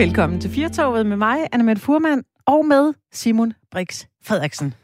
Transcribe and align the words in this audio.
Velkommen 0.00 0.40
til 0.40 0.50
Firtoget 0.50 1.06
med 1.06 1.16
mig, 1.16 1.38
Annemette 1.52 1.82
Furman, 1.82 2.22
og 2.46 2.66
med 2.66 2.92
Simon 3.12 3.52
Brix 3.70 4.04
Frederiksen. 4.24 4.74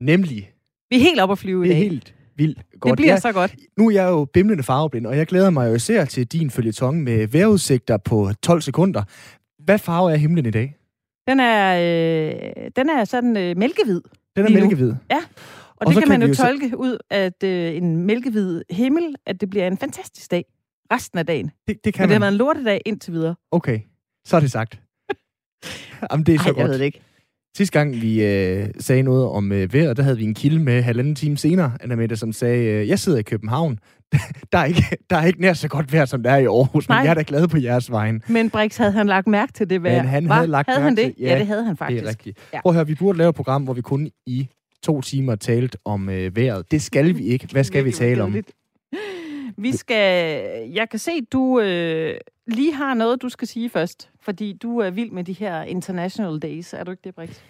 Nemlig. 0.00 0.50
Vi 0.90 0.96
er 0.96 1.00
helt 1.00 1.20
oppe 1.20 1.32
at 1.32 1.38
flyve 1.38 1.64
i 1.66 1.68
Det 1.68 1.74
er 1.76 1.80
dag. 1.80 1.88
helt 1.90 2.14
vildt 2.36 2.58
godt. 2.80 2.90
det 2.90 2.96
bliver 2.96 3.12
jeg, 3.12 3.20
så 3.22 3.32
godt. 3.32 3.54
Nu 3.78 3.86
er 3.88 3.90
jeg 3.92 4.08
jo 4.08 4.24
bimlende 4.24 4.62
farveblind, 4.62 5.06
og 5.06 5.16
jeg 5.16 5.26
glæder 5.26 5.50
mig 5.50 5.68
jo 5.68 5.74
især 5.74 6.04
til 6.04 6.26
din 6.26 6.50
følgetong 6.50 7.02
med 7.02 7.26
vejrudsigter 7.28 7.96
på 7.96 8.30
12 8.42 8.60
sekunder. 8.60 9.02
Hvad 9.64 9.78
farve 9.78 10.12
er 10.12 10.16
himlen 10.16 10.46
i 10.46 10.50
dag? 10.50 10.76
Den 11.28 11.40
er, 11.40 11.74
øh, 11.76 12.70
den 12.76 12.88
er 12.90 13.04
sådan 13.04 13.36
øh, 13.36 13.56
mælkehvid, 13.56 14.00
Den 14.36 14.46
er 14.46 14.50
mælkehvid. 14.50 14.90
og, 14.90 14.96
Og 15.10 15.20
og 15.80 15.86
det 15.86 15.94
kan 15.94 16.02
kan 16.02 16.08
man 16.08 16.22
jo 16.22 16.28
jo 16.28 16.34
så- 16.34 16.42
tolke 16.42 16.76
ud 16.78 16.98
af 17.10 17.32
øh, 17.44 17.76
en 17.76 17.96
mælkehvid 17.96 18.62
himmel, 18.70 19.14
at 19.26 19.40
det 19.40 19.50
bliver 19.50 19.66
en 19.66 19.78
fantastisk 19.78 20.30
dag 20.30 20.44
resten 20.92 21.18
af 21.18 21.26
dagen. 21.26 21.50
Det, 21.68 21.76
det 21.84 21.94
kan 21.94 22.02
Men 22.02 22.08
det 22.08 22.14
har 22.14 22.18
man. 22.18 22.20
været 22.20 22.32
en 22.32 22.38
lortedag 22.38 22.80
indtil 22.86 23.12
videre. 23.12 23.34
Okay, 23.50 23.78
så 24.26 24.36
er 24.36 24.40
det 24.40 24.50
sagt. 24.52 24.80
Jamen, 26.12 26.26
det 26.26 26.34
er 26.34 26.38
så 26.38 26.44
Ej, 26.44 26.50
godt. 26.52 26.58
jeg 26.58 26.68
ved 26.68 26.78
det 26.78 26.84
ikke. 26.84 27.00
Sidste 27.56 27.78
gang 27.78 28.00
vi 28.02 28.24
øh, 28.24 28.68
sagde 28.78 29.02
noget 29.02 29.26
om 29.28 29.52
øh, 29.52 29.72
vejret, 29.72 29.96
der 29.96 30.02
havde 30.02 30.16
vi 30.16 30.24
en 30.24 30.34
kilde 30.34 30.58
med 30.58 30.82
halvanden 30.82 31.14
time 31.14 31.36
senere, 31.36 31.72
Anna 31.80 32.14
som 32.14 32.32
sagde, 32.32 32.64
øh, 32.64 32.88
jeg 32.88 32.98
sidder 32.98 33.18
i 33.18 33.22
København. 33.22 33.78
der, 34.52 34.58
er 34.58 34.64
ikke, 34.64 34.82
der 35.10 35.16
er 35.16 35.26
ikke 35.26 35.40
nær 35.40 35.52
så 35.52 35.68
godt 35.68 35.92
vejr, 35.92 36.04
som 36.04 36.22
der 36.22 36.30
er 36.30 36.36
i 36.38 36.44
Aarhus, 36.44 36.88
Nej. 36.88 36.98
men 36.98 37.04
jeg 37.04 37.10
er 37.10 37.14
da 37.14 37.24
glad 37.26 37.48
på 37.48 37.58
jeres 37.58 37.90
vejen. 37.90 38.22
Men 38.28 38.50
Brix, 38.50 38.76
havde 38.76 38.92
han 38.92 39.06
lagt 39.06 39.26
mærke 39.26 39.52
til 39.52 39.70
det 39.70 39.82
vejr? 39.82 40.02
Men 40.02 40.08
han 40.10 40.24
Hva? 40.26 40.34
havde 40.34 40.46
lagt 40.46 40.68
havde 40.68 40.80
han 40.82 40.94
mærke 40.94 41.06
det? 41.08 41.14
til- 41.16 41.22
Ja, 41.24 41.32
ja, 41.32 41.38
det 41.38 41.46
havde 41.46 41.64
han 41.64 41.76
faktisk. 41.76 42.00
Det 42.02 42.06
er 42.06 42.10
rigtigt. 42.10 42.38
Ja. 42.52 42.60
Prøv 42.62 42.70
at 42.70 42.74
høre, 42.74 42.86
vi 42.86 42.94
burde 42.94 43.18
lave 43.18 43.28
et 43.28 43.34
program, 43.34 43.62
hvor 43.64 43.72
vi 43.74 43.80
kun 43.80 44.10
i 44.26 44.48
to 44.82 45.00
timer 45.00 45.34
talt 45.34 45.76
om 45.84 46.08
øh, 46.08 46.36
vejret. 46.36 46.70
Det 46.70 46.82
skal 46.82 47.16
vi 47.18 47.24
ikke. 47.24 47.48
Hvad 47.52 47.64
skal 47.64 47.84
vi 47.84 47.92
tale 47.92 48.22
om? 48.22 48.36
Vi 49.56 49.76
skal... 49.76 50.42
Jeg 50.74 50.90
kan 50.90 50.98
se, 50.98 51.10
du 51.32 51.60
øh, 51.60 52.14
lige 52.46 52.74
har 52.74 52.94
noget, 52.94 53.22
du 53.22 53.28
skal 53.28 53.48
sige 53.48 53.70
først. 53.70 54.10
Fordi 54.28 54.52
du 54.52 54.78
er 54.78 54.90
vild 54.90 55.10
med 55.10 55.24
de 55.24 55.32
her 55.32 55.62
International 55.62 56.38
Days. 56.38 56.72
Er 56.72 56.84
du 56.84 56.90
ikke 56.90 57.00
det, 57.04 57.14
Brix? 57.14 57.40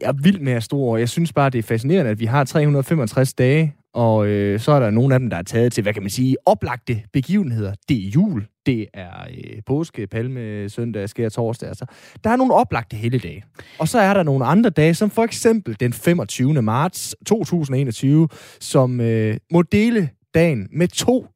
Jeg 0.00 0.08
er 0.08 0.12
vild 0.12 0.40
med 0.40 0.52
at 0.52 0.62
stå 0.62 0.76
over. 0.76 0.98
Jeg 0.98 1.08
synes 1.08 1.32
bare, 1.32 1.50
det 1.50 1.58
er 1.58 1.62
fascinerende, 1.62 2.10
at 2.10 2.20
vi 2.20 2.24
har 2.24 2.44
365 2.44 3.34
dage, 3.34 3.74
og 3.94 4.26
øh, 4.26 4.60
så 4.60 4.72
er 4.72 4.80
der 4.80 4.90
nogle 4.90 5.14
af 5.14 5.20
dem, 5.20 5.30
der 5.30 5.36
er 5.36 5.42
taget 5.42 5.72
til, 5.72 5.82
hvad 5.82 5.92
kan 5.92 6.02
man 6.02 6.10
sige, 6.10 6.36
oplagte 6.46 7.02
begivenheder. 7.12 7.74
Det 7.88 8.06
er 8.06 8.10
jul, 8.10 8.46
det 8.66 8.86
er 8.94 9.26
øh, 9.30 9.62
påske, 9.66 10.06
palme, 10.06 10.68
søndag, 10.68 11.08
skær 11.08 11.28
torsdag. 11.28 11.68
Altså. 11.68 11.86
Der 12.24 12.30
er 12.30 12.36
nogle 12.36 12.54
oplagte 12.54 12.96
helligdage. 12.96 13.44
Og 13.78 13.88
så 13.88 13.98
er 13.98 14.14
der 14.14 14.22
nogle 14.22 14.44
andre 14.44 14.70
dage, 14.70 14.94
som 14.94 15.10
for 15.10 15.24
eksempel 15.24 15.80
den 15.80 15.92
25. 15.92 16.62
marts 16.62 17.16
2021, 17.26 18.28
som 18.60 19.00
øh, 19.00 19.36
må 19.52 19.62
dele 19.62 20.10
dagen 20.34 20.68
med 20.72 20.88
to 20.88 21.26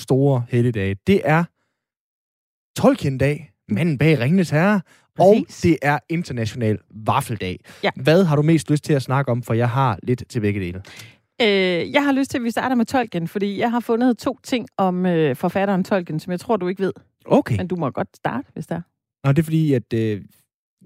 store 0.00 0.44
helligdage. 0.48 0.96
Det 1.06 1.20
er 1.24 1.44
Tolkien-dag, 2.80 3.50
manden 3.68 3.98
bag 3.98 4.20
Ringnes 4.20 4.50
Herre, 4.50 4.80
og 5.18 5.36
det 5.62 5.78
er 5.82 5.98
international 6.08 6.78
vaffeldag. 6.90 7.60
Ja. 7.84 7.90
Hvad 7.96 8.24
har 8.24 8.36
du 8.36 8.42
mest 8.42 8.70
lyst 8.70 8.84
til 8.84 8.92
at 8.92 9.02
snakke 9.02 9.30
om, 9.32 9.42
for 9.42 9.54
jeg 9.54 9.70
har 9.70 9.98
lidt 10.02 10.22
til 10.28 10.40
begge 10.40 10.60
dele. 10.60 10.82
Øh, 11.42 11.92
jeg 11.92 12.04
har 12.04 12.12
lyst 12.12 12.30
til, 12.30 12.38
at 12.38 12.44
vi 12.44 12.50
starter 12.50 12.76
med 12.76 12.86
Tolkien, 12.86 13.28
fordi 13.28 13.58
jeg 13.58 13.70
har 13.70 13.80
fundet 13.80 14.18
to 14.18 14.38
ting 14.42 14.68
om 14.76 15.06
øh, 15.06 15.36
forfatteren 15.36 15.84
Tolkien, 15.84 16.20
som 16.20 16.30
jeg 16.30 16.40
tror, 16.40 16.56
du 16.56 16.68
ikke 16.68 16.82
ved. 16.82 16.92
Okay. 17.26 17.56
Men 17.56 17.68
du 17.68 17.76
må 17.76 17.90
godt 17.90 18.16
starte, 18.16 18.48
hvis 18.54 18.66
der 18.66 18.74
er. 18.74 18.80
Og 19.24 19.36
det 19.36 19.42
er 19.42 19.44
fordi, 19.44 19.74
at 19.74 19.92
øh, 19.94 20.22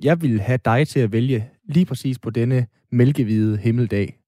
jeg 0.03 0.23
vil 0.23 0.41
have 0.41 0.59
dig 0.65 0.89
til 0.89 1.01
at 1.01 1.13
vælge 1.13 1.49
lige 1.69 1.87
præcis 1.87 2.19
på 2.19 2.31
denne 2.31 2.67
mælkehvide 2.93 3.57
himmeldag, 3.57 4.19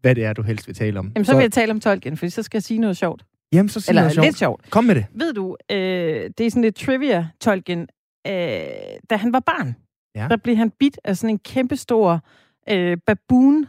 hvad 0.00 0.14
det 0.14 0.24
er, 0.24 0.32
du 0.32 0.42
helst 0.42 0.66
vil 0.66 0.76
tale 0.76 0.98
om. 0.98 1.12
Jamen, 1.14 1.24
så, 1.24 1.34
vil 1.34 1.42
jeg 1.42 1.52
tale 1.52 1.70
om 1.70 1.80
Tolkien, 1.80 2.16
for 2.16 2.28
så 2.28 2.42
skal 2.42 2.58
jeg 2.58 2.62
sige 2.62 2.80
noget 2.80 2.96
sjovt. 2.96 3.24
Jamen, 3.52 3.68
så 3.68 3.80
sig 3.80 3.90
Eller 3.90 4.02
noget 4.02 4.14
sjovt. 4.14 4.26
lidt 4.26 4.38
sjovt. 4.38 4.70
Kom 4.70 4.84
med 4.84 4.94
det. 4.94 5.06
Ved 5.14 5.32
du, 5.32 5.56
øh, 5.70 5.76
det 6.38 6.46
er 6.46 6.50
sådan 6.50 6.62
lidt 6.62 6.76
trivia, 6.76 7.28
Tolkien. 7.40 7.86
Øh, 8.26 8.98
da 9.10 9.16
han 9.16 9.32
var 9.32 9.40
barn, 9.40 9.76
Ja. 10.14 10.26
der 10.30 10.36
blev 10.36 10.56
han 10.56 10.70
bidt 10.70 10.98
af 11.04 11.16
sådan 11.16 11.30
en 11.34 11.38
kæmpestor 11.38 12.20
øh, 12.70 12.96
baboon. 13.06 13.66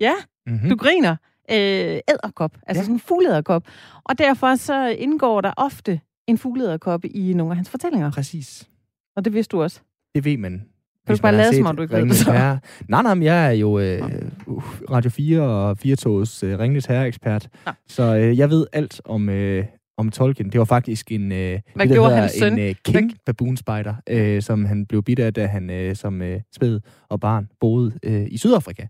Ja, 0.00 0.12
Mm-hmm. 0.46 0.68
du 0.70 0.76
griner. 0.76 1.16
Øh, 1.50 2.00
æderkop, 2.08 2.54
altså 2.66 2.80
Ja. 2.80 2.84
sådan 2.84 2.94
en 2.94 3.00
fugleæderkop. 3.00 3.64
Og 4.04 4.18
derfor 4.18 4.54
så 4.54 4.86
indgår 4.88 5.40
der 5.40 5.52
ofte 5.56 6.00
en 6.26 6.38
fugleæderkop 6.38 7.04
i 7.04 7.32
nogle 7.34 7.52
af 7.52 7.56
hans 7.56 7.70
fortællinger. 7.70 8.10
Præcis. 8.12 8.68
Og 9.16 9.24
det 9.24 9.34
vidste 9.34 9.52
du 9.56 9.62
også. 9.62 9.80
Det 10.14 10.24
ved 10.24 10.36
man. 10.36 10.64
Kan 11.06 11.16
du 11.16 11.22
bare 11.22 11.32
lade, 11.36 11.56
som 11.56 11.66
om 11.66 11.76
du 11.76 11.82
ikke 11.82 11.94
ved 11.96 12.02
det 12.06 12.16
så? 12.16 12.32
Herre. 12.32 12.58
Nej, 12.88 13.02
nej, 13.02 13.14
men 13.14 13.22
jeg 13.24 13.46
er 13.46 13.50
jo 13.50 13.78
øh, 13.78 14.02
uh, 14.46 14.62
Radio 14.90 15.10
4 15.10 15.42
og 15.42 15.76
4-togs 15.84 16.42
øh, 16.42 16.58
Ringnes 16.58 16.86
Herre-ekspert. 16.86 17.48
Så 17.86 18.16
øh, 18.16 18.38
jeg 18.38 18.50
ved 18.50 18.66
alt 18.72 19.00
om, 19.04 19.28
øh, 19.28 19.64
om 20.00 20.10
Tolkien. 20.10 20.50
Det 20.52 20.58
var 20.58 20.64
faktisk 20.64 21.12
en, 21.12 21.32
øh, 21.32 21.38
det, 21.38 21.62
gjorde 21.74 21.94
hedder 21.94 22.20
hans 22.20 22.32
søn? 22.32 22.52
en 22.52 22.58
øh, 22.58 22.74
king 22.84 23.12
baboon 23.26 23.56
spider, 23.56 23.94
øh, 24.08 24.42
som 24.42 24.64
han 24.64 24.86
blev 24.86 25.02
bidt 25.02 25.18
af, 25.18 25.34
da 25.34 25.46
han 25.46 25.70
øh, 25.70 25.96
som 25.96 26.22
øh, 26.22 26.40
spæd 26.54 26.80
og 27.08 27.20
barn 27.20 27.48
boede 27.60 27.98
øh, 28.02 28.26
i 28.30 28.38
Sydafrika. 28.38 28.86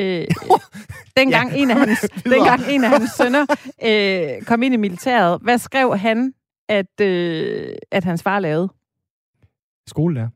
Øh, 0.00 0.26
dengang, 1.16 1.52
Ja. 1.52 1.56
en 1.56 1.70
af 1.70 1.76
hans, 1.76 2.00
dengang 2.24 2.60
en 2.70 2.84
af 2.84 2.90
hans 2.90 3.10
sønner 3.10 3.46
øh, 3.84 4.42
kom 4.42 4.62
ind 4.62 4.74
i 4.74 4.76
militæret, 4.76 5.38
hvad 5.42 5.58
skrev 5.58 5.96
han, 5.98 6.32
at, 6.68 7.00
øh, 7.00 7.68
at 7.90 8.04
hans 8.04 8.22
far 8.22 8.38
lavede? 8.40 8.68
Skolelærer. 9.86 10.28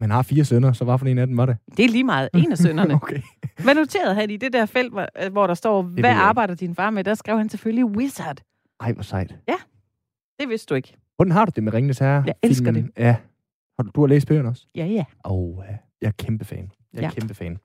Man 0.00 0.10
har 0.10 0.22
fire 0.22 0.44
sønner, 0.44 0.72
så 0.72 0.84
hvad 0.84 0.98
for 0.98 1.06
en 1.06 1.18
af 1.18 1.26
dem 1.26 1.36
var 1.36 1.46
det? 1.46 1.56
Det 1.76 1.84
er 1.84 1.88
lige 1.88 2.04
meget 2.04 2.28
en 2.34 2.52
af 2.52 2.58
sønnerne. 2.58 2.94
okay. 3.02 3.20
Hvad 3.62 3.74
noterede 3.74 4.14
han 4.14 4.30
i 4.30 4.36
det 4.36 4.52
der 4.52 4.66
felt, 4.66 4.92
hvor, 4.92 5.42
øh, 5.42 5.48
der 5.48 5.54
står, 5.54 5.82
hvad 5.82 6.10
arbejder 6.10 6.54
din 6.54 6.74
far 6.74 6.90
med? 6.90 7.04
Der 7.04 7.14
skrev 7.14 7.38
han 7.38 7.48
selvfølgelig 7.48 7.84
wizard. 7.84 8.40
Ej, 8.80 8.92
hvor 8.92 9.02
sejt. 9.02 9.34
Det 10.40 10.48
vidste 10.48 10.70
du 10.70 10.74
ikke. 10.74 10.96
Hvordan 11.16 11.32
har 11.32 11.44
du 11.44 11.52
det 11.56 11.64
med 11.64 11.74
Ringenes 11.74 11.98
Herre? 11.98 12.22
Jeg 12.26 12.34
elsker 12.42 12.72
filmen? 12.72 12.92
Ja. 12.98 13.16
Har 13.78 13.82
du, 13.82 13.90
du 13.94 14.00
har 14.00 14.06
læst 14.06 14.26
bøgerne 14.28 14.48
også? 14.48 14.66
Ja, 14.74 14.84
ja. 14.86 15.04
Åh, 15.24 15.32
oh, 15.32 15.64
jeg 16.00 16.06
er 16.08 16.12
kæmpe 16.18 16.44
fan. 16.44 16.70
Jeg 16.94 16.98
er 16.98 17.02
Ja. 17.02 17.10
kæmpe 17.10 17.34
fan. 17.34 17.58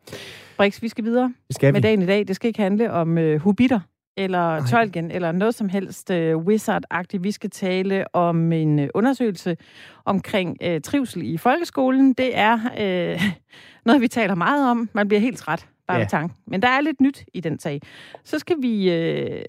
Brix, 0.57 0.81
vi 0.81 0.87
skal 0.87 1.03
videre 1.03 1.33
Det 1.47 1.55
skal 1.55 1.73
med 1.73 1.81
vi. 1.81 1.87
dagen 1.87 2.01
i 2.01 2.05
dag. 2.05 2.27
Det 2.27 2.35
skal 2.35 2.47
ikke 2.47 2.61
handle 2.61 2.91
om 2.91 3.17
øh, 3.17 3.39
hobitter, 3.41 3.79
eller 4.17 4.59
Nej. 4.59 4.67
Tolkien, 4.69 5.11
eller 5.11 5.31
noget 5.31 5.55
som 5.55 5.69
helst 5.69 6.11
øh, 6.11 6.37
wizard-agtigt. 6.37 7.23
Vi 7.23 7.31
skal 7.31 7.49
tale 7.49 8.15
om 8.15 8.51
en 8.51 8.79
øh, 8.79 8.89
undersøgelse 8.93 9.57
omkring 10.05 10.57
øh, 10.63 10.81
trivsel 10.81 11.21
i 11.33 11.37
folkeskolen. 11.37 12.13
Det 12.13 12.37
er 12.37 12.53
øh, 12.79 13.21
noget, 13.85 14.01
vi 14.01 14.07
taler 14.07 14.35
meget 14.35 14.69
om. 14.71 14.89
Man 14.93 15.07
bliver 15.07 15.21
helt 15.21 15.37
træt 15.37 15.67
bare 15.87 15.97
Ja. 15.97 16.03
ved 16.03 16.09
tanken. 16.09 16.37
Men 16.47 16.61
der 16.61 16.67
er 16.67 16.81
lidt 16.81 17.01
nyt 17.01 17.23
i 17.33 17.39
den 17.39 17.59
sag. 17.59 17.81
Så 18.23 18.39
skal 18.39 18.55
vi... 18.61 18.91
Øh, 18.91 19.41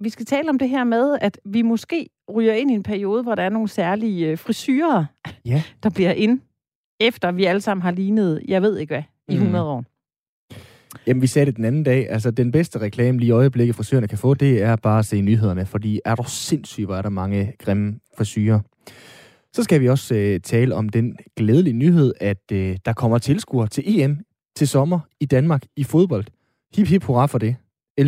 vi 0.00 0.08
skal 0.08 0.26
tale 0.26 0.50
om 0.50 0.58
det 0.58 0.68
her 0.68 0.84
med, 0.84 1.18
at 1.20 1.38
vi 1.44 1.62
måske 1.62 2.08
ryger 2.34 2.52
ind 2.52 2.70
i 2.70 2.74
en 2.74 2.82
periode, 2.82 3.22
hvor 3.22 3.34
der 3.34 3.42
er 3.42 3.48
nogle 3.48 3.68
særlige 3.68 4.26
øh, 4.30 4.38
frisyrer, 4.38 5.04
Ja. 5.44 5.62
der 5.82 5.90
bliver 5.90 6.12
ind, 6.12 6.40
efter 7.00 7.32
vi 7.32 7.44
alle 7.44 7.60
sammen 7.60 7.82
har 7.82 7.90
lignet, 7.90 8.42
jeg 8.48 8.62
ved 8.62 8.78
ikke 8.78 8.94
hvad, 8.94 9.02
i 9.28 9.36
Mm. 9.36 9.42
100 9.42 9.64
år. 9.64 9.84
Jamen, 11.06 11.22
vi 11.22 11.26
sagde 11.26 11.46
det 11.46 11.56
den 11.56 11.64
anden 11.64 11.82
dag. 11.82 12.10
Altså, 12.10 12.30
den 12.30 12.52
bedste 12.52 12.78
reklame 12.78 13.18
lige 13.18 13.28
i 13.28 13.30
øjeblikket, 13.30 13.76
frisørerne 13.76 14.08
kan 14.08 14.18
få, 14.18 14.34
det 14.34 14.62
er 14.62 14.76
bare 14.76 14.98
at 14.98 15.06
se 15.06 15.20
nyhederne. 15.20 15.66
Fordi 15.66 16.00
er 16.04 16.14
der 16.14 16.22
sindssygt, 16.22 16.86
hvor 16.86 16.96
er 16.96 17.02
der 17.02 17.08
mange 17.08 17.52
grimme 17.58 17.98
frisyrer. 18.16 18.60
Så 19.52 19.62
skal 19.62 19.80
vi 19.80 19.88
også 19.88 20.14
øh, 20.14 20.40
tale 20.40 20.74
om 20.74 20.88
den 20.88 21.16
glædelige 21.36 21.74
nyhed, 21.74 22.12
at 22.20 22.52
øh, 22.52 22.76
der 22.84 22.92
kommer 22.92 23.18
tilskuere 23.18 23.68
til 23.68 24.00
EM 24.00 24.18
til 24.56 24.68
sommer 24.68 25.00
i 25.20 25.26
Danmark 25.26 25.62
i 25.76 25.84
fodbold. 25.84 26.24
Hip 26.74 26.86
hip 26.86 27.04
hurra 27.04 27.26
for 27.26 27.38
det. 27.38 27.56
11.000. 28.00 28.02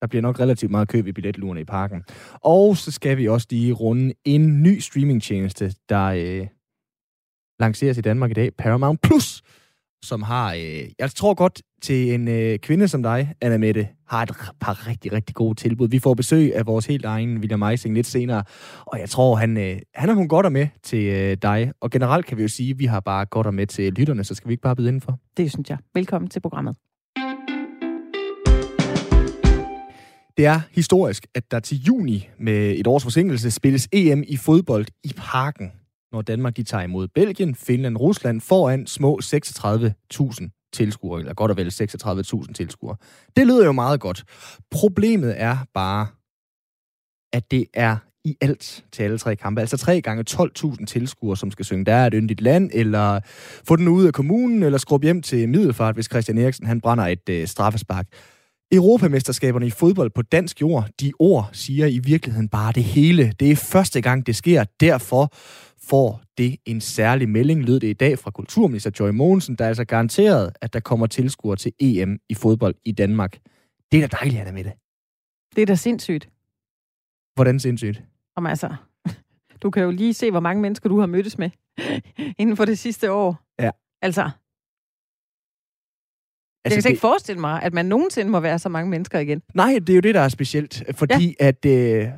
Der 0.00 0.06
bliver 0.06 0.22
nok 0.22 0.40
relativt 0.40 0.70
meget 0.70 0.88
køb 0.88 1.06
i 1.06 1.12
billetluerne 1.12 1.60
i 1.60 1.64
parken. 1.64 2.04
Og 2.32 2.76
så 2.76 2.90
skal 2.90 3.16
vi 3.16 3.28
også 3.28 3.46
lige 3.50 3.72
runde 3.72 4.14
en 4.24 4.62
ny 4.62 4.78
streamingtjeneste, 4.78 5.74
der 5.88 6.04
øh, 6.04 6.46
lanceres 7.60 7.98
i 7.98 8.00
Danmark 8.00 8.30
i 8.30 8.34
dag. 8.34 8.54
Paramount 8.54 9.02
Plus 9.02 9.42
som 10.02 10.22
har, 10.22 10.54
øh, 10.54 10.84
jeg 10.98 11.10
tror 11.10 11.34
godt 11.34 11.62
til 11.82 12.14
en 12.14 12.28
øh, 12.28 12.58
kvinde 12.58 12.88
som 12.88 13.02
dig, 13.02 13.34
Anna 13.40 13.58
Mette, 13.58 13.88
har 14.08 14.22
et 14.22 14.32
par 14.60 14.88
rigtig, 14.88 15.12
rigtig 15.12 15.34
gode 15.34 15.54
tilbud. 15.54 15.88
Vi 15.88 15.98
får 15.98 16.14
besøg 16.14 16.56
af 16.56 16.66
vores 16.66 16.86
helt 16.86 17.04
egen 17.04 17.38
William 17.38 17.62
Eising 17.62 17.94
lidt 17.94 18.06
senere, 18.06 18.44
og 18.86 19.00
jeg 19.00 19.10
tror, 19.10 19.36
han, 19.36 19.56
øh, 19.56 19.78
han 19.94 20.08
har 20.08 20.14
nogle 20.14 20.28
godter 20.28 20.50
med 20.50 20.66
til 20.82 21.04
øh, 21.04 21.36
dig. 21.42 21.72
Og 21.80 21.90
generelt 21.90 22.26
kan 22.26 22.36
vi 22.36 22.42
jo 22.42 22.48
sige, 22.48 22.70
at 22.70 22.78
vi 22.78 22.84
har 22.84 23.00
bare 23.00 23.26
godter 23.26 23.50
med 23.50 23.66
til 23.66 23.92
lytterne, 23.92 24.24
så 24.24 24.34
skal 24.34 24.48
vi 24.48 24.52
ikke 24.52 24.62
bare 24.62 24.76
byde 24.76 24.88
indenfor. 24.88 25.18
Det 25.36 25.52
synes 25.52 25.70
jeg. 25.70 25.78
Velkommen 25.94 26.30
til 26.30 26.40
programmet. 26.40 26.76
Det 30.36 30.46
er 30.46 30.60
historisk, 30.72 31.26
at 31.34 31.50
der 31.50 31.60
til 31.60 31.82
juni 31.82 32.28
med 32.38 32.74
et 32.78 32.86
års 32.86 33.02
forsinkelse 33.02 33.50
spilles 33.50 33.88
EM 33.92 34.24
i 34.28 34.36
fodbold 34.36 34.86
i 35.04 35.12
parken, 35.16 35.72
når 36.12 36.22
Danmark 36.22 36.56
de 36.56 36.62
tager 36.62 36.84
imod 36.84 37.08
Belgien, 37.08 37.54
Finland, 37.54 37.96
Rusland 37.96 38.40
foran 38.40 38.86
små 38.86 39.20
36.000 39.24 40.70
tilskuere, 40.72 41.20
eller 41.20 41.34
godt 41.34 41.50
og 41.50 41.56
vel 41.56 41.68
36.000 41.68 42.52
tilskuere. 42.52 42.96
Det 43.36 43.46
lyder 43.46 43.64
jo 43.64 43.72
meget 43.72 44.00
godt. 44.00 44.24
Problemet 44.70 45.40
er 45.40 45.56
bare, 45.74 46.06
at 47.32 47.50
det 47.50 47.66
er 47.74 47.96
i 48.24 48.36
alt 48.40 48.84
til 48.92 49.02
alle 49.02 49.18
tre 49.18 49.36
kampe. 49.36 49.60
Altså 49.60 49.76
tre 49.76 50.00
gange 50.00 50.24
12.000 50.30 50.84
tilskuere, 50.84 51.36
som 51.36 51.50
skal 51.50 51.64
synge 51.64 51.84
Der 51.84 51.94
er 51.94 52.06
et 52.06 52.14
yndigt 52.16 52.40
land, 52.40 52.70
eller 52.74 53.20
få 53.64 53.76
den 53.76 53.88
ud 53.88 54.06
af 54.06 54.12
kommunen, 54.12 54.62
eller 54.62 54.78
skrubbe 54.78 55.04
hjem 55.04 55.22
til 55.22 55.48
Middelfart, 55.48 55.94
hvis 55.94 56.06
Christian 56.06 56.38
Eriksen 56.38 56.66
han 56.66 56.80
brænder 56.80 57.06
et 57.06 57.28
øh, 57.28 57.46
straffespark. 57.46 58.06
Europamesterskaberne 58.72 59.66
i 59.66 59.70
fodbold 59.70 60.10
på 60.10 60.22
dansk 60.22 60.60
jord, 60.60 60.88
de 61.00 61.12
ord 61.18 61.50
siger 61.52 61.86
i 61.86 61.98
virkeligheden 61.98 62.48
bare 62.48 62.72
det 62.72 62.84
hele. 62.84 63.32
Det 63.40 63.50
er 63.50 63.56
første 63.56 64.00
gang, 64.00 64.26
det 64.26 64.36
sker. 64.36 64.64
Derfor 64.80 65.32
får 65.88 66.22
det 66.38 66.56
en 66.64 66.80
særlig 66.80 67.28
melding, 67.28 67.64
lød 67.64 67.80
det 67.80 67.88
i 67.88 67.92
dag 67.92 68.18
fra 68.18 68.30
kulturminister 68.30 68.90
Joy 69.00 69.10
Mogensen, 69.10 69.54
der 69.54 69.64
er 69.64 69.68
altså 69.68 69.84
garanteret, 69.84 70.52
at 70.60 70.72
der 70.72 70.80
kommer 70.80 71.06
tilskuere 71.06 71.56
til 71.56 71.72
EM 71.80 72.18
i 72.28 72.34
fodbold 72.34 72.74
i 72.84 72.92
Danmark. 72.92 73.38
Det 73.92 74.02
er 74.02 74.06
da 74.06 74.16
dejligt, 74.16 74.40
Anna 74.40 74.52
Mette. 74.52 74.72
Det 75.56 75.62
er 75.62 75.66
da 75.66 75.74
sindssygt. 75.74 76.28
Hvordan 77.34 77.60
sindssygt? 77.60 78.02
Om 78.36 78.46
altså, 78.46 78.74
du 79.62 79.70
kan 79.70 79.82
jo 79.82 79.90
lige 79.90 80.14
se, 80.14 80.30
hvor 80.30 80.40
mange 80.40 80.62
mennesker 80.62 80.88
du 80.88 81.00
har 81.00 81.06
mødtes 81.06 81.38
med 81.38 81.50
inden 82.40 82.56
for 82.56 82.64
det 82.64 82.78
sidste 82.78 83.12
år. 83.12 83.36
Ja. 83.58 83.70
Altså, 84.02 84.30
Altså, 86.64 86.76
jeg 86.76 86.82
kan 86.82 86.82
det, 86.82 86.84
det... 86.84 86.90
ikke 86.90 87.00
forestille 87.00 87.40
mig, 87.40 87.62
at 87.62 87.74
man 87.74 87.86
nogensinde 87.86 88.30
må 88.30 88.40
være 88.40 88.58
så 88.58 88.68
mange 88.68 88.90
mennesker 88.90 89.18
igen. 89.18 89.42
Nej, 89.54 89.78
det 89.78 89.88
er 89.88 89.94
jo 89.94 90.00
det, 90.00 90.14
der 90.14 90.20
er 90.20 90.28
specielt. 90.28 90.82
Fordi 90.94 91.36
ja. 91.40 91.46
at 91.46 91.64
øh, 91.66 92.08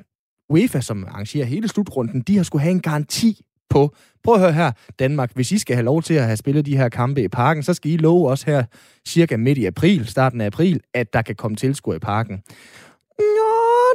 UEFA, 0.49 0.81
som 0.81 1.05
arrangerer 1.05 1.44
hele 1.44 1.69
slutrunden, 1.69 2.20
de 2.20 2.37
har 2.37 2.43
skulle 2.43 2.62
have 2.62 2.70
en 2.70 2.81
garanti 2.81 3.44
på, 3.70 3.94
prøv 4.25 4.34
at 4.34 4.40
høre 4.40 4.52
her, 4.52 4.72
Danmark, 4.99 5.31
hvis 5.34 5.52
I 5.52 5.58
skal 5.58 5.76
have 5.76 5.84
lov 5.84 6.02
til 6.02 6.14
at 6.14 6.25
have 6.25 6.37
spillet 6.37 6.67
de 6.67 6.76
her 6.76 6.88
kampe 6.88 7.22
i 7.22 7.28
parken, 7.28 7.62
så 7.62 7.75
skal 7.75 7.90
I 7.90 7.96
love 7.96 8.31
os 8.31 8.43
her 8.43 8.64
cirka 9.08 9.37
midt 9.37 9.58
i 9.58 9.64
april, 9.67 10.06
starten 10.06 10.40
af 10.40 10.46
april, 10.46 10.81
at 10.94 11.12
der 11.12 11.22
kan 11.22 11.34
komme 11.34 11.56
tilskuere 11.56 11.96
i 11.96 12.00
parken. 12.00 12.43
Nå, 13.19 13.50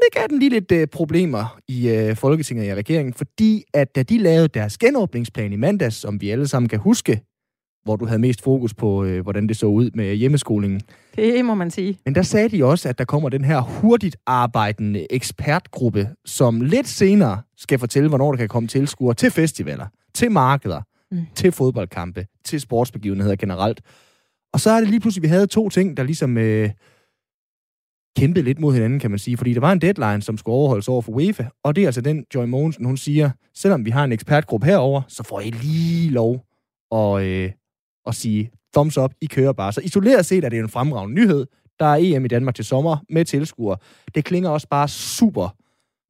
det 0.05 0.13
gav 0.13 0.27
den 0.29 0.39
lige 0.39 0.49
lidt 0.49 0.71
øh, 0.71 0.87
problemer 0.87 1.59
i 1.67 1.89
øh, 1.89 2.15
Folketinget 2.15 2.71
og 2.71 2.77
i 2.77 2.79
regeringen, 2.79 3.13
fordi 3.13 3.63
at 3.73 3.95
da 3.95 4.03
de 4.03 4.17
lavede 4.17 4.47
deres 4.47 4.77
genåbningsplan 4.77 5.53
i 5.53 5.55
mandags, 5.55 5.95
som 5.95 6.21
vi 6.21 6.29
alle 6.29 6.47
sammen 6.47 6.69
kan 6.69 6.79
huske, 6.79 7.21
hvor 7.85 7.95
du 7.95 8.05
havde 8.05 8.19
mest 8.19 8.41
fokus 8.43 8.73
på, 8.73 9.03
øh, 9.03 9.21
hvordan 9.23 9.47
det 9.47 9.57
så 9.57 9.65
ud 9.65 9.89
med 9.93 10.15
hjemmeskolingen, 10.15 10.81
Det 11.15 11.45
må 11.45 11.53
man 11.55 11.71
sige. 11.71 11.99
men 12.05 12.15
der 12.15 12.21
sagde 12.21 12.49
de 12.49 12.63
også, 12.65 12.89
at 12.89 12.97
der 12.97 13.05
kommer 13.05 13.29
den 13.29 13.43
her 13.45 13.59
hurtigt 13.61 14.17
arbejdende 14.25 15.07
ekspertgruppe, 15.13 16.09
som 16.25 16.61
lidt 16.61 16.87
senere 16.87 17.41
skal 17.57 17.79
fortælle, 17.79 18.09
hvornår 18.09 18.31
der 18.31 18.37
kan 18.37 18.47
komme 18.47 18.67
tilskuere 18.67 19.13
til 19.13 19.31
festivaler, 19.31 19.87
til 20.13 20.31
markeder, 20.31 20.81
Mm. 21.11 21.21
til 21.35 21.51
fodboldkampe, 21.51 22.25
til 22.45 22.61
sportsbegivenheder 22.61 23.35
generelt. 23.35 23.81
Og 24.53 24.59
så 24.59 24.71
er 24.71 24.79
det 24.79 24.89
lige 24.89 24.99
pludselig, 24.99 25.23
vi 25.23 25.27
havde 25.27 25.47
to 25.47 25.69
ting, 25.69 25.97
der 25.97 26.03
ligesom 26.03 26.37
øh, 26.37 26.69
kæmpede 28.17 28.45
lidt 28.45 28.59
mod 28.59 28.73
hinanden, 28.73 28.99
kan 28.99 29.09
man 29.09 29.19
sige. 29.19 29.37
Fordi 29.37 29.53
der 29.53 29.59
var 29.59 29.71
en 29.71 29.81
deadline, 29.81 30.21
som 30.21 30.37
skulle 30.37 30.55
overholdes 30.55 30.87
over 30.87 31.01
for 31.01 31.11
UEFA, 31.11 31.43
og 31.63 31.75
det 31.75 31.81
er 31.81 31.87
altså 31.87 32.01
den, 32.01 32.25
Joy 32.35 32.45
Mogensen, 32.45 32.85
hun 32.85 32.97
siger, 32.97 33.29
selvom 33.55 33.85
vi 33.85 33.89
har 33.89 34.03
en 34.03 34.11
ekspertgruppe 34.11 34.65
herover, 34.65 35.01
så 35.07 35.23
får 35.23 35.39
I 35.41 35.49
lige 35.49 36.09
lov 36.09 36.45
at, 36.91 37.21
øh, 37.23 37.51
og 38.05 38.15
sige 38.15 38.51
thumbs 38.73 38.97
up, 38.97 39.13
I 39.21 39.25
kører 39.25 39.53
bare. 39.53 39.73
Så 39.73 39.81
isoleret 39.81 40.25
set 40.25 40.43
er 40.43 40.49
det 40.49 40.59
en 40.59 40.69
fremragende 40.69 41.15
nyhed. 41.15 41.45
Der 41.79 41.85
er 41.85 41.97
EM 41.99 42.25
i 42.25 42.27
Danmark 42.27 42.55
til 42.55 42.65
sommer 42.65 42.97
med 43.09 43.25
tilskuere. 43.25 43.77
Det 44.15 44.25
klinger 44.25 44.49
også 44.49 44.67
bare 44.67 44.87
super 44.87 45.55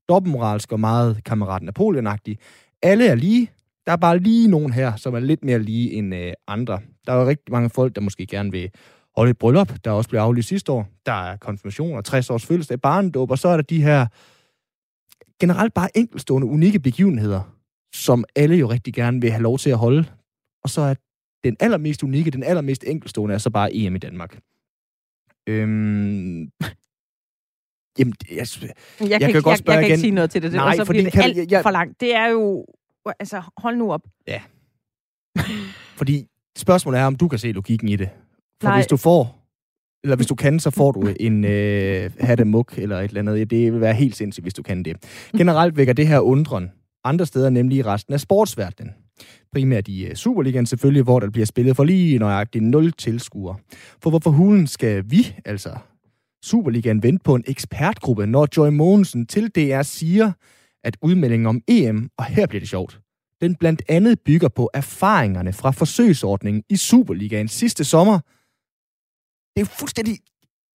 dobbeltmoralsk 0.10 0.72
og 0.72 0.80
meget 0.80 1.24
kammerat 1.24 1.64
napoleon 1.64 2.08
-agtigt. 2.08 2.36
Alle 2.82 3.08
er 3.08 3.16
lige. 3.16 3.52
Der 3.86 3.92
er 3.92 3.96
bare 3.96 4.20
lige 4.20 4.48
nogen 4.48 4.74
her, 4.74 4.96
som 4.96 5.14
er 5.14 5.20
lidt 5.20 5.44
mere 5.44 5.60
lige 5.60 5.92
end 5.92 6.16
øh, 6.16 6.34
andre. 6.48 6.80
Der 7.08 7.14
er 7.14 7.18
jo 7.22 7.28
rigtig 7.28 7.52
mange 7.52 7.70
folk, 7.70 7.96
der 7.96 8.02
måske 8.02 8.26
gerne 8.26 8.52
vil 8.52 8.70
holde 9.16 9.32
et 9.32 9.38
bryllup, 9.38 9.74
der 9.86 9.92
også 9.92 10.10
blev 10.10 10.20
aflyst 10.20 10.48
sidste 10.48 10.72
år. 10.72 10.88
Der 11.06 11.12
er 11.12 11.38
konfirmationer, 11.38 12.02
60 12.02 12.30
års 12.30 12.46
fødselsdag, 12.46 12.82
barndåb, 12.82 13.32
og 13.32 13.40
så 13.40 13.48
er 13.48 13.56
der 13.58 13.64
de 13.64 13.84
her 13.84 14.08
generelt 15.40 15.74
bare 15.74 15.98
enkelstående, 15.98 16.48
unikke 16.48 16.80
begivenheder, 16.80 17.42
som 17.96 18.24
alle 18.36 18.56
jo 18.56 18.70
rigtig 18.70 18.94
gerne 18.94 19.22
vil 19.22 19.32
have 19.32 19.44
lov 19.44 19.58
til 19.58 19.70
at 19.70 19.78
holde. 19.78 20.06
Og 20.64 20.70
så 20.70 20.82
er 20.82 20.94
den 21.50 21.58
allermest 21.60 22.04
unikke, 22.04 22.32
den 22.32 22.44
allermest 22.44 22.84
enkeltstående, 22.88 23.34
er 23.34 23.38
så 23.40 23.50
bare 23.50 23.76
EM 23.76 23.96
i 23.96 24.00
Danmark. 24.00 24.40
Øhm, 25.48 26.42
jamen, 28.00 28.14
jeg, 28.32 28.38
Jeg, 28.38 28.46
Jeg 29.00 29.10
kan, 29.10 29.20
kan 29.20 29.30
ikke, 29.30 29.42
godt 29.42 29.52
jeg, 29.52 29.58
spørge 29.58 29.78
jeg 29.78 29.84
kan 29.84 29.84
igen. 29.84 29.92
ikke 29.92 30.02
sige 30.02 30.12
noget 30.12 30.30
til 30.32 30.42
det, 30.42 30.52
det 30.52 30.58
Nej, 30.58 30.68
og 30.70 30.76
så 30.76 30.86
fordi 30.86 30.98
bliver 31.00 31.04
det 31.04 31.14
kan- 31.14 31.24
alt 31.24 31.38
jeg- 31.38 31.52
jeg- 31.52 31.64
for 31.64 31.72
langt. 31.72 32.00
Det 32.02 32.16
er 32.16 32.28
jo... 32.28 32.66
Altså, 33.20 33.42
hold 33.58 33.78
nu 33.78 33.92
op. 33.92 34.02
Fordi 35.98 36.28
spørgsmålet 36.58 37.00
er, 37.00 37.06
om 37.06 37.16
du 37.16 37.28
kan 37.28 37.40
se 37.40 37.52
logikken 37.52 37.88
i 37.90 37.96
det. 37.96 38.10
For 38.62 38.68
Nej. 38.70 38.78
hvis 38.78 38.88
du 38.88 38.98
får, 38.98 39.48
eller 40.04 40.16
hvis 40.16 40.28
du 40.28 40.36
kan, 40.36 40.60
så 40.60 40.70
får 40.72 40.92
du 40.92 41.08
en 41.20 41.46
øh, 41.46 42.12
hattemuk 42.20 42.78
eller 42.78 43.00
et 43.00 43.04
eller 43.08 43.20
andet. 43.32 43.50
Det 43.50 43.74
vil 43.74 43.82
være 43.82 43.94
helt 43.94 44.16
sindssygt, 44.16 44.44
hvis 44.44 44.54
du 44.54 44.64
kan 44.64 44.84
det. 44.84 44.98
Generelt 45.38 45.78
vækker 45.78 45.94
det 45.94 46.08
her 46.08 46.20
undren 46.20 46.72
andre 47.04 47.26
steder, 47.26 47.50
nemlig 47.50 47.78
i 47.78 47.82
resten 47.84 48.14
af 48.14 48.20
sportsverdenen. 48.20 48.94
Primært 49.52 49.88
i 49.88 50.06
øh, 50.06 50.16
Superligaen 50.16 50.66
selvfølgelig, 50.66 51.04
hvor 51.04 51.20
der 51.20 51.30
bliver 51.30 51.46
spillet 51.46 51.76
for 51.76 51.84
lige 51.84 52.20
nøjagtigt 52.20 52.64
0 52.64 52.92
tilskuere. 52.92 53.56
For 54.04 54.10
hvorfor 54.10 54.30
hulen 54.30 54.68
skal 54.68 55.04
vi, 55.08 55.36
altså 55.46 55.78
Superligaen, 56.44 57.04
vente 57.04 57.24
på 57.24 57.36
en 57.36 57.44
ekspertgruppe, 57.48 58.28
når 58.28 58.48
Joy 58.58 58.70
Mogensen 58.70 59.26
til 59.26 59.48
DR 59.48 59.82
siger, 59.82 60.32
at 60.84 60.98
udmeldingen 61.02 61.46
om 61.46 61.62
EM, 61.68 62.10
og 62.18 62.26
her 62.26 62.48
bliver 62.48 62.60
det 62.60 62.70
sjovt, 62.70 63.00
den 63.42 63.56
blandt 63.56 63.82
andet 63.90 64.20
bygger 64.20 64.48
på 64.48 64.70
erfaringerne 64.74 65.54
fra 65.54 65.72
forsøgsordningen 65.72 66.64
i 66.70 66.76
Superligaen 66.76 67.48
sidste 67.48 67.84
sommer. 67.84 68.20
Det 69.56 69.62
er 69.62 69.66
fuldstændig... 69.80 70.20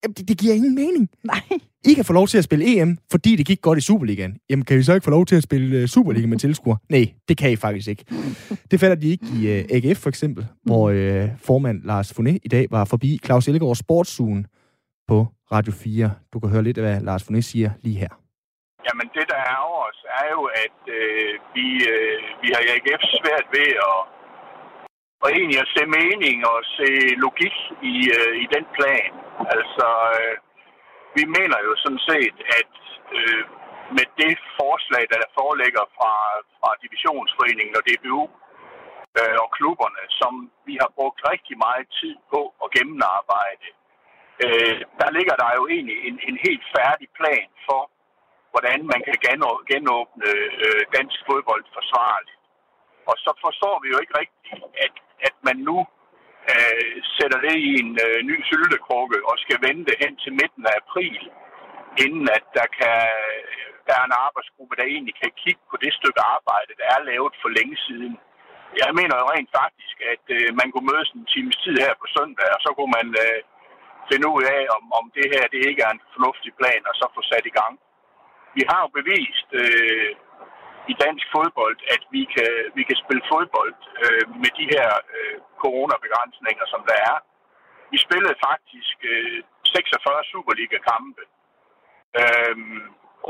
Jamen, 0.03 0.15
det, 0.15 0.29
det 0.29 0.39
giver 0.39 0.55
ingen 0.55 0.75
mening. 0.75 1.09
Nej. 1.25 1.41
I 1.85 1.95
kan 1.95 2.05
få 2.05 2.13
lov 2.13 2.27
til 2.27 2.39
at 2.39 2.45
spille 2.45 2.65
EM, 2.81 2.99
fordi 3.11 3.37
det 3.37 3.47
gik 3.47 3.61
godt 3.63 3.79
i 3.79 3.81
Superligaen. 3.81 4.39
Jamen, 4.51 4.65
kan 4.65 4.77
vi 4.77 4.83
så 4.83 4.95
ikke 4.95 5.05
få 5.05 5.11
lov 5.11 5.27
til 5.27 5.37
at 5.37 5.43
spille 5.43 5.83
uh, 5.83 5.87
Superliga 5.87 6.27
med 6.27 6.39
tilskuere? 6.39 6.79
Nej, 6.89 7.05
det 7.29 7.39
kan 7.39 7.53
I 7.53 7.57
faktisk 7.57 7.89
ikke. 7.89 8.05
Det 8.71 8.81
falder 8.81 8.97
de 8.97 9.09
ikke 9.11 9.27
i 9.37 9.39
uh, 9.53 9.77
AGF 9.77 9.99
for 10.03 10.09
eksempel, 10.09 10.47
hvor 10.63 10.85
uh, 10.91 11.29
formand 11.39 11.83
Lars 11.85 12.13
Foné 12.19 12.39
i 12.43 12.49
dag 12.49 12.67
var 12.71 12.85
forbi 12.85 13.21
Claus 13.25 13.49
Ellegaard 13.49 13.77
Sportsugen 13.77 14.47
på 15.09 15.27
Radio 15.53 15.73
4. 15.73 16.11
Du 16.33 16.41
kan 16.41 16.49
høre 16.51 16.63
lidt 16.63 16.79
af, 16.79 16.85
hvad 16.85 17.01
Lars 17.01 17.23
Foné 17.23 17.41
siger 17.41 17.71
lige 17.83 17.99
her. 17.99 18.13
Jamen 18.87 19.09
det, 19.17 19.25
der 19.33 19.41
er 19.51 19.57
over 19.71 19.83
os, 19.91 20.01
er 20.21 20.27
jo, 20.37 20.43
at 20.65 20.79
øh, 20.99 21.33
vi, 21.55 21.67
øh, 21.93 22.17
vi 22.43 22.49
har 22.55 22.61
i 22.67 22.69
AGF 22.77 23.03
svært 23.21 23.47
ved 23.57 23.71
at, 23.89 23.99
og 25.23 25.29
egentlig 25.37 25.59
at 25.65 25.69
se 25.77 25.83
mening 26.01 26.37
og 26.53 26.59
se 26.77 26.89
logik 27.25 27.57
i, 27.93 27.95
øh, 28.19 28.33
i 28.45 28.47
den 28.55 28.65
plan. 28.77 29.11
Altså, 29.57 29.89
øh, 30.19 30.37
vi 31.17 31.25
mener 31.37 31.59
jo 31.67 31.73
sådan 31.85 32.05
set, 32.11 32.37
at 32.59 32.73
øh, 33.19 33.45
med 33.97 34.07
det 34.23 34.35
forslag, 34.61 35.05
der 35.13 35.35
foreligger 35.41 35.85
fra, 35.97 36.15
fra 36.59 36.71
Divisionsforeningen 36.83 37.75
og 37.79 37.83
DBU 37.89 38.23
øh, 39.19 39.37
og 39.45 39.49
klubberne, 39.57 40.03
som 40.21 40.33
vi 40.69 40.75
har 40.83 40.91
brugt 40.99 41.21
rigtig 41.33 41.57
meget 41.67 41.87
tid 42.01 42.17
på 42.33 42.41
at 42.65 42.73
gennemarbejde, 42.77 43.69
øh, 44.45 44.79
der 45.01 45.09
ligger 45.17 45.37
der 45.43 45.51
jo 45.59 45.63
egentlig 45.75 45.99
en, 46.09 46.17
en 46.29 46.37
helt 46.47 46.65
færdig 46.77 47.09
plan 47.19 47.49
for, 47.69 47.83
hvordan 48.53 48.81
man 48.93 49.01
kan 49.07 49.17
genåbne 49.73 50.29
øh, 50.65 50.83
dansk 50.97 51.19
fodbold 51.29 51.65
forsvarligt. 51.79 52.41
Og 53.11 53.17
så 53.25 53.31
forstår 53.45 53.77
vi 53.83 53.89
jo 53.93 53.99
ikke 54.03 54.19
rigtigt, 54.23 54.65
at, 54.85 54.95
at 55.29 55.35
man 55.49 55.57
nu 55.69 55.77
øh, 56.53 56.93
sætter 57.17 57.39
det 57.47 57.57
i 57.69 57.73
en 57.83 57.93
øh, 58.07 58.19
ny 58.31 58.37
syltekrukke 58.51 59.19
og 59.29 59.35
skal 59.45 59.59
vente 59.69 59.93
hen 60.03 60.13
til 60.23 60.33
midten 60.41 60.65
af 60.71 60.75
april, 60.83 61.21
inden 62.05 62.27
at 62.37 62.45
der, 62.59 62.69
kan, 62.79 62.99
øh, 63.51 63.69
der 63.87 63.95
er 64.01 64.05
en 64.07 64.19
arbejdsgruppe, 64.27 64.75
der 64.79 64.87
egentlig 64.93 65.17
kan 65.23 65.33
kigge 65.43 65.63
på 65.71 65.77
det 65.85 65.93
stykke 65.99 66.21
arbejde, 66.37 66.73
der 66.81 66.87
er 66.95 67.07
lavet 67.11 67.35
for 67.43 67.51
længe 67.59 67.77
siden. 67.87 68.15
Jeg 68.83 68.91
mener 68.99 69.15
jo 69.21 69.31
rent 69.35 69.51
faktisk, 69.61 69.97
at 70.15 70.25
øh, 70.37 70.49
man 70.61 70.69
kunne 70.71 70.91
mødes 70.93 71.11
en 71.13 71.27
times 71.35 71.57
tid 71.65 71.77
her 71.85 71.95
på 72.01 72.07
søndag, 72.17 72.49
og 72.57 72.61
så 72.65 72.71
kunne 72.77 72.95
man 72.99 73.09
øh, 73.25 73.41
finde 74.11 74.27
ud 74.35 74.43
af, 74.57 74.63
om, 74.77 74.85
om 74.99 75.05
det 75.17 75.27
her 75.35 75.45
det 75.55 75.61
ikke 75.71 75.83
er 75.87 75.93
en 75.95 76.07
fornuftig 76.15 76.53
plan, 76.61 76.83
og 76.91 76.95
så 77.01 77.05
få 77.17 77.23
sat 77.33 77.47
i 77.53 77.57
gang 77.61 77.75
vi 78.57 78.63
har 78.71 78.81
jo 78.85 78.89
bevist 78.99 79.49
øh, 79.63 80.11
i 80.91 80.93
dansk 81.05 81.27
fodbold, 81.35 81.79
at 81.95 82.03
vi 82.15 82.23
kan, 82.35 82.53
vi 82.79 82.83
kan 82.89 82.97
spille 83.05 83.25
fodbold 83.33 83.75
øh, 84.05 84.25
med 84.43 84.51
de 84.59 84.67
her 84.75 84.89
øh, 85.17 85.37
coronabegrænsninger, 85.63 86.65
som 86.73 86.81
der 86.91 86.97
er. 87.11 87.17
Vi 87.93 87.99
spillede 88.07 88.37
faktisk 88.49 88.97
øh, 89.13 89.39
46 89.65 90.31
Superliga-kampe 90.33 91.23
øh, 92.21 92.57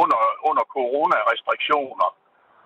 under, 0.02 0.20
under 0.48 0.64
coronarestriktioner, 0.76 2.08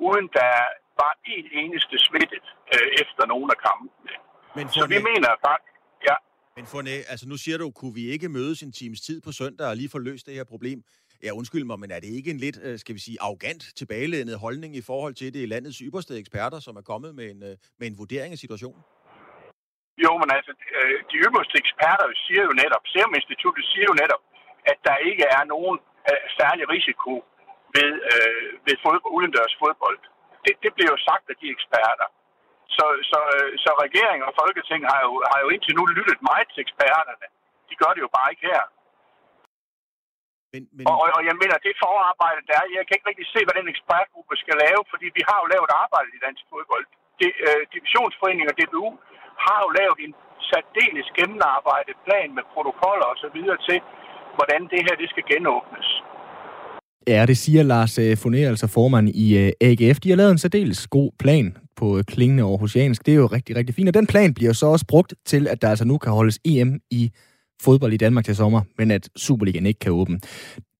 uden 0.09 0.27
der 0.41 0.55
var 1.03 1.13
en 1.37 1.47
eneste 1.63 1.97
smittet 2.07 2.47
øh, 2.75 2.89
efter 3.03 3.23
nogle 3.33 3.49
af 3.55 3.59
kampene. 3.69 4.15
Men 4.57 4.65
Så 4.69 4.87
vi 4.95 4.99
mener 5.11 5.31
faktisk, 5.49 5.79
ja, 6.09 6.17
Men 6.57 6.67
Fornæ, 6.75 6.97
altså 7.13 7.27
nu 7.33 7.37
siger 7.45 7.59
du, 7.59 7.67
kunne 7.71 7.95
vi 8.01 8.05
ikke 8.15 8.29
mødes 8.29 8.59
en 8.67 8.73
times 8.73 9.01
tid 9.01 9.19
på 9.27 9.33
søndag 9.41 9.67
og 9.73 9.77
lige 9.77 9.91
få 9.97 9.99
løst 9.99 10.27
det 10.27 10.35
her 10.35 10.45
problem? 10.55 10.79
Ja, 11.25 11.31
undskyld 11.41 11.65
mig, 11.71 11.79
men 11.83 11.91
er 11.97 12.01
det 12.05 12.11
ikke 12.19 12.31
en 12.35 12.41
lidt, 12.47 12.59
øh, 12.67 12.75
skal 12.83 12.95
vi 12.97 13.03
sige, 13.07 13.17
arrogant 13.27 13.63
tilbagelænet 13.81 14.43
holdning 14.47 14.73
i 14.81 14.85
forhold 14.91 15.15
til 15.21 15.29
det 15.37 15.49
landets 15.55 15.79
ypperste 15.87 16.15
eksperter, 16.23 16.59
som 16.67 16.75
er 16.81 16.85
kommet 16.93 17.11
med 17.19 17.27
en, 17.33 17.41
øh, 17.49 17.55
med 17.79 17.87
en 17.91 17.97
vurdering 18.01 18.31
af 18.35 18.41
situationen? 18.45 18.81
Jo, 20.05 20.13
men 20.21 20.29
altså, 20.37 20.53
øh, 20.79 20.97
de 21.11 21.17
ypperste 21.27 21.57
eksperter 21.63 22.07
siger 22.25 22.43
jo 22.49 22.53
netop, 22.63 22.83
Serum 22.93 23.15
Instituttet 23.21 23.65
siger 23.73 23.87
jo 23.91 23.97
netop, 24.03 24.23
at 24.71 24.79
der 24.89 24.97
ikke 25.11 25.25
er 25.37 25.45
nogen 25.55 25.77
særlig 26.41 26.65
risiko 26.77 27.13
ved, 27.77 27.91
øh, 28.13 28.43
ved 28.67 28.77
fodbold, 28.85 29.15
udendørs 29.17 29.55
fodbold. 29.63 29.99
Det, 30.45 30.53
det 30.65 30.71
bliver 30.75 30.91
jo 30.95 30.99
sagt 31.09 31.27
af 31.33 31.37
de 31.43 31.49
eksperter. 31.57 32.09
Så, 32.77 32.87
så, 33.11 33.21
så 33.65 33.71
regeringen 33.87 34.25
og 34.31 34.35
folketing 34.43 34.81
har 34.93 35.01
jo, 35.07 35.13
har 35.31 35.39
jo 35.45 35.49
indtil 35.55 35.75
nu 35.79 35.85
lyttet 35.99 36.19
meget 36.31 36.49
til 36.53 36.61
eksperterne. 36.67 37.27
De 37.69 37.75
gør 37.81 37.93
det 37.95 38.03
jo 38.07 38.11
bare 38.19 38.31
ikke 38.33 38.47
her. 38.53 38.63
Men, 40.55 40.63
men... 40.77 40.85
Og, 40.91 40.97
og 41.17 41.23
jeg 41.29 41.37
mener, 41.43 41.57
det 41.67 41.73
forarbejde, 41.85 42.41
der 42.49 42.55
er, 42.61 42.65
jeg 42.79 42.85
kan 42.87 42.95
ikke 42.97 43.09
rigtig 43.11 43.29
se, 43.35 43.41
hvad 43.47 43.57
den 43.61 43.69
ekspertgruppe 43.75 44.35
skal 44.43 44.57
lave, 44.65 44.81
fordi 44.93 45.07
vi 45.19 45.23
har 45.29 45.39
jo 45.43 45.47
lavet 45.55 45.71
arbejde 45.83 46.11
i 46.19 46.21
dansk 46.27 46.45
fodbold. 46.53 46.87
Det, 47.21 47.31
øh, 47.47 47.63
divisionsforening 47.75 48.47
og 48.51 48.55
DBU 48.59 48.89
har 49.47 49.59
jo 49.65 49.69
lavet 49.81 49.99
en 50.07 50.13
særdeles 50.51 51.09
gennemarbejdet 51.19 51.97
plan 52.07 52.29
med 52.37 52.45
protokoller 52.55 53.07
og 53.13 53.19
så 53.25 53.29
videre 53.37 53.59
til, 53.69 53.79
hvordan 54.37 54.61
det 54.73 54.81
her 54.87 54.95
det 55.03 55.09
skal 55.13 55.25
genåbnes. 55.33 55.89
Ja, 57.13 57.21
det 57.31 57.37
siger 57.45 57.63
Lars 57.63 57.95
Foner, 58.23 58.49
altså 58.49 58.67
formand 58.79 59.07
i 59.25 59.27
øh, 59.43 59.53
AGF. 59.69 59.99
De 60.05 60.11
har 60.11 60.17
lavet 60.17 60.33
en 60.33 60.43
særdeles 60.45 60.81
god 60.87 61.11
plan 61.23 61.47
på 61.81 61.87
øh, 61.99 62.05
klingende 62.05 62.43
aarhusiansk. 62.43 63.07
Det 63.07 63.13
er 63.15 63.19
jo 63.25 63.27
rigtig, 63.27 63.57
rigtig 63.57 63.75
fint. 63.75 63.89
Og 63.89 63.95
den 63.95 64.07
plan 64.07 64.35
bliver 64.35 64.53
så 64.53 64.67
også 64.67 64.87
brugt 64.89 65.15
til, 65.25 65.43
at 65.49 65.63
der 65.63 65.69
altså 65.69 65.85
nu 65.85 65.99
kan 65.99 66.13
holdes 66.13 66.39
EM 66.45 66.81
i 66.91 67.03
fodbold 67.63 67.93
i 67.93 67.97
Danmark 67.97 68.25
til 68.25 68.37
sommer, 68.37 68.61
men 68.79 68.91
at 68.91 69.09
Superligaen 69.17 69.67
ikke 69.67 69.79
kan 69.79 69.93
åbne. 69.93 70.21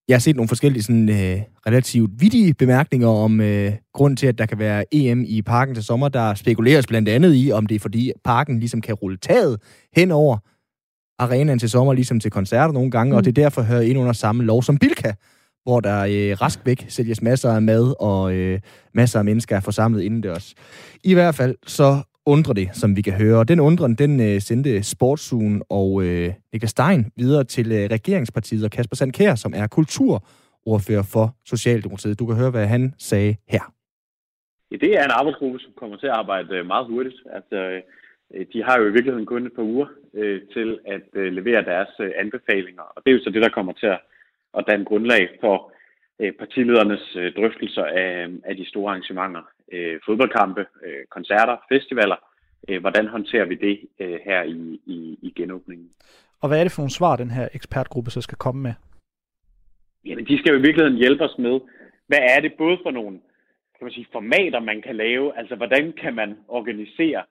Jeg 0.09 0.15
har 0.15 0.21
set 0.21 0.37
nogle 0.37 0.49
forskellige 0.49 0.83
sådan, 0.83 1.09
øh, 1.09 1.41
relativt 1.67 2.11
vidige 2.21 2.55
bemærkninger 2.55 3.09
om 3.09 3.41
øh, 3.41 3.73
grund 3.93 4.17
til, 4.17 4.27
at 4.27 4.39
der 4.39 4.47
kan 4.47 4.59
være 4.59 4.85
EM 4.95 5.25
i 5.27 5.43
parken 5.43 5.75
til 5.75 5.85
sommer. 5.85 6.09
Der 6.09 6.35
spekuleres 6.35 6.87
blandt 6.87 7.09
andet 7.09 7.35
i, 7.37 7.53
om 7.53 7.67
det 7.67 7.75
er 7.75 7.79
fordi 7.79 8.13
parken 8.25 8.59
ligesom 8.59 8.81
kan 8.81 8.95
rulle 8.95 9.17
taget 9.17 9.61
hen 9.97 10.11
over 10.11 10.39
arenaen 11.19 11.59
til 11.59 11.71
sommer, 11.71 11.93
ligesom 11.93 12.21
til 12.21 12.31
koncerter 12.31 12.73
nogle 12.73 12.91
gange, 12.91 13.13
mm. 13.13 13.17
og 13.17 13.25
det 13.25 13.39
er 13.39 13.43
derfor 13.43 13.63
hører 13.63 13.81
ind 13.81 13.99
under 13.99 14.13
samme 14.13 14.45
lov 14.45 14.63
som 14.63 14.79
Bilka, 14.79 15.13
hvor 15.63 15.81
der 15.81 16.01
øh, 16.01 16.41
rask 16.41 16.59
væk 16.65 16.87
sælges 16.89 17.23
masser 17.23 17.51
af 17.51 17.63
mad, 17.63 17.95
og 18.01 18.33
øh, 18.33 18.61
masser 18.95 19.19
af 19.19 19.25
mennesker 19.25 19.57
er 19.57 19.61
forsamlet 19.61 20.03
indendørs. 20.03 20.55
I 21.05 21.15
hvert 21.15 21.35
fald 21.35 21.57
så 21.67 22.03
undre 22.27 22.55
det, 22.55 22.69
som 22.73 22.97
vi 22.97 23.03
kan 23.03 23.13
høre. 23.13 23.39
Og 23.39 23.49
den 23.49 23.61
undren, 23.61 23.95
den 23.95 24.21
øh, 24.21 24.41
sendte 24.41 24.83
Sportsugen 24.83 25.63
og 25.69 26.05
øh, 26.05 26.29
Niklas 26.53 26.71
Stein 26.71 27.13
videre 27.17 27.45
til 27.45 27.73
øh, 27.73 27.85
regeringspartiet 27.97 28.65
og 28.65 28.71
Kasper 28.71 28.97
Sandkær, 28.97 29.35
som 29.35 29.53
er 29.57 29.67
kulturordfører 29.67 31.07
for 31.13 31.27
Socialdemokratiet. 31.47 32.19
Du 32.19 32.27
kan 32.27 32.37
høre, 32.37 32.51
hvad 32.51 32.67
han 32.67 32.95
sagde 32.99 33.37
her. 33.49 33.65
Ja, 34.71 34.77
det 34.77 34.99
er 34.99 35.05
en 35.05 35.19
arbejdsgruppe, 35.21 35.59
som 35.59 35.73
kommer 35.77 35.97
til 35.97 36.07
at 36.07 36.13
arbejde 36.13 36.57
øh, 36.57 36.67
meget 36.67 36.87
hurtigt. 36.87 37.17
Altså, 37.33 37.81
øh, 38.35 38.47
de 38.53 38.63
har 38.63 38.79
jo 38.79 38.85
i 38.87 38.93
virkeligheden 38.93 39.27
kun 39.27 39.47
et 39.47 39.53
par 39.53 39.63
uger 39.63 39.87
øh, 40.15 40.41
til 40.55 40.79
at 40.87 41.07
øh, 41.15 41.33
levere 41.33 41.65
deres 41.65 41.89
øh, 42.01 42.11
anbefalinger, 42.17 42.83
og 42.83 43.03
det 43.05 43.11
er 43.11 43.17
jo 43.17 43.25
så 43.25 43.31
det, 43.31 43.43
der 43.43 43.57
kommer 43.57 43.73
til 43.73 43.87
at, 43.87 44.01
at 44.59 44.65
danne 44.69 44.85
grundlag 44.85 45.29
for 45.41 45.73
øh, 46.21 46.33
partiledernes 46.33 47.17
øh, 47.17 47.33
drøftelser 47.37 47.85
af, 47.85 48.29
af 48.45 48.57
de 48.57 48.69
store 48.69 48.91
arrangementer 48.91 49.43
øh, 49.73 50.01
fodboldkampe, 50.07 50.67
øh, 50.87 51.05
koncerter, 51.11 51.57
festivaler. 51.73 52.17
Øh, 52.69 52.81
hvordan 52.81 53.07
håndterer 53.07 53.45
vi 53.45 53.55
det 53.55 53.81
øh, 54.01 54.19
her 54.25 54.43
i, 54.43 54.81
i, 54.87 55.19
i 55.23 55.33
genåbningen? 55.37 55.91
Og 56.41 56.49
hvad 56.49 56.61
er 56.61 56.65
det 56.65 56.73
for 56.73 56.83
nogle 56.83 56.91
svar, 56.91 57.17
den 57.17 57.31
her 57.31 57.49
ekspertgruppe 57.55 58.11
så 58.11 58.21
skal 58.21 58.39
komme 58.39 58.63
med? 58.63 58.75
Jamen, 60.05 60.27
de 60.27 60.39
skal 60.39 60.53
jo 60.53 60.59
i 60.59 60.63
virkeligheden 60.63 60.99
hjælpe 60.99 61.25
os 61.25 61.39
med, 61.39 61.61
hvad 62.07 62.19
er 62.37 62.41
det 62.41 62.53
både 62.59 62.79
for 62.83 62.91
nogle 62.91 63.21
kan 63.85 63.85
man 63.85 63.93
sige, 63.93 64.13
formater, 64.13 64.61
man 64.61 64.83
kan 64.83 64.97
lave, 64.97 65.39
altså 65.39 65.55
hvordan 65.57 65.93
kan 66.03 66.15
man 66.15 66.31
organisere 66.49 67.23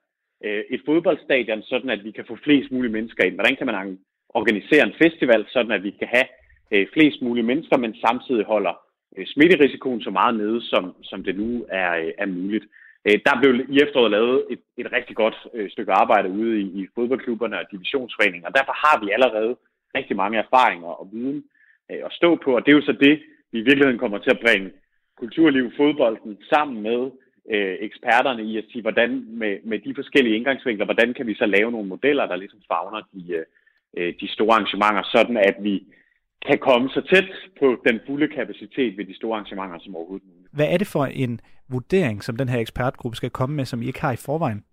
øh, 0.44 0.64
et 0.70 0.80
fodboldstadion, 0.86 1.62
sådan 1.62 1.90
at 1.90 2.04
vi 2.04 2.10
kan 2.10 2.24
få 2.28 2.36
flest 2.44 2.72
mulige 2.72 2.92
mennesker 2.92 3.24
ind? 3.24 3.34
Hvordan 3.34 3.56
kan 3.56 3.66
man 3.66 3.98
organisere 4.28 4.86
en 4.86 4.94
festival, 5.02 5.46
sådan 5.48 5.72
at 5.72 5.82
vi 5.82 5.90
kan 5.90 6.08
have 6.08 6.28
øh, 6.70 6.86
flest 6.92 7.22
mulige 7.22 7.48
mennesker, 7.50 7.76
men 7.76 7.94
samtidig 7.94 8.44
holder 8.44 8.74
Øh, 9.16 9.26
smitterisikoen 9.26 10.00
så 10.02 10.10
meget 10.10 10.34
nede, 10.36 10.62
som, 10.62 10.94
som 11.02 11.24
det 11.24 11.36
nu 11.36 11.66
er, 11.68 11.90
øh, 11.96 12.12
er 12.18 12.26
muligt. 12.26 12.64
Øh, 13.06 13.18
der 13.26 13.40
blev 13.40 13.52
i 13.74 13.76
efteråret 13.84 14.10
lavet 14.10 14.44
et, 14.50 14.60
et 14.76 14.92
rigtig 14.92 15.16
godt 15.16 15.36
stykke 15.68 15.92
arbejde 15.92 16.28
ude 16.30 16.60
i, 16.60 16.64
i 16.80 16.86
fodboldklubberne 16.94 17.58
og 17.58 17.66
divisionsforeninger, 17.70 18.48
og 18.48 18.54
derfor 18.54 18.74
har 18.84 19.04
vi 19.04 19.10
allerede 19.10 19.56
rigtig 19.94 20.16
mange 20.16 20.38
erfaringer 20.38 20.88
og 21.00 21.08
viden 21.12 21.44
at 21.88 22.12
stå 22.12 22.36
på, 22.44 22.56
og 22.56 22.60
det 22.66 22.72
er 22.72 22.76
jo 22.76 22.82
så 22.82 22.92
det, 22.92 23.22
vi 23.52 23.58
i 23.58 23.66
virkeligheden 23.68 23.98
kommer 23.98 24.18
til 24.18 24.30
at 24.30 24.42
bringe 24.46 24.70
kulturliv, 25.16 25.72
fodbolden 25.76 26.38
sammen 26.52 26.82
med 26.82 27.00
øh, 27.50 27.76
eksperterne 27.80 28.42
i 28.44 28.58
at 28.58 28.64
sige, 28.70 28.82
hvordan 28.82 29.10
med, 29.28 29.58
med 29.64 29.78
de 29.78 29.94
forskellige 29.94 30.36
indgangsvinkler, 30.36 30.84
hvordan 30.84 31.14
kan 31.14 31.26
vi 31.26 31.34
så 31.34 31.46
lave 31.46 31.70
nogle 31.72 31.88
modeller, 31.88 32.26
der 32.26 32.36
ligesom 32.36 32.60
fagner 32.68 33.02
de, 33.12 33.44
øh, 33.96 34.14
de 34.20 34.28
store 34.28 34.54
arrangementer, 34.54 35.02
sådan 35.14 35.36
at 35.36 35.56
vi 35.60 35.74
kan 36.48 36.58
komme 36.58 36.88
så 36.88 37.00
tæt 37.00 37.28
på 37.60 37.66
den 37.88 38.00
fulde 38.06 38.28
kapacitet 38.28 38.96
ved 38.98 39.04
de 39.04 39.16
store 39.16 39.34
arrangementer 39.36 39.78
som 39.80 39.96
overhovedet 39.96 40.28
muligt. 40.28 40.52
Hvad 40.52 40.68
er 40.72 40.78
det 40.78 40.86
for 40.86 41.04
en 41.04 41.40
vurdering, 41.68 42.22
som 42.22 42.36
den 42.36 42.48
her 42.48 42.60
ekspertgruppe 42.60 43.16
skal 43.16 43.30
komme 43.30 43.56
med, 43.56 43.64
som 43.64 43.82
I 43.82 43.86
ikke 43.86 44.00
har 44.00 44.12
i 44.12 44.24
forvejen? 44.26 44.64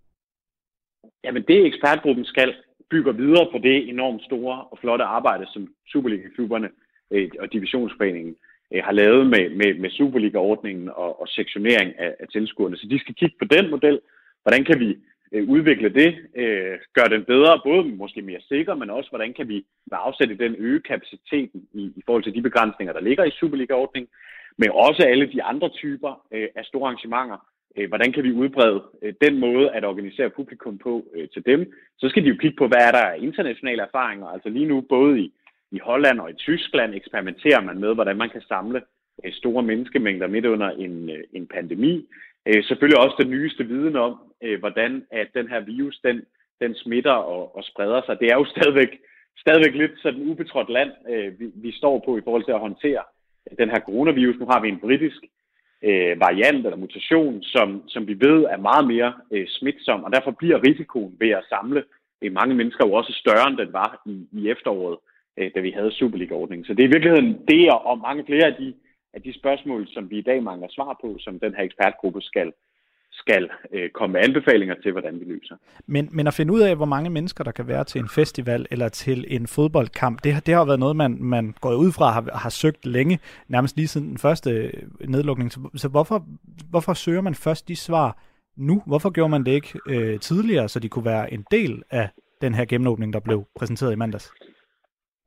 Jamen 1.24 1.42
det 1.48 1.66
ekspertgruppen 1.66 2.24
skal 2.24 2.54
bygge 2.90 3.16
videre 3.16 3.48
på 3.52 3.58
det 3.58 3.88
enormt 3.88 4.22
store 4.22 4.64
og 4.72 4.78
flotte 4.78 5.04
arbejde, 5.04 5.46
som 5.52 5.68
Superliga-klubberne 5.92 6.68
øh, 7.10 7.30
og 7.40 7.52
divisionsforeningen 7.52 8.34
øh, 8.72 8.82
har 8.84 8.92
lavet 8.92 9.26
med, 9.26 9.44
med, 9.60 9.70
med 9.82 9.90
Superliga-ordningen 9.90 10.88
og, 10.88 11.20
og 11.20 11.28
sektionering 11.28 11.98
af, 11.98 12.14
af 12.20 12.26
tilskuerne. 12.32 12.76
Så 12.76 12.86
de 12.90 12.98
skal 12.98 13.14
kigge 13.14 13.36
på 13.38 13.44
den 13.44 13.70
model. 13.70 14.00
Hvordan 14.42 14.64
kan 14.64 14.80
vi 14.80 14.96
øh, 15.32 15.48
udvikle 15.48 15.88
det, 15.88 16.10
øh, 16.36 16.78
gøre 16.94 17.08
den 17.08 17.24
bedre, 17.24 17.60
både 17.64 17.84
måske 17.84 18.22
mere 18.22 18.40
sikker, 18.48 18.74
men 18.74 18.90
også 18.90 19.10
hvordan 19.10 19.32
kan 19.34 19.48
vi 19.48 19.64
med 19.90 19.98
afsæt 20.00 20.30
i 20.30 20.42
den 20.44 20.54
øge 20.58 20.80
kapaciteten 20.80 21.68
i, 21.72 21.82
i 21.96 22.02
forhold 22.06 22.24
til 22.24 22.34
de 22.34 22.42
begrænsninger, 22.42 22.92
der 22.92 23.00
ligger 23.00 23.24
i 23.24 23.30
Superliga-ordningen, 23.30 24.10
men 24.56 24.70
også 24.70 25.02
alle 25.02 25.32
de 25.32 25.42
andre 25.42 25.68
typer 25.68 26.26
øh, 26.32 26.48
af 26.56 26.64
store 26.64 26.86
arrangementer. 26.86 27.38
Øh, 27.76 27.88
hvordan 27.88 28.12
kan 28.12 28.24
vi 28.24 28.32
udbrede 28.32 28.82
øh, 29.02 29.14
den 29.20 29.38
måde 29.38 29.70
at 29.70 29.84
organisere 29.84 30.30
publikum 30.30 30.78
på 30.78 31.04
øh, 31.14 31.28
til 31.28 31.46
dem? 31.46 31.72
Så 31.98 32.08
skal 32.08 32.22
de 32.22 32.28
jo 32.28 32.36
kigge 32.40 32.56
på, 32.56 32.66
hvad 32.66 32.78
er 32.80 32.92
der 32.92 33.04
af 33.04 33.18
internationale 33.18 33.82
erfaringer. 33.82 34.26
Altså 34.26 34.48
lige 34.48 34.66
nu 34.66 34.80
både 34.80 35.20
i, 35.20 35.32
i 35.70 35.78
Holland 35.78 36.20
og 36.20 36.30
i 36.30 36.34
Tyskland 36.34 36.94
eksperimenterer 36.94 37.60
man 37.60 37.78
med, 37.78 37.94
hvordan 37.94 38.16
man 38.16 38.30
kan 38.30 38.42
samle 38.48 38.82
øh, 39.24 39.32
store 39.32 39.62
menneskemængder 39.62 40.26
midt 40.26 40.46
under 40.46 40.70
en, 40.70 41.10
øh, 41.10 41.24
en 41.32 41.46
pandemi. 41.46 42.06
Øh, 42.48 42.64
selvfølgelig 42.64 42.98
også 42.98 43.16
den 43.22 43.30
nyeste 43.30 43.64
viden 43.64 43.96
om, 43.96 44.12
øh, 44.42 44.58
hvordan 44.58 45.06
at 45.10 45.28
den 45.34 45.48
her 45.48 45.60
virus, 45.60 46.00
den, 46.04 46.22
den 46.60 46.74
smitter 46.74 47.12
og, 47.12 47.56
og 47.56 47.64
spreder 47.64 48.02
sig. 48.06 48.20
Det 48.20 48.28
er 48.28 48.36
jo 48.36 48.44
stadigvæk, 48.44 48.92
stadigvæk 49.38 49.74
lidt 49.74 49.92
sådan 50.02 50.30
ubetrådt 50.30 50.70
land, 50.70 50.90
øh, 51.10 51.40
vi, 51.40 51.46
vi 51.54 51.72
står 51.72 52.02
på 52.04 52.18
i 52.18 52.20
forhold 52.24 52.44
til 52.44 52.52
at 52.52 52.64
håndtere 52.66 53.02
den 53.58 53.68
her 53.70 53.80
coronavirus. 53.80 54.38
Nu 54.38 54.46
har 54.46 54.60
vi 54.60 54.68
en 54.68 54.80
britisk 54.80 55.20
øh, 55.82 56.20
variant 56.20 56.66
eller 56.66 56.76
mutation, 56.76 57.42
som, 57.42 57.88
som 57.88 58.06
vi 58.06 58.14
ved 58.20 58.44
er 58.44 58.56
meget 58.56 58.86
mere 58.86 59.12
øh, 59.30 59.46
smitsom, 59.48 60.04
og 60.04 60.12
derfor 60.12 60.30
bliver 60.30 60.64
risikoen 60.68 61.16
ved 61.20 61.30
at 61.30 61.44
samle 61.48 61.84
øh, 62.22 62.32
mange 62.32 62.54
mennesker 62.54 62.86
jo 62.86 62.92
også 62.92 63.12
større, 63.12 63.48
end 63.48 63.58
den 63.58 63.72
var 63.72 64.02
i, 64.06 64.26
i 64.32 64.50
efteråret, 64.50 64.98
øh, 65.38 65.50
da 65.54 65.60
vi 65.60 65.70
havde 65.70 65.92
Superliga-ordningen. 65.92 66.64
Så 66.64 66.74
det 66.74 66.82
er 66.82 66.88
i 66.88 66.94
virkeligheden 66.94 67.32
det 67.48 67.70
og 67.70 67.98
mange 67.98 68.24
flere 68.26 68.46
af 68.46 68.54
de 68.54 68.74
at 69.14 69.24
de 69.24 69.38
spørgsmål, 69.38 69.88
som 69.88 70.10
vi 70.10 70.18
i 70.18 70.22
dag 70.22 70.42
mangler 70.42 70.68
svar 70.70 70.98
på, 71.00 71.16
som 71.18 71.40
den 71.40 71.54
her 71.54 71.62
ekspertgruppe 71.62 72.20
skal, 72.20 72.52
skal 73.12 73.50
øh, 73.72 73.90
komme 73.90 74.12
med 74.12 74.20
anbefalinger 74.20 74.74
til, 74.74 74.92
hvordan 74.92 75.20
vi 75.20 75.24
løser. 75.24 75.56
Men, 75.86 76.08
men 76.12 76.26
at 76.26 76.34
finde 76.34 76.52
ud 76.52 76.60
af, 76.60 76.76
hvor 76.76 76.86
mange 76.86 77.10
mennesker, 77.10 77.44
der 77.44 77.50
kan 77.50 77.68
være 77.68 77.84
til 77.84 78.00
en 78.00 78.08
festival 78.08 78.66
eller 78.70 78.88
til 78.88 79.24
en 79.28 79.46
fodboldkamp, 79.46 80.24
det, 80.24 80.46
det 80.46 80.54
har 80.54 80.64
været 80.64 80.80
noget, 80.80 80.96
man, 80.96 81.16
man 81.20 81.54
går 81.60 81.74
ud 81.74 81.92
fra 81.92 82.10
har, 82.10 82.38
har 82.38 82.50
søgt 82.50 82.86
længe, 82.86 83.18
nærmest 83.48 83.76
lige 83.76 83.88
siden 83.88 84.08
den 84.08 84.18
første 84.18 84.50
øh, 84.50 84.72
nedlukning. 85.08 85.52
Så, 85.52 85.70
så 85.74 85.88
hvorfor, 85.88 86.26
hvorfor 86.70 86.94
søger 86.94 87.20
man 87.20 87.34
først 87.34 87.68
de 87.68 87.76
svar 87.76 88.18
nu? 88.56 88.82
Hvorfor 88.86 89.10
gjorde 89.10 89.30
man 89.30 89.44
det 89.44 89.52
ikke 89.52 89.80
øh, 89.88 90.20
tidligere, 90.20 90.68
så 90.68 90.80
de 90.80 90.88
kunne 90.88 91.04
være 91.04 91.32
en 91.32 91.44
del 91.50 91.82
af 91.90 92.08
den 92.40 92.54
her 92.54 92.64
gennemåbning, 92.64 93.12
der 93.12 93.20
blev 93.20 93.44
præsenteret 93.56 93.92
i 93.92 93.96
mandags? 93.96 94.32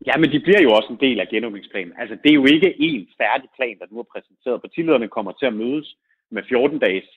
Ja, 0.08 0.18
men 0.18 0.32
de 0.32 0.40
bliver 0.40 0.62
jo 0.62 0.72
også 0.72 0.90
en 0.92 1.04
del 1.06 1.20
af 1.20 1.28
genåbningsplanen. 1.28 1.94
Altså, 1.98 2.16
det 2.24 2.30
er 2.30 2.40
jo 2.42 2.46
ikke 2.46 2.76
en 2.82 3.08
færdig 3.18 3.50
plan, 3.56 3.80
der 3.80 3.86
nu 3.92 4.00
er 4.00 4.12
præsenteret. 4.14 4.62
Partilederne 4.62 5.08
kommer 5.08 5.32
til 5.32 5.46
at 5.46 5.54
mødes 5.54 5.96
med 6.32 6.44
14-dages 6.44 7.08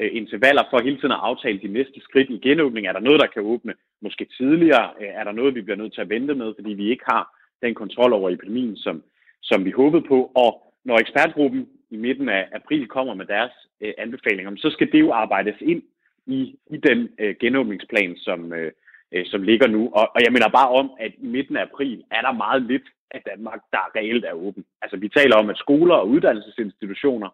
øh, 0.00 0.10
intervaller 0.12 0.64
for 0.70 0.82
hele 0.82 0.96
tiden 0.96 1.12
at 1.12 1.24
aftale 1.28 1.58
de 1.58 1.68
næste 1.68 2.00
skridt 2.00 2.30
i 2.30 2.38
genåbning. 2.48 2.86
Er 2.86 2.92
der 2.92 3.00
noget, 3.00 3.20
der 3.20 3.26
kan 3.26 3.42
åbne 3.42 3.74
måske 4.02 4.24
tidligere? 4.38 4.90
Øh, 5.00 5.08
er 5.08 5.24
der 5.24 5.32
noget, 5.32 5.54
vi 5.54 5.62
bliver 5.62 5.76
nødt 5.76 5.94
til 5.94 6.00
at 6.00 6.08
vente 6.08 6.34
med, 6.34 6.54
fordi 6.58 6.72
vi 6.72 6.90
ikke 6.90 7.04
har 7.12 7.24
den 7.62 7.74
kontrol 7.74 8.12
over 8.12 8.30
epidemien, 8.30 8.76
som, 8.76 9.02
som 9.42 9.64
vi 9.64 9.70
håbede 9.70 10.02
på? 10.08 10.32
Og 10.34 10.74
når 10.84 10.98
ekspertgruppen 10.98 11.68
i 11.90 11.96
midten 11.96 12.28
af 12.28 12.48
april 12.52 12.86
kommer 12.86 13.14
med 13.14 13.26
deres 13.26 13.52
øh, 13.80 13.94
anbefalinger, 13.98 14.52
så 14.56 14.70
skal 14.70 14.92
det 14.92 15.00
jo 15.00 15.12
arbejdes 15.12 15.56
ind 15.60 15.82
i, 16.26 16.58
i 16.70 16.76
den 16.76 17.08
øh, 17.18 17.34
genåbningsplan, 17.40 18.16
som, 18.16 18.52
øh, 18.52 18.72
øh, 19.12 19.26
som 19.26 19.42
ligger 19.42 19.66
nu. 19.66 19.90
Og, 19.94 20.10
og 20.14 20.20
jeg 20.24 20.32
mener 20.32 20.48
bare 20.48 20.68
om, 20.68 20.90
at 21.00 21.12
i 21.18 21.26
midten 21.26 21.56
af 21.56 21.62
april 21.62 22.04
er 22.10 22.20
der 22.20 22.32
meget 22.32 22.62
lidt 22.62 22.88
af 23.10 23.22
Danmark, 23.30 23.60
der 23.72 23.90
reelt 23.96 24.24
er 24.24 24.32
åben. 24.32 24.64
Altså 24.82 24.96
vi 24.96 25.08
taler 25.08 25.36
om, 25.36 25.50
at 25.50 25.58
skoler 25.58 25.94
og 25.94 26.08
uddannelsesinstitutioner 26.08 27.28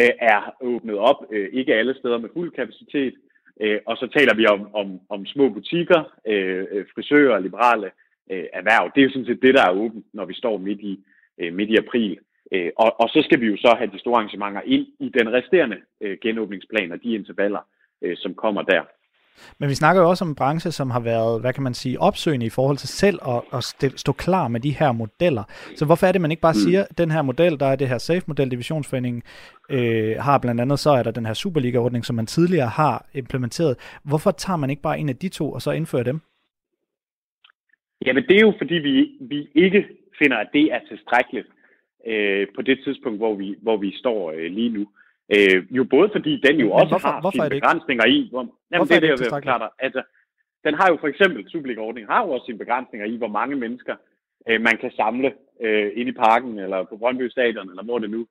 øh, 0.00 0.10
er 0.20 0.56
åbnet 0.60 0.98
op, 0.98 1.20
øh, 1.32 1.48
ikke 1.52 1.74
alle 1.74 1.94
steder 1.94 2.18
med 2.18 2.28
fuld 2.32 2.52
kapacitet, 2.52 3.14
øh, 3.60 3.78
og 3.86 3.96
så 3.96 4.06
taler 4.06 4.34
vi 4.34 4.46
om, 4.46 4.74
om, 4.74 5.00
om 5.08 5.26
små 5.26 5.48
butikker, 5.48 6.00
øh, 6.26 6.58
øh 6.58 6.66
frisører 6.66 6.86
frisører, 6.94 7.38
liberale 7.38 7.90
øh, 8.30 8.44
erhverv. 8.52 8.90
Det 8.94 9.00
er 9.00 9.04
jo 9.04 9.10
sådan 9.10 9.26
set 9.26 9.42
det, 9.42 9.54
der 9.54 9.66
er 9.66 9.78
åbent, 9.82 10.06
når 10.12 10.24
vi 10.24 10.34
står 10.34 10.58
midt 10.58 10.80
i, 10.80 11.04
øh, 11.38 11.54
midt 11.54 11.70
i 11.70 11.76
april. 11.76 12.18
Øh, 12.52 12.70
og, 12.76 13.00
og 13.00 13.08
så 13.08 13.22
skal 13.22 13.40
vi 13.40 13.46
jo 13.46 13.56
så 13.56 13.74
have 13.78 13.90
de 13.92 13.98
store 13.98 14.16
arrangementer 14.16 14.60
ind 14.64 14.86
i 15.00 15.08
den 15.18 15.32
resterende 15.32 15.76
øh, 16.00 16.18
genåbningsplan 16.22 16.92
og 16.92 17.02
de 17.02 17.14
intervaller, 17.14 17.60
øh, 18.02 18.16
som 18.16 18.34
kommer 18.34 18.62
der. 18.62 18.82
Men 19.58 19.68
vi 19.68 19.74
snakker 19.74 20.02
jo 20.02 20.08
også 20.08 20.24
om 20.24 20.28
en 20.28 20.34
branche, 20.34 20.70
som 20.70 20.90
har 20.90 21.00
været, 21.00 21.40
hvad 21.40 21.52
kan 21.52 21.62
man 21.62 21.74
sige, 21.74 22.00
opsøgende 22.00 22.46
i 22.46 22.50
forhold 22.50 22.76
til 22.76 22.88
selv 22.88 23.18
at, 23.28 23.42
at 23.52 23.92
stå 23.96 24.12
klar 24.12 24.48
med 24.48 24.60
de 24.60 24.70
her 24.70 24.92
modeller. 24.92 25.44
Så 25.76 25.84
hvorfor 25.84 26.06
er 26.06 26.12
det, 26.12 26.20
man 26.20 26.30
ikke 26.30 26.40
bare 26.40 26.52
mm. 26.52 26.70
siger, 26.70 26.84
at 26.90 26.98
den 26.98 27.10
her 27.10 27.22
model, 27.22 27.60
der 27.60 27.66
er 27.66 27.76
det 27.76 27.88
her 27.88 27.98
SAFE-model, 27.98 28.50
Divisionsforeningen 28.50 29.22
øh, 29.70 30.16
har 30.18 30.38
blandt 30.38 30.60
andet, 30.60 30.78
så 30.78 30.90
er 30.90 31.02
der 31.02 31.10
den 31.10 31.26
her 31.26 31.34
Superliga-ordning, 31.34 32.04
som 32.04 32.16
man 32.16 32.26
tidligere 32.26 32.68
har 32.68 33.06
implementeret. 33.14 33.76
Hvorfor 34.04 34.30
tager 34.30 34.56
man 34.56 34.70
ikke 34.70 34.82
bare 34.82 34.98
en 34.98 35.08
af 35.08 35.16
de 35.16 35.28
to, 35.28 35.52
og 35.52 35.62
så 35.62 35.70
indfører 35.70 36.02
dem? 36.02 36.20
Jamen, 38.06 38.24
det 38.28 38.36
er 38.36 38.40
jo 38.40 38.52
fordi, 38.58 38.74
vi, 38.74 39.10
vi 39.20 39.48
ikke 39.54 39.86
finder, 40.18 40.36
at 40.36 40.48
det 40.52 40.72
er 40.72 40.80
tilstrækkeligt 40.88 41.46
øh, 42.06 42.46
på 42.56 42.62
det 42.62 42.78
tidspunkt, 42.84 43.18
hvor 43.18 43.34
vi, 43.34 43.56
hvor 43.62 43.76
vi 43.76 43.96
står 43.96 44.32
øh, 44.32 44.50
lige 44.52 44.68
nu. 44.68 44.86
Øh, 45.34 45.58
jo 45.70 45.84
både 45.84 46.08
fordi 46.16 46.32
den 46.46 46.56
jo 46.60 46.66
Men 46.66 46.72
også 46.72 46.92
hvorfor, 46.92 47.08
har 47.08 47.20
hvorfor 47.20 47.46
sine 47.46 47.50
begrænsninger 47.56 48.06
i, 48.06 48.28
hvor, 48.30 48.40
jamen, 48.40 48.52
hvorfor 48.70 48.94
det 48.94 48.96
er 48.96 49.00
det, 49.00 49.08
jeg 49.08 49.18
vil 49.18 49.42
dig. 49.64 49.70
Altså, 49.78 50.02
den 50.64 50.74
har 50.74 50.86
jo 50.90 50.96
for 51.00 51.08
eksempel, 51.08 51.50
Superliga-ordningen 51.50 52.10
har 52.12 52.20
jo 52.24 52.30
også 52.30 52.46
sine 52.46 52.58
begrænsninger 52.58 53.06
i, 53.06 53.16
hvor 53.16 53.32
mange 53.38 53.56
mennesker 53.56 53.96
øh, 54.48 54.60
man 54.60 54.76
kan 54.82 54.90
samle 54.90 55.32
øh, 55.60 55.92
ind 55.94 56.08
i 56.08 56.12
parken, 56.12 56.58
eller 56.58 56.84
på 56.84 56.96
Brøndby 56.96 57.28
Stadion, 57.28 57.70
eller 57.70 57.84
hvor 57.84 57.98
det 57.98 58.10
nu 58.10 58.26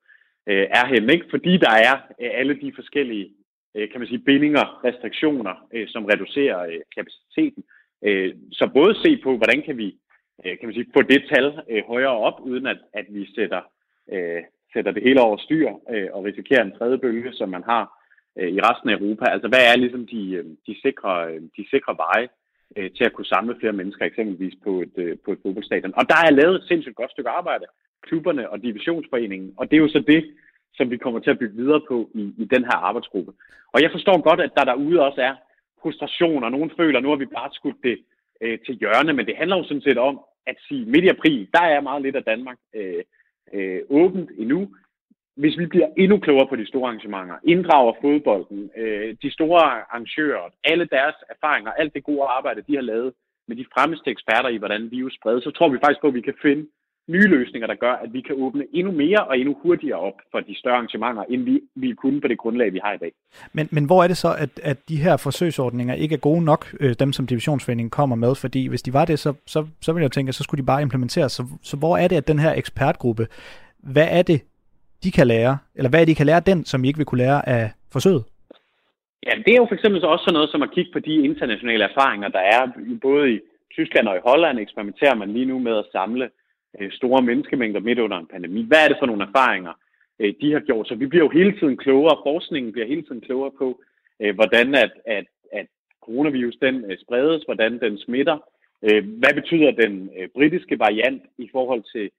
øh, 0.46 0.66
er 0.70 0.86
henne. 0.86 1.12
Ikke? 1.12 1.26
Fordi 1.30 1.56
der 1.56 1.74
er 1.88 1.94
øh, 2.20 2.30
alle 2.40 2.54
de 2.60 2.72
forskellige 2.74 3.26
øh, 3.74 3.90
kan 3.90 4.00
man 4.00 4.08
sige, 4.08 4.26
bindinger, 4.28 4.84
restriktioner, 4.84 5.54
øh, 5.74 5.88
som 5.88 6.04
reducerer 6.04 6.60
øh, 6.70 6.80
kapaciteten. 6.96 7.64
Øh, 8.04 8.34
så 8.52 8.70
både 8.74 8.94
se 8.94 9.20
på, 9.22 9.36
hvordan 9.36 9.62
kan 9.62 9.76
vi 9.76 9.98
øh, 10.44 10.58
kan 10.58 10.68
man 10.68 10.74
sige, 10.74 10.90
få 10.96 11.02
det 11.02 11.22
tal 11.32 11.60
øh, 11.70 11.82
højere 11.86 12.16
op, 12.28 12.40
uden 12.40 12.66
at, 12.66 12.78
at 12.92 13.06
vi 13.08 13.34
sætter, 13.34 13.60
øh, 14.12 14.42
sætter 14.72 14.92
det 14.92 15.02
hele 15.02 15.20
over 15.20 15.36
styr 15.36 15.68
øh, 15.90 16.08
og 16.12 16.24
risikerer 16.24 16.64
en 16.64 16.76
tredje 16.78 16.98
bølge, 16.98 17.32
som 17.32 17.48
man 17.48 17.62
har 17.62 17.84
øh, 18.38 18.48
i 18.48 18.60
resten 18.60 18.90
af 18.90 18.96
Europa. 18.98 19.24
Altså, 19.34 19.48
hvad 19.48 19.62
er 19.70 19.76
ligesom 19.76 20.06
de, 20.06 20.22
øh, 20.32 20.44
de, 20.66 20.74
sikre, 20.84 21.12
øh, 21.30 21.42
de 21.56 21.64
sikre 21.70 21.96
veje 22.04 22.28
øh, 22.76 22.90
til 22.96 23.04
at 23.04 23.12
kunne 23.12 23.32
samle 23.34 23.56
flere 23.60 23.72
mennesker, 23.72 24.04
eksempelvis 24.04 24.54
på 24.64 24.80
et, 24.80 24.96
øh, 24.96 25.16
på 25.24 25.32
et 25.32 25.38
fodboldstadion? 25.42 25.94
Og 25.96 26.08
der 26.08 26.18
er 26.26 26.30
lavet 26.30 26.56
et 26.56 26.68
sindssygt 26.68 26.96
godt 26.96 27.10
stykke 27.10 27.30
arbejde, 27.30 27.66
klubberne 28.02 28.50
og 28.50 28.62
divisionsforeningen, 28.62 29.54
og 29.56 29.70
det 29.70 29.76
er 29.76 29.80
jo 29.80 29.88
så 29.88 30.02
det, 30.06 30.34
som 30.74 30.90
vi 30.90 30.96
kommer 30.96 31.20
til 31.20 31.30
at 31.30 31.38
bygge 31.38 31.56
videre 31.56 31.82
på 31.88 32.10
i, 32.14 32.22
i 32.38 32.44
den 32.44 32.64
her 32.64 32.76
arbejdsgruppe. 32.88 33.32
Og 33.72 33.82
jeg 33.82 33.90
forstår 33.90 34.20
godt, 34.20 34.40
at 34.40 34.54
der 34.56 34.64
derude 34.64 35.00
også 35.00 35.20
er 35.20 35.34
frustration, 35.82 36.44
og 36.44 36.50
nogen 36.50 36.70
føler, 36.76 36.98
at 36.98 37.02
nu 37.04 37.08
har 37.08 37.16
vi 37.16 37.26
bare 37.26 37.50
skudt 37.52 37.76
det 37.82 37.98
øh, 38.40 38.58
til 38.66 38.74
hjørne, 38.74 39.12
men 39.12 39.26
det 39.26 39.36
handler 39.36 39.56
jo 39.56 39.64
sådan 39.64 39.86
set 39.88 39.98
om 39.98 40.20
at 40.46 40.56
sige, 40.68 40.86
midt 40.86 41.04
i 41.04 41.08
april, 41.08 41.48
der 41.52 41.64
er 41.74 41.80
meget 41.80 42.02
lidt 42.02 42.16
af 42.16 42.24
Danmark 42.24 42.58
øh, 42.74 43.02
øh, 43.52 43.80
åbent 43.88 44.30
endnu. 44.38 44.68
Hvis 45.36 45.58
vi 45.58 45.66
bliver 45.66 45.88
endnu 45.96 46.18
klogere 46.18 46.48
på 46.48 46.56
de 46.56 46.66
store 46.66 46.88
arrangementer, 46.88 47.36
inddrager 47.44 47.92
fodbolden, 48.00 48.70
øh, 48.76 49.16
de 49.22 49.30
store 49.32 49.62
arrangører, 49.62 50.50
alle 50.64 50.84
deres 50.84 51.14
erfaringer, 51.28 51.72
alt 51.72 51.94
det 51.94 52.04
gode 52.04 52.22
arbejde, 52.22 52.64
de 52.68 52.74
har 52.74 52.82
lavet 52.82 53.12
med 53.48 53.56
de 53.56 53.66
fremmeste 53.74 54.10
eksperter 54.10 54.48
i, 54.48 54.56
hvordan 54.56 54.90
virus 54.90 55.14
spredes, 55.14 55.44
så 55.44 55.50
tror 55.50 55.68
vi 55.68 55.78
faktisk 55.78 56.00
på, 56.00 56.06
at 56.06 56.14
vi 56.14 56.20
kan 56.20 56.34
finde 56.42 56.66
nye 57.08 57.28
løsninger, 57.28 57.66
der 57.66 57.74
gør, 57.74 57.92
at 57.92 58.12
vi 58.12 58.20
kan 58.20 58.34
åbne 58.38 58.64
endnu 58.72 58.92
mere 58.92 59.24
og 59.24 59.38
endnu 59.38 59.56
hurtigere 59.62 59.98
op 59.98 60.14
for 60.30 60.40
de 60.40 60.58
større 60.58 60.74
arrangementer, 60.74 61.22
end 61.30 61.42
vi 61.44 61.60
ville 61.74 61.96
kunne 61.96 62.20
på 62.20 62.28
det 62.28 62.38
grundlag, 62.38 62.72
vi 62.72 62.80
har 62.84 62.92
i 62.92 62.98
dag. 62.98 63.12
Men, 63.52 63.68
men 63.70 63.84
hvor 63.84 64.02
er 64.02 64.08
det 64.08 64.16
så, 64.16 64.34
at, 64.38 64.50
at 64.62 64.88
de 64.88 64.96
her 64.96 65.16
forsøgsordninger 65.16 65.94
ikke 65.94 66.14
er 66.14 66.18
gode 66.18 66.44
nok, 66.44 66.66
øh, 66.80 66.94
dem 67.00 67.12
som 67.12 67.26
divisionsforeningen 67.26 67.90
kommer 67.90 68.16
med? 68.16 68.34
Fordi 68.34 68.66
hvis 68.68 68.82
de 68.82 68.92
var 68.92 69.04
det, 69.04 69.18
så, 69.18 69.34
så, 69.46 69.66
så 69.80 69.92
vil 69.92 70.00
jeg 70.00 70.12
tænke, 70.12 70.28
at 70.28 70.34
så 70.34 70.42
skulle 70.42 70.62
de 70.62 70.66
bare 70.66 70.82
implementeres. 70.82 71.32
Så, 71.32 71.42
så 71.62 71.76
hvor 71.76 71.96
er 71.96 72.08
det, 72.08 72.16
at 72.16 72.28
den 72.28 72.38
her 72.38 72.52
ekspertgruppe, 72.52 73.26
hvad 73.78 74.08
er 74.10 74.22
det, 74.22 74.40
de 75.04 75.10
kan 75.10 75.26
lære? 75.26 75.58
Eller 75.74 75.90
hvad 75.90 76.00
er 76.00 76.04
det, 76.04 76.12
de 76.12 76.20
kan 76.20 76.26
lære 76.26 76.40
den, 76.40 76.64
som 76.64 76.84
I 76.84 76.86
ikke 76.86 76.96
vil 76.96 77.06
kunne 77.06 77.24
lære 77.24 77.48
af 77.48 77.70
forsøget? 77.92 78.24
Ja, 79.26 79.32
det 79.44 79.52
er 79.52 79.56
jo 79.56 79.66
for 79.68 79.74
eksempel 79.74 80.00
så 80.00 80.06
også 80.06 80.24
sådan 80.24 80.34
noget 80.34 80.50
som 80.50 80.62
at 80.62 80.74
kigge 80.74 80.92
på 80.92 80.98
de 80.98 81.14
internationale 81.28 81.84
erfaringer, 81.84 82.28
der 82.28 82.44
er 82.56 82.62
både 83.02 83.32
i 83.34 83.38
Tyskland 83.76 84.08
og 84.08 84.16
i 84.16 84.26
Holland 84.28 84.58
eksperimenterer 84.58 85.14
man 85.14 85.32
lige 85.32 85.50
nu 85.52 85.58
med 85.58 85.74
at 85.78 85.88
samle 85.92 86.30
Øh, 86.80 86.90
store 86.92 87.22
menneskemængder 87.22 87.80
midt 87.80 87.98
under 87.98 88.18
en 88.18 88.26
pandemi. 88.26 88.62
Hvad 88.66 88.84
er 88.84 88.88
det 88.88 88.96
for 89.00 89.06
nogle 89.06 89.26
erfaringer, 89.28 89.72
øh, 90.20 90.34
de 90.40 90.52
har 90.52 90.60
gjort? 90.60 90.88
Så 90.88 90.94
vi 90.94 91.06
bliver 91.06 91.24
jo 91.24 91.30
hele 91.30 91.58
tiden 91.58 91.76
klogere, 91.76 92.22
forskningen 92.26 92.72
bliver 92.72 92.86
hele 92.86 93.02
tiden 93.02 93.20
klogere 93.20 93.52
på, 93.58 93.80
øh, 94.20 94.34
hvordan 94.34 94.74
at, 94.74 94.92
at, 95.06 95.26
at 95.52 95.66
coronavirus 96.04 96.56
den 96.56 96.96
spredes, 96.98 97.42
hvordan 97.42 97.80
den 97.80 97.98
smitter. 97.98 98.38
Hvad 99.20 99.34
betyder 99.34 99.70
den 99.70 100.10
britiske 100.34 100.78
variant 100.78 101.22
i 101.38 101.48
forhold 101.52 101.82
til, 101.92 102.10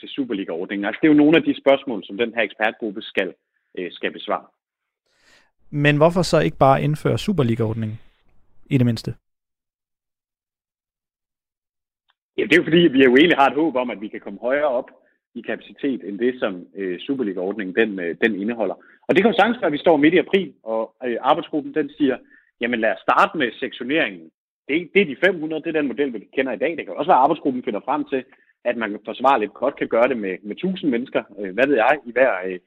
til 0.00 0.08
Superliga-ordningen? 0.08 0.84
Altså, 0.84 0.98
det 1.02 1.08
er 1.08 1.12
jo 1.12 1.22
nogle 1.22 1.36
af 1.36 1.42
de 1.42 1.60
spørgsmål, 1.60 2.04
som 2.04 2.16
den 2.16 2.34
her 2.34 2.42
ekspertgruppe 2.42 3.02
skal, 3.02 3.34
skal 3.90 4.12
besvare. 4.12 4.46
Men 5.70 5.96
hvorfor 5.96 6.22
så 6.22 6.40
ikke 6.40 6.56
bare 6.56 6.82
indføre 6.82 7.18
Superliga-ordningen 7.18 7.98
i 8.70 8.78
det 8.78 8.86
mindste? 8.86 9.14
Ja, 12.38 12.42
det 12.42 12.52
er 12.52 12.62
jo 12.62 12.68
fordi, 12.68 12.82
vi 12.96 13.04
jo 13.04 13.16
egentlig 13.16 13.38
har 13.38 13.48
et 13.48 13.60
håb 13.62 13.76
om, 13.76 13.90
at 13.90 14.00
vi 14.00 14.08
kan 14.08 14.20
komme 14.20 14.38
højere 14.42 14.70
op 14.78 14.90
i 15.34 15.40
kapacitet, 15.40 16.00
end 16.04 16.18
det, 16.18 16.34
som 16.40 16.66
øh, 16.76 16.98
Superliga-ordningen 16.98 17.74
den, 17.80 18.00
øh, 18.00 18.16
den 18.22 18.40
indeholder. 18.42 18.74
Og 19.08 19.14
det 19.14 19.22
kan 19.22 19.30
jo 19.30 19.36
sagtens 19.36 19.60
være, 19.60 19.66
at 19.66 19.72
vi 19.72 19.84
står 19.84 19.96
midt 19.96 20.14
i 20.14 20.24
april, 20.26 20.52
og 20.62 20.94
øh, 21.04 21.16
arbejdsgruppen 21.20 21.74
den 21.74 21.90
siger, 21.98 22.16
jamen 22.60 22.80
lad 22.80 22.92
os 22.92 23.04
starte 23.08 23.38
med 23.38 23.48
sektioneringen. 23.52 24.30
Det, 24.68 24.90
det 24.94 25.02
er 25.02 25.06
de 25.06 25.16
500, 25.24 25.62
det 25.62 25.68
er 25.68 25.80
den 25.80 25.88
model, 25.88 26.12
vi 26.12 26.28
kender 26.36 26.52
i 26.52 26.62
dag. 26.64 26.76
Det 26.76 26.84
kan 26.84 26.96
også 26.96 27.10
være, 27.10 27.18
at 27.18 27.22
arbejdsgruppen 27.26 27.62
finder 27.62 27.80
frem 27.80 28.04
til, 28.04 28.24
at 28.64 28.76
man 28.76 28.98
forsvarligt 29.04 29.54
godt 29.54 29.76
kan 29.76 29.88
gøre 29.88 30.08
det 30.08 30.16
med, 30.16 30.36
med 30.42 30.56
1000 30.56 30.90
mennesker, 30.90 31.22
øh, 31.38 31.54
hvad 31.54 31.66
ved 31.66 31.76
jeg, 31.76 31.98
i 32.06 32.12
hver, 32.12 32.32
øh, 32.46 32.58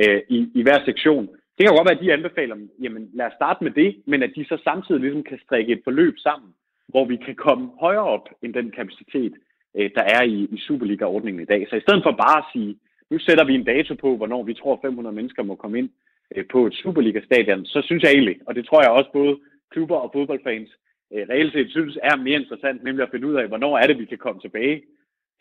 øh 0.00 0.20
i, 0.28 0.38
i 0.54 0.62
hver 0.62 0.78
sektion. 0.84 1.28
Det 1.54 1.66
kan 1.66 1.76
godt 1.76 1.88
være, 1.88 1.98
at 1.98 2.04
de 2.04 2.12
anbefaler, 2.12 2.56
jamen 2.82 3.10
lad 3.14 3.26
os 3.26 3.38
starte 3.40 3.64
med 3.64 3.72
det, 3.72 4.02
men 4.06 4.22
at 4.22 4.32
de 4.36 4.44
så 4.44 4.56
samtidig 4.64 5.00
ligesom 5.00 5.22
kan 5.22 5.38
strikke 5.44 5.72
et 5.72 5.80
forløb 5.84 6.14
sammen, 6.18 6.50
hvor 6.88 7.04
vi 7.04 7.16
kan 7.16 7.34
komme 7.34 7.70
højere 7.80 8.08
op 8.16 8.28
end 8.42 8.54
den 8.54 8.70
kapacitet, 8.70 9.34
øh, 9.76 9.90
der 9.94 10.02
er 10.02 10.22
i, 10.22 10.48
i 10.54 10.58
Superliga-ordningen 10.58 11.42
i 11.42 11.50
dag. 11.52 11.66
Så 11.70 11.76
i 11.76 11.80
stedet 11.80 12.02
for 12.02 12.10
bare 12.10 12.38
at 12.38 12.50
sige, 12.52 12.78
nu 13.10 13.18
sætter 13.18 13.44
vi 13.44 13.54
en 13.54 13.64
dato 13.64 13.94
på, 13.94 14.16
hvornår 14.16 14.42
vi 14.42 14.54
tror 14.54 14.78
500 14.82 15.14
mennesker 15.14 15.42
må 15.42 15.54
komme 15.54 15.78
ind 15.78 15.90
øh, 16.34 16.44
på 16.52 16.66
et 16.66 16.74
Superliga-stadion, 16.74 17.64
så 17.66 17.82
synes 17.84 18.02
jeg 18.02 18.12
egentlig, 18.12 18.36
og 18.46 18.54
det 18.54 18.66
tror 18.66 18.82
jeg 18.82 18.90
også 18.90 19.10
både 19.12 19.38
klubber 19.70 19.96
og 19.96 20.10
fodboldfans 20.12 20.70
øh, 21.12 21.26
reelt 21.30 21.52
set 21.52 21.70
synes 21.70 21.98
er 22.02 22.16
mere 22.16 22.40
interessant, 22.40 22.84
nemlig 22.84 23.02
at 23.02 23.10
finde 23.10 23.26
ud 23.26 23.34
af, 23.34 23.48
hvornår 23.48 23.78
er 23.78 23.86
det, 23.86 23.98
vi 23.98 24.04
kan 24.04 24.18
komme 24.18 24.40
tilbage 24.40 24.82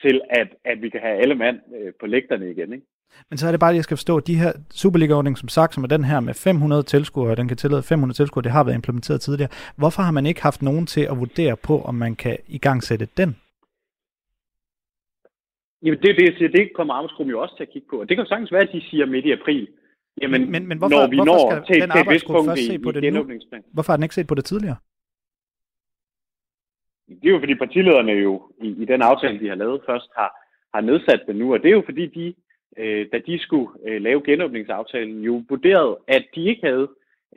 til, 0.02 0.22
at, 0.30 0.50
at 0.66 0.82
vi 0.82 0.90
kan 0.90 1.02
have 1.02 1.18
alle 1.22 1.36
mand 1.36 1.60
øh, 1.76 1.94
på 2.00 2.06
lægterne 2.08 2.52
igen. 2.52 2.74
Ikke? 2.74 2.86
Men 3.30 3.38
så 3.38 3.48
er 3.48 3.52
det 3.52 3.60
bare, 3.60 3.70
at 3.70 3.76
jeg 3.76 3.84
skal 3.84 3.98
forstå, 3.98 4.18
at 4.18 4.28
de 4.28 4.36
her 4.36 4.52
Superliga-ordning, 4.72 5.38
som 5.38 5.50
sagt, 5.50 5.74
som 5.74 5.84
er 5.84 5.88
den 5.88 6.04
her 6.04 6.20
med 6.20 6.34
500 6.34 6.84
tilskuere, 6.84 7.36
den 7.36 7.48
kan 7.48 7.58
tillade 7.58 7.84
500 7.84 8.18
tilskuere, 8.18 8.44
det 8.44 8.52
har 8.52 8.64
været 8.64 8.76
implementeret 8.76 9.22
tidligere. 9.22 9.52
Hvorfor 9.78 10.02
har 10.02 10.12
man 10.12 10.26
ikke 10.26 10.42
haft 10.42 10.62
nogen 10.62 10.86
til 10.86 11.02
at 11.02 11.18
vurdere 11.20 11.56
på, 11.58 11.82
om 11.82 11.96
man 11.96 12.16
kan 12.16 12.38
igangsætte 12.48 13.08
den? 13.18 13.36
Jamen 15.84 16.00
det 16.02 16.16
det, 16.40 16.52
det 16.54 16.70
kommer 16.76 16.94
arbejdsgruppen 16.94 17.32
jo 17.32 17.42
også 17.42 17.56
til 17.58 17.64
at 17.64 17.70
kigge 17.74 17.88
på. 17.90 18.00
Og 18.02 18.10
det 18.10 18.18
kan 18.18 18.24
jo 18.26 18.30
sagtens 18.30 18.52
være, 18.52 18.62
at 18.62 18.70
de 18.74 18.82
siger 18.90 19.06
midt 19.06 19.26
i 19.26 19.32
april. 19.32 19.68
Jamen, 20.22 20.52
men, 20.52 20.68
men 20.68 20.78
hvorfor, 20.78 21.00
når 21.00 21.08
vi 21.08 21.16
hvorfor 21.16 21.32
når 21.32 21.64
skal 21.64 21.74
til, 21.74 21.82
den 21.82 21.92
punkt 22.28 22.50
først 22.50 22.66
se 22.68 22.80
på 22.80 22.92
det 22.92 23.14
nu? 23.14 23.22
Hvorfor 23.74 23.92
har 23.92 23.98
den 23.98 24.04
ikke 24.04 24.16
set 24.16 24.28
på 24.28 24.36
det 24.36 24.46
tidligere? 24.46 24.76
Det 27.08 27.28
er 27.28 27.36
jo 27.36 27.40
fordi 27.40 27.56
partilederne 27.56 28.12
jo 28.12 28.52
i, 28.62 28.68
i 28.84 28.86
den 28.86 29.02
aftale, 29.02 29.40
de 29.40 29.48
har 29.48 29.56
lavet 29.56 29.82
først, 29.90 30.10
har, 30.18 30.32
har 30.74 30.82
nedsat 30.82 31.22
det 31.28 31.36
nu. 31.36 31.54
Og 31.54 31.60
det 31.62 31.70
er 31.70 31.78
jo 31.80 31.84
fordi, 31.86 32.06
de 32.06 32.34
øh, 32.78 33.08
da 33.12 33.18
de 33.28 33.40
skulle 33.40 33.70
øh, 33.88 34.02
lave 34.02 34.22
genåbningsaftalen, 34.26 35.22
jo 35.22 35.44
vurderede, 35.50 35.98
at 36.08 36.26
de 36.36 36.44
ikke 36.44 36.66
havde 36.68 36.88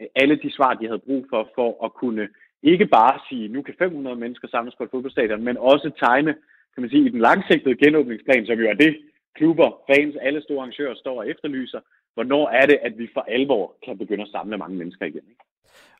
øh, 0.01 0.07
alle 0.14 0.37
de 0.37 0.53
svar, 0.53 0.75
de 0.75 0.87
havde 0.87 1.07
brug 1.07 1.27
for, 1.31 1.49
for 1.55 1.85
at 1.85 1.93
kunne 1.95 2.29
ikke 2.62 2.87
bare 2.87 3.21
sige, 3.29 3.49
nu 3.49 3.62
kan 3.62 3.75
500 3.79 4.16
mennesker 4.16 4.49
samles 4.49 4.75
på 4.75 4.85
et 4.85 4.90
fodboldstadion, 4.90 5.45
men 5.45 5.57
også 5.57 5.90
tegne, 6.05 6.33
kan 6.75 6.81
man 6.83 6.90
sige, 6.90 7.07
i 7.07 7.09
den 7.09 7.21
langsigtede 7.21 7.77
genåbningsplan, 7.85 8.47
som 8.47 8.59
jo 8.59 8.69
er 8.69 8.75
det, 8.75 8.97
klubber, 9.35 9.69
fans, 9.90 10.16
alle 10.16 10.43
store 10.43 10.61
arrangører 10.61 10.95
står 10.95 11.19
og 11.19 11.29
efterlyser, 11.29 11.81
hvornår 12.14 12.49
er 12.49 12.66
det, 12.66 12.79
at 12.83 12.99
vi 12.99 13.09
for 13.14 13.25
alvor 13.29 13.75
kan 13.85 13.99
begynde 13.99 14.23
at 14.23 14.29
samle 14.29 14.59
mange 14.59 14.77
mennesker 14.77 15.07
igen. 15.07 15.25
Ikke? 15.31 15.45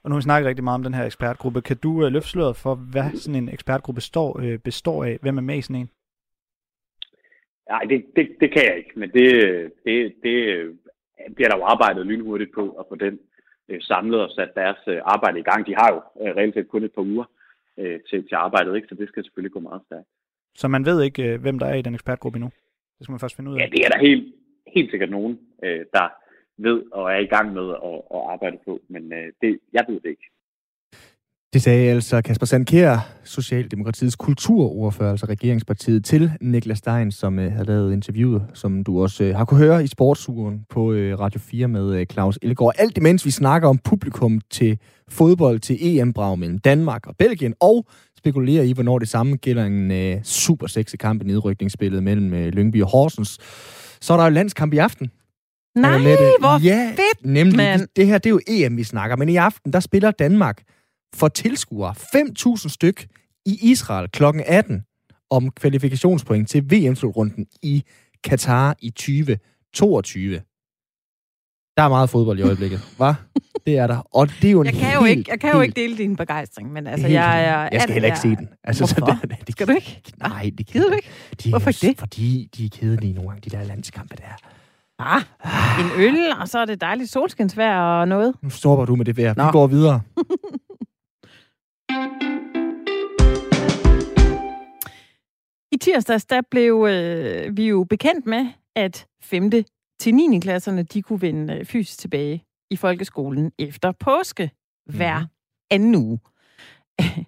Og 0.03 0.11
nu 0.11 0.15
har 0.15 0.21
vi 0.21 0.23
snakket 0.23 0.49
rigtig 0.49 0.65
meget 0.65 0.75
om 0.75 0.83
den 0.83 0.95
her 0.95 1.05
ekspertgruppe. 1.05 1.61
Kan 1.63 1.77
du 1.77 2.05
øh, 2.05 2.13
løfte 2.13 2.29
sløret 2.29 2.57
for, 2.57 2.75
hvad 2.75 3.11
sådan 3.15 3.43
en 3.43 3.49
ekspertgruppe 3.49 4.01
står, 4.01 4.41
øh, 4.41 4.59
består 4.59 5.05
af? 5.05 5.19
Hvem 5.23 5.37
er 5.37 5.43
med 5.43 5.57
i 5.59 5.63
sådan 5.63 5.81
en? 5.81 5.91
Nej, 7.73 7.83
det, 7.91 7.99
det, 8.17 8.27
det 8.41 8.49
kan 8.53 8.65
jeg 8.69 8.77
ikke, 8.79 8.95
men 8.95 9.11
det, 9.11 9.29
det, 9.85 10.15
det 10.23 10.35
bliver 11.35 11.49
der 11.49 11.57
jo 11.57 11.65
arbejdet 11.65 12.07
lynhurtigt 12.07 12.53
på 12.55 12.65
at 12.71 12.85
få 12.89 12.95
den 12.95 13.19
øh, 13.69 13.81
samlet 13.81 14.21
og 14.21 14.31
sat 14.31 14.53
deres 14.55 14.83
øh, 14.87 15.01
arbejde 15.05 15.39
i 15.39 15.43
gang. 15.43 15.67
De 15.67 15.75
har 15.75 15.89
jo 15.95 15.99
øh, 16.23 16.37
reelt 16.37 16.55
set 16.55 16.69
kun 16.69 16.85
et 16.85 16.93
par 16.93 17.03
uger 17.03 17.25
til, 18.11 18.29
til 18.29 18.35
arbejdet, 18.35 18.77
ikke? 18.77 18.89
så 18.89 18.95
det 18.95 19.09
skal 19.09 19.25
selvfølgelig 19.25 19.53
gå 19.53 19.61
meget 19.61 19.83
stærkt. 19.87 20.09
Så 20.55 20.69
man 20.69 20.85
ved 20.85 21.03
ikke, 21.03 21.37
hvem 21.37 21.59
der 21.59 21.67
er 21.67 21.75
i 21.75 21.83
den 21.83 21.95
ekspertgruppe 21.95 22.37
endnu? 22.37 22.51
Det 22.99 23.05
skal 23.05 23.13
man 23.13 23.21
først 23.21 23.37
finde 23.37 23.51
ud 23.51 23.57
af. 23.57 23.61
Ja, 23.61 23.67
det 23.67 23.81
er 23.85 23.89
der 23.89 23.99
helt, 23.99 24.35
helt 24.75 24.91
sikkert 24.91 25.11
nogen, 25.11 25.41
der 25.93 26.09
ved 26.57 26.83
og 26.93 27.13
er 27.13 27.19
i 27.19 27.27
gang 27.27 27.53
med 27.53 27.71
at, 27.71 27.95
at 28.17 28.21
arbejde 28.33 28.59
på, 28.65 28.81
men 28.89 29.13
det, 29.43 29.61
jeg 29.73 29.85
ved 29.89 30.01
det 30.01 30.09
ikke. 30.11 30.31
Det 31.53 31.63
sagde 31.63 31.91
altså 31.91 32.23
Kasper 32.23 32.47
Sandkær, 32.47 33.09
Socialdemokratiets 33.25 34.17
kulturordfører, 34.17 35.11
altså 35.11 35.27
regeringspartiet, 35.27 36.05
til 36.05 36.33
Niklas 36.41 36.79
Stein, 36.79 37.13
som 37.13 37.39
øh, 37.39 37.53
har 37.53 37.65
lavet 37.65 37.93
interviewet, 37.93 38.43
som 38.55 38.85
du 38.85 39.03
også 39.03 39.25
øh, 39.25 39.37
har 39.37 39.45
kunne 39.45 39.59
høre 39.59 39.85
i 39.85 39.87
sportsuren 39.87 40.65
på 40.69 40.93
øh, 40.93 41.19
Radio 41.19 41.41
4 41.41 41.69
med 41.69 41.95
øh, 41.95 42.07
Claus 42.07 42.39
Ellegaard. 42.43 42.73
Alt 42.79 42.99
imens 42.99 43.25
vi 43.25 43.31
snakker 43.31 43.69
om 43.69 43.79
publikum 43.79 44.41
til 44.51 44.79
fodbold 45.09 45.61
til 45.61 45.77
EM-brag 45.81 46.39
mellem 46.39 46.59
Danmark 46.59 47.07
og 47.07 47.15
Belgien, 47.19 47.55
og 47.61 47.87
spekulerer 48.19 48.63
i, 48.63 48.73
hvornår 48.73 48.99
det 48.99 49.09
samme 49.09 49.37
gælder 49.37 49.65
en 49.65 49.91
øh, 49.91 50.23
super 50.23 50.67
sexy 50.67 50.97
kamp 50.97 51.23
i 51.23 51.27
nedrykningsspillet 51.27 52.03
mellem 52.03 52.35
øh, 52.35 52.49
Lyngby 52.49 52.83
og 52.83 52.89
Horsens. 52.89 53.39
Så 54.01 54.13
er 54.13 54.17
der 54.17 54.25
jo 54.25 54.31
landskamp 54.31 54.75
i 54.75 54.79
aften. 54.79 55.11
Nej, 55.75 55.95
Annette. 55.95 56.25
hvor 56.39 56.65
ja, 56.65 56.91
fedt, 56.91 57.27
nemlig. 57.27 57.59
Det, 57.59 57.97
det 57.97 58.07
her, 58.07 58.19
det 58.19 58.27
er 58.27 58.31
jo 58.31 58.41
EM, 58.49 58.77
vi 58.77 58.85
snakker. 58.85 59.17
Men 59.17 59.29
i 59.29 59.37
aften, 59.37 59.73
der 59.73 59.81
spiller 59.81 60.11
Danmark 60.11 60.63
for 61.15 61.29
tilskuere 61.29 61.95
5.000 62.57 62.69
styk 62.69 63.07
i 63.47 63.59
Israel 63.71 64.09
kl. 64.09 64.25
18 64.47 64.83
om 65.31 65.51
kvalifikationspoint 65.51 66.49
til 66.49 66.65
VM-slutrunden 66.73 67.47
i 67.63 67.85
Katar 68.25 68.77
i 68.79 68.91
2022. 68.91 70.41
Der 71.77 71.83
er 71.83 71.89
meget 71.89 72.11
fodbold 72.11 72.39
i 72.39 72.43
øjeblikket, 72.43 72.81
hva? 72.97 73.15
Det 73.67 73.79
er 73.79 73.87
der. 73.87 73.99
Og 74.17 74.29
det 74.29 74.45
er 74.49 74.51
jo 74.53 74.61
en 74.61 74.67
Jeg 74.67 74.75
kan 74.75 74.95
jo 74.95 75.03
helt, 75.05 75.19
ikke, 75.19 75.31
jeg 75.31 75.41
kan 75.41 75.53
jo 75.53 75.61
helt, 75.61 75.79
ikke 75.79 75.81
dele 75.81 75.99
din 75.99 76.17
begejstring, 76.17 76.73
men 76.73 76.87
altså, 76.87 77.07
helt- 77.07 77.15
jeg 77.15 77.45
er... 77.45 77.69
Jeg 77.73 77.81
skal 77.83 77.93
heller 77.93 78.07
ikke 78.07 78.19
se 78.19 78.29
den. 78.29 78.49
Altså, 78.65 78.95
Hvorfor? 78.99 79.15
Så 79.21 79.27
det, 79.27 79.37
det, 79.47 79.53
Skal 79.55 79.67
du 79.67 79.73
ikke? 79.73 80.03
Nej, 80.19 80.51
det 80.59 80.67
Gider 80.67 80.89
du 80.89 80.95
ikke? 80.95 81.09
De 81.43 81.49
er 81.49 81.51
Hvorfor 81.53 81.71
jo- 81.71 81.87
ikke 81.87 81.87
det? 81.87 81.99
Fordi 81.99 82.49
de 82.57 82.65
er 82.65 82.69
kedelige 82.73 83.13
nogle 83.13 83.31
gange, 83.31 83.51
de 83.51 83.57
der 83.57 83.65
landskampe 83.65 84.17
der. 84.17 84.37
Ah, 84.99 85.23
en 85.81 85.91
øl, 86.05 86.33
og 86.41 86.49
så 86.49 86.59
er 86.59 86.65
det 86.65 86.81
dejligt 86.81 87.11
solskinsvejr 87.11 87.81
og 87.81 88.09
noget. 88.09 88.35
Nu 88.43 88.51
stopper 88.51 88.85
du 88.85 88.97
med 88.97 89.05
det 89.05 89.17
vejr. 89.17 89.35
Vi 89.47 89.53
går 89.53 89.67
videre. 89.67 90.01
tirsdags, 95.81 96.25
der 96.27 96.41
blev 96.51 96.87
øh, 96.91 97.57
vi 97.57 97.69
jo 97.69 97.85
bekendt 97.85 98.27
med, 98.27 98.47
at 98.77 99.07
5. 99.23 99.51
til 100.01 100.15
9. 100.15 100.41
klasserne, 100.41 100.83
de 100.83 101.03
kunne 101.03 101.23
vende 101.23 101.55
øh, 101.55 101.65
fysisk 101.65 101.99
tilbage 101.99 102.45
i 102.71 102.77
folkeskolen 102.77 103.53
efter 103.59 103.93
påske 103.93 104.51
hver 104.87 105.19
Mhm. 105.19 105.29
anden 105.71 105.95
uge. 105.95 106.19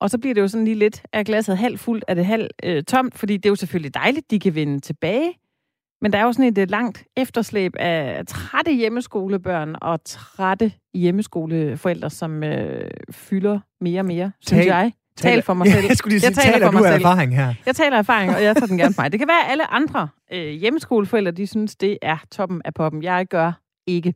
og 0.00 0.10
så 0.10 0.18
bliver 0.18 0.34
det 0.34 0.40
jo 0.40 0.48
sådan 0.48 0.64
lige 0.64 0.78
lidt, 0.78 1.02
er 1.12 1.22
glasset 1.22 1.58
halvt 1.58 1.80
fuldt, 1.80 2.04
er 2.08 2.14
det 2.14 2.26
halvt 2.26 2.52
øh, 2.64 2.82
tomt, 2.82 3.18
fordi 3.18 3.36
det 3.36 3.46
er 3.46 3.50
jo 3.50 3.54
selvfølgelig 3.56 3.94
dejligt, 3.94 4.30
de 4.30 4.40
kan 4.40 4.54
vende 4.54 4.80
tilbage. 4.80 5.34
Men 6.02 6.12
der 6.12 6.18
er 6.18 6.22
jo 6.22 6.32
sådan 6.32 6.52
et 6.52 6.58
øh, 6.58 6.70
langt 6.70 7.04
efterslæb 7.16 7.72
af 7.78 8.26
trætte 8.26 8.72
hjemmeskolebørn 8.72 9.76
og 9.82 10.00
trætte 10.04 10.72
hjemmeskoleforældre, 10.94 12.10
som 12.10 12.42
øh, 12.44 12.90
fylder 13.10 13.60
mere 13.80 14.00
og 14.00 14.06
mere, 14.06 14.32
synes 14.40 14.64
Tal- 14.64 14.66
jeg. 14.66 14.92
Tal 15.16 15.42
for 15.42 15.54
mig 15.54 15.66
selv. 15.72 15.86
jeg 15.88 15.96
skulle 15.96 16.12
lige 16.12 16.20
sige, 16.20 16.28
Jeg 16.28 16.36
taler 16.36 16.52
taler 16.52 16.66
for 16.66 16.72
mig 16.72 16.82
selv. 16.92 17.04
erfaring 17.04 17.36
her? 17.36 17.54
Jeg 17.66 17.76
taler 17.76 17.96
erfaring, 17.98 18.34
og 18.34 18.42
jeg 18.42 18.56
tager 18.56 18.66
den 18.66 18.78
gerne 18.78 18.94
for 18.94 19.02
mig. 19.02 19.12
Det 19.12 19.20
kan 19.20 19.28
være, 19.28 19.44
at 19.44 19.50
alle 19.50 19.72
andre 19.72 20.08
øh, 20.32 20.48
hjemmeskoleforældre, 20.48 21.32
de 21.32 21.46
synes, 21.46 21.76
det 21.76 21.98
er 22.02 22.16
toppen 22.30 22.62
af 22.64 22.74
poppen. 22.74 23.02
Jeg 23.02 23.26
gør 23.26 23.52
ikke. 23.86 24.14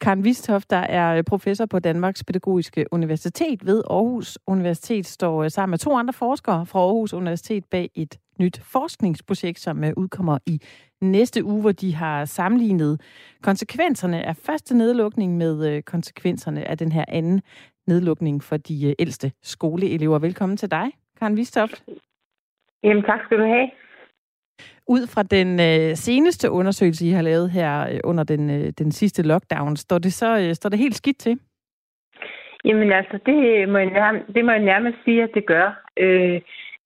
Karen 0.00 0.24
Vistoft, 0.24 0.70
der 0.70 0.76
er 0.76 1.16
øh, 1.16 1.24
professor 1.24 1.66
på 1.66 1.78
Danmarks 1.78 2.24
Pædagogiske 2.24 2.84
Universitet 2.92 3.66
ved 3.66 3.82
Aarhus 3.90 4.38
Universitet, 4.46 5.06
står 5.06 5.44
øh, 5.44 5.50
sammen 5.50 5.70
med 5.70 5.78
to 5.78 5.96
andre 5.96 6.12
forskere 6.12 6.66
fra 6.66 6.78
Aarhus 6.80 7.12
Universitet 7.12 7.64
bag 7.70 7.90
et 7.94 8.18
nyt 8.38 8.60
forskningsprojekt, 8.64 9.60
som 9.60 9.84
øh, 9.84 9.92
udkommer 9.96 10.38
i 10.46 10.60
næste 11.02 11.44
uge, 11.44 11.60
hvor 11.60 11.72
de 11.72 11.94
har 11.94 12.24
sammenlignet 12.24 13.00
konsekvenserne 13.42 14.22
af 14.26 14.36
første 14.36 14.76
nedlukning 14.76 15.36
med 15.36 15.82
konsekvenserne 15.82 16.68
af 16.68 16.78
den 16.78 16.92
her 16.92 17.04
anden 17.08 17.40
nedlukning 17.90 18.42
for 18.48 18.56
de 18.56 18.76
øh, 18.88 18.92
ældste 18.98 19.32
skoleelever. 19.42 20.18
Velkommen 20.18 20.56
til 20.56 20.70
dig, 20.70 20.86
Karen 21.18 21.36
Vistoft. 21.36 21.84
Jamen, 22.84 23.02
tak 23.02 23.20
skal 23.24 23.38
du 23.38 23.44
have. 23.44 23.70
Ud 24.86 25.06
fra 25.06 25.22
den 25.22 25.50
øh, 25.60 25.96
seneste 25.96 26.50
undersøgelse, 26.50 27.06
I 27.06 27.10
har 27.10 27.22
lavet 27.22 27.50
her 27.50 27.72
øh, 27.92 28.00
under 28.04 28.24
den, 28.24 28.50
øh, 28.50 28.72
den 28.78 28.92
sidste 28.92 29.22
lockdown, 29.22 29.76
står 29.76 29.98
det 29.98 30.12
så 30.12 30.38
øh, 30.38 30.54
står 30.54 30.70
det 30.70 30.78
helt 30.78 30.94
skidt 30.94 31.18
til? 31.18 31.38
Jamen 32.64 32.92
altså, 32.92 33.18
det 33.26 33.68
må 33.68 33.78
jeg 33.78 33.90
nærmest, 33.90 34.24
det 34.34 34.44
må 34.44 34.50
jeg 34.50 34.64
nærmest 34.72 34.98
sige, 35.04 35.22
at 35.22 35.30
det 35.34 35.46
gør. 35.46 35.66
Øh, 35.96 36.40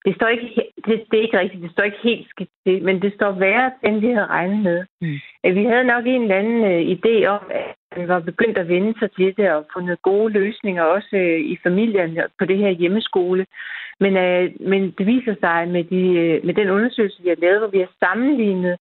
det, 0.05 0.15
står 0.15 0.27
ikke, 0.27 0.71
det, 0.85 1.03
det 1.11 1.17
er 1.17 1.23
ikke 1.23 1.39
rigtigt, 1.39 1.63
det 1.63 1.71
står 1.71 1.83
ikke 1.83 2.03
helt 2.03 2.29
skidt 2.29 2.49
til, 2.65 2.83
men 2.83 3.01
det 3.01 3.13
står 3.13 3.31
værre, 3.31 3.71
end 3.83 3.99
vi 3.99 4.07
havde 4.07 4.25
regnet 4.25 4.63
med. 4.63 4.85
Mm. 5.01 5.19
Øh, 5.45 5.55
Vi 5.55 5.63
havde 5.65 5.83
nok 5.83 6.05
en 6.05 6.21
eller 6.21 6.35
anden 6.35 6.63
øh, 6.71 6.81
idé 6.95 7.25
om, 7.25 7.43
at 7.49 7.97
man 7.97 8.07
var 8.07 8.19
begyndt 8.19 8.57
at 8.57 8.67
vende 8.67 8.99
sig 8.99 9.11
til 9.11 9.37
det 9.37 9.51
og 9.51 9.65
fundet 9.73 10.01
gode 10.01 10.33
løsninger 10.33 10.83
også 10.83 11.15
øh, 11.17 11.39
i 11.39 11.57
familien 11.63 12.19
på 12.39 12.45
det 12.45 12.57
her 12.57 12.69
hjemmeskole. 12.69 13.45
Men, 13.99 14.17
øh, 14.17 14.51
men 14.59 14.91
det 14.97 15.05
viser 15.05 15.35
sig 15.39 15.67
med, 15.67 15.83
de, 15.83 16.01
øh, 16.23 16.45
med 16.45 16.53
den 16.53 16.69
undersøgelse, 16.69 17.23
vi 17.23 17.29
har 17.29 17.41
lavet, 17.41 17.59
hvor 17.59 17.67
vi 17.67 17.79
har 17.79 17.91
sammenlignet 18.03 18.77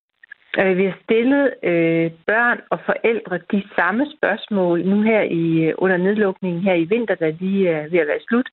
Øh, 0.60 0.76
vi 0.78 0.84
har 0.84 0.96
stillet 1.04 1.54
øh, 1.62 2.10
børn 2.26 2.60
og 2.70 2.78
forældre 2.86 3.38
de 3.52 3.62
samme 3.76 4.06
spørgsmål 4.16 4.84
nu 4.84 5.02
her 5.02 5.22
i 5.22 5.72
under 5.74 5.96
nedlukningen 5.96 6.62
her 6.62 6.74
i 6.74 6.84
vinter, 6.84 7.14
der 7.14 7.32
lige 7.40 7.68
er 7.68 7.88
ved 7.88 7.98
at 7.98 8.06
være 8.06 8.26
slut, 8.28 8.48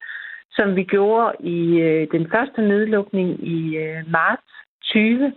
som 0.51 0.75
vi 0.75 0.83
gjorde 0.83 1.35
i 1.39 1.79
øh, 1.79 2.07
den 2.11 2.27
første 2.31 2.61
nedlukning 2.61 3.47
i 3.47 3.77
øh, 3.77 4.11
marts 4.11 4.51
20. 4.83 5.33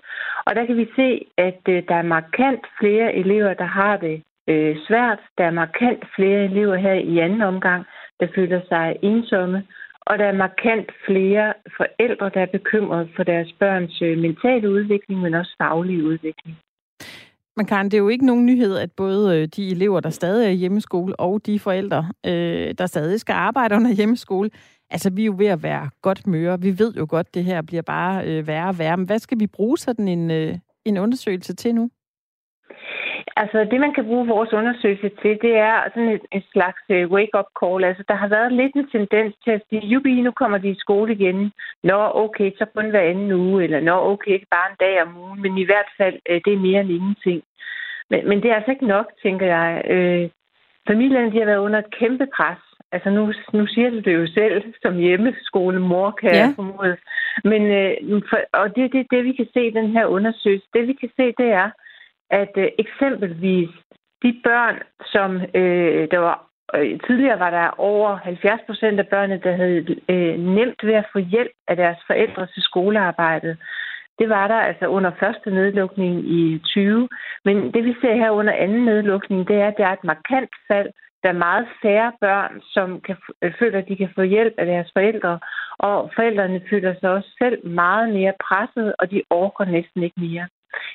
Og 0.47 0.55
der 0.55 0.67
kan 0.67 0.77
vi 0.77 0.89
se, 0.97 1.27
at 1.37 1.61
øh, 1.69 1.83
der 1.89 1.95
er 1.95 2.13
markant 2.17 2.65
flere 2.81 3.15
elever, 3.15 3.55
der 3.55 3.65
har 3.65 3.97
det 3.97 4.23
øh, 4.49 4.77
svært. 4.87 5.21
Der 5.39 5.45
er 5.45 5.61
markant 5.63 6.05
flere 6.17 6.45
elever 6.45 6.77
her 6.77 6.95
i 6.95 7.19
anden 7.19 7.43
omgang, 7.43 7.85
der 8.21 8.27
føler 8.35 8.61
sig 8.69 8.97
ensomme. 9.03 9.63
Og 10.01 10.19
der 10.19 10.25
er 10.25 10.43
markant 10.47 10.91
flere 11.07 11.55
forældre, 11.77 12.31
der 12.35 12.41
er 12.41 12.57
bekymrede 12.59 13.09
for 13.17 13.23
deres 13.23 13.53
børns 13.53 14.03
øh, 14.03 14.19
mentale 14.19 14.71
udvikling, 14.71 15.21
men 15.21 15.35
også 15.35 15.55
faglige 15.59 16.05
udvikling. 16.05 16.57
Men 17.57 17.67
Karen, 17.67 17.87
det 17.87 17.95
er 17.95 18.03
jo 18.03 18.09
ikke 18.09 18.27
nogen 18.27 18.47
nyhed, 18.47 18.77
at 18.77 18.93
både 18.93 19.39
øh, 19.39 19.49
de 19.57 19.71
elever, 19.71 20.01
der 20.01 20.11
stadig 20.11 20.47
er 20.47 20.51
i 20.51 20.55
hjemmeskole, 20.55 21.21
og 21.21 21.47
de 21.47 21.59
forældre, 21.59 22.13
øh, 22.27 22.75
der 22.79 22.87
stadig 22.87 23.21
skal 23.21 23.33
arbejde 23.33 23.75
under 23.75 23.95
hjemmeskole, 23.95 24.51
altså 24.91 25.11
vi 25.17 25.23
er 25.23 25.27
jo 25.27 25.35
ved 25.39 25.47
at 25.47 25.63
være 25.63 25.91
godt 26.03 26.27
møre. 26.27 26.61
Vi 26.61 26.79
ved 26.79 26.95
jo 26.95 27.07
godt, 27.11 27.35
det 27.35 27.45
her 27.45 27.63
bliver 27.63 27.83
bare 27.83 28.25
øh, 28.29 28.47
værre 28.47 28.69
og 28.69 28.79
værre. 28.79 28.97
Men 28.97 29.07
hvad 29.07 29.19
skal 29.19 29.41
vi 29.41 29.47
bruge 29.47 29.79
sådan 29.79 30.09
en, 30.09 30.31
øh, 30.31 30.55
en 30.85 30.99
undersøgelse 30.99 31.55
til 31.55 31.75
nu? 31.75 31.91
Altså, 33.37 33.59
det 33.71 33.81
man 33.81 33.95
kan 33.95 34.05
bruge 34.05 34.27
vores 34.27 34.53
undersøgelse 34.53 35.11
til, 35.23 35.39
det 35.43 35.55
er 35.57 35.77
sådan 35.95 36.09
en, 36.09 36.21
en 36.33 36.43
slags 36.53 36.83
øh, 36.89 37.11
wake-up 37.11 37.49
call. 37.61 37.85
Altså, 37.85 38.05
der 38.09 38.15
har 38.15 38.29
været 38.29 38.53
lidt 38.53 38.75
en 38.77 38.89
tendens 38.89 39.35
til 39.45 39.51
at 39.51 39.63
sige, 39.69 39.87
jubi, 39.87 40.21
nu 40.21 40.31
kommer 40.31 40.59
de 40.59 40.71
i 40.71 40.83
skole 40.85 41.13
igen. 41.13 41.53
Nå, 41.83 41.99
okay, 42.15 42.51
så 42.59 42.65
kun 42.75 42.91
hver 42.91 43.11
anden 43.11 43.33
uge, 43.33 43.65
eller 43.65 43.81
nå, 43.81 43.97
okay, 44.13 44.37
bare 44.51 44.71
en 44.71 44.77
dag 44.81 45.03
om 45.03 45.17
ugen. 45.25 45.43
Men 45.43 45.59
i 45.59 45.65
hvert 45.65 45.91
fald, 45.99 46.17
øh, 46.31 46.41
det 46.45 46.53
er 46.53 46.67
mere 46.69 46.81
end 46.81 46.91
ingenting. 46.91 47.43
Men, 48.11 48.29
men 48.29 48.43
det 48.43 48.51
er 48.51 48.55
altså 48.55 48.71
ikke 48.71 48.87
nok, 48.87 49.07
tænker 49.23 49.47
jeg. 49.47 49.83
Øh, 49.95 50.31
familierne, 50.91 51.33
de 51.33 51.39
har 51.39 51.47
været 51.47 51.65
under 51.67 51.79
et 51.79 51.95
kæmpe 51.99 52.27
pres. 52.37 52.64
Altså, 52.95 53.11
nu, 53.11 53.33
nu 53.53 53.67
siger 53.67 53.91
du 53.91 53.99
det 53.99 54.15
jo 54.15 54.27
selv, 54.27 54.75
som 54.83 54.97
hjemmeskolemor, 54.97 56.11
kan 56.11 56.31
Ja. 56.31 56.37
jeg 56.37 56.53
formode. 56.57 56.97
Men, 57.45 57.63
uh, 57.63 58.23
for, 58.29 58.39
og 58.53 58.77
det 58.77 58.93
det, 58.93 59.07
det, 59.11 59.25
vi 59.25 59.33
kan 59.33 59.49
se 59.55 59.67
i 59.67 59.77
den 59.79 59.91
her 59.97 60.07
undersøgelse. 60.07 60.67
Det, 60.75 60.89
vi 60.89 60.93
kan 60.93 61.11
se, 61.17 61.25
det 61.39 61.51
er, 61.63 61.71
at 62.31 62.53
øh, 62.57 62.69
eksempelvis 62.79 63.69
de 64.23 64.41
børn, 64.45 64.77
som 65.13 65.31
øh, 65.55 66.09
der 66.11 66.19
var 66.19 66.37
øh, 66.75 67.01
tidligere 67.07 67.39
var 67.39 67.51
der 67.51 67.81
over 67.81 68.17
70 68.17 68.61
procent 68.67 68.99
af 68.99 69.09
børnene, 69.09 69.41
der 69.45 69.53
havde 69.57 69.97
øh, 70.09 70.35
nemt 70.57 70.81
ved 70.87 70.95
at 70.95 71.11
få 71.13 71.19
hjælp 71.19 71.57
af 71.69 71.77
deres 71.77 71.99
forældre 72.07 72.47
til 72.47 72.63
skolearbejdet. 72.63 73.57
Det 74.19 74.29
var 74.29 74.49
der 74.49 74.55
altså 74.55 74.87
under 74.87 75.11
første 75.21 75.51
nedlukning 75.51 76.29
i 76.41 76.59
20. 76.65 77.09
Men 77.45 77.57
det 77.75 77.85
vi 77.85 77.95
ser 78.01 78.15
her 78.15 78.31
under 78.31 78.53
anden 78.53 78.85
nedlukning, 78.85 79.49
det 79.49 79.57
er, 79.57 79.69
at 79.69 79.75
der 79.79 79.87
er 79.87 79.93
et 79.93 80.05
markant 80.05 80.51
fald. 80.69 80.91
Der 81.25 81.31
er 81.31 81.45
meget 81.49 81.67
færre 81.83 82.13
børn, 82.21 82.61
som 82.75 83.01
kan, 83.01 83.17
øh, 83.43 83.53
føler, 83.59 83.79
at 83.79 83.89
de 83.89 83.97
kan 83.97 84.11
få 84.15 84.23
hjælp 84.23 84.55
af 84.59 84.67
deres 84.67 84.91
forældre. 84.93 85.39
Og 85.79 86.11
forældrene 86.17 86.61
føler 86.71 86.95
sig 87.01 87.11
også 87.11 87.31
selv 87.43 87.67
meget 87.67 88.15
mere 88.15 88.33
presset, 88.47 88.95
og 88.99 89.11
de 89.11 89.23
orker 89.31 89.65
næsten 89.65 90.03
ikke 90.03 90.21
mere. 90.21 90.47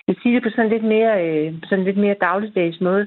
Jeg 0.07 0.15
siger 0.21 0.33
det 0.35 0.43
på 0.43 0.49
sådan 0.49 0.71
lidt 0.71 0.83
mere, 0.83 1.13
øh, 1.25 1.53
sådan 1.69 1.85
lidt 1.85 1.97
mere 1.97 2.15
dagligdags 2.21 2.81
måde. 2.81 3.05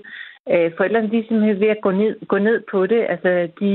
Øh, 0.52 0.72
forældrene 0.76 1.10
de 1.10 1.18
er 1.18 1.26
simpelthen 1.28 1.60
ved 1.60 1.68
at 1.68 1.80
gå 1.82 1.90
ned, 1.90 2.26
gå 2.26 2.38
ned 2.38 2.62
på 2.70 2.86
det. 2.86 3.06
Altså, 3.08 3.48
de, 3.60 3.70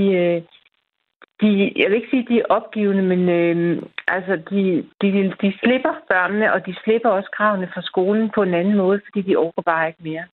de, 1.42 1.74
jeg 1.76 1.86
vil 1.90 1.96
ikke 1.96 2.12
sige, 2.12 2.24
at 2.24 2.30
de 2.30 2.40
er 2.40 2.54
opgivende, 2.58 3.04
men 3.04 3.30
øh, 3.30 3.82
altså, 4.08 4.34
de, 4.50 4.62
de, 5.02 5.34
de 5.42 5.54
slipper 5.62 5.94
børnene, 6.10 6.54
og 6.54 6.66
de 6.66 6.76
slipper 6.84 7.10
også 7.10 7.30
kravene 7.38 7.70
fra 7.74 7.82
skolen 7.82 8.30
på 8.36 8.44
en 8.44 8.54
anden 8.54 8.78
måde, 8.78 9.02
fordi 9.06 9.22
de 9.30 9.38
overgår 9.38 9.62
bare 9.62 9.88
ikke 9.88 10.04
mere. 10.04 10.26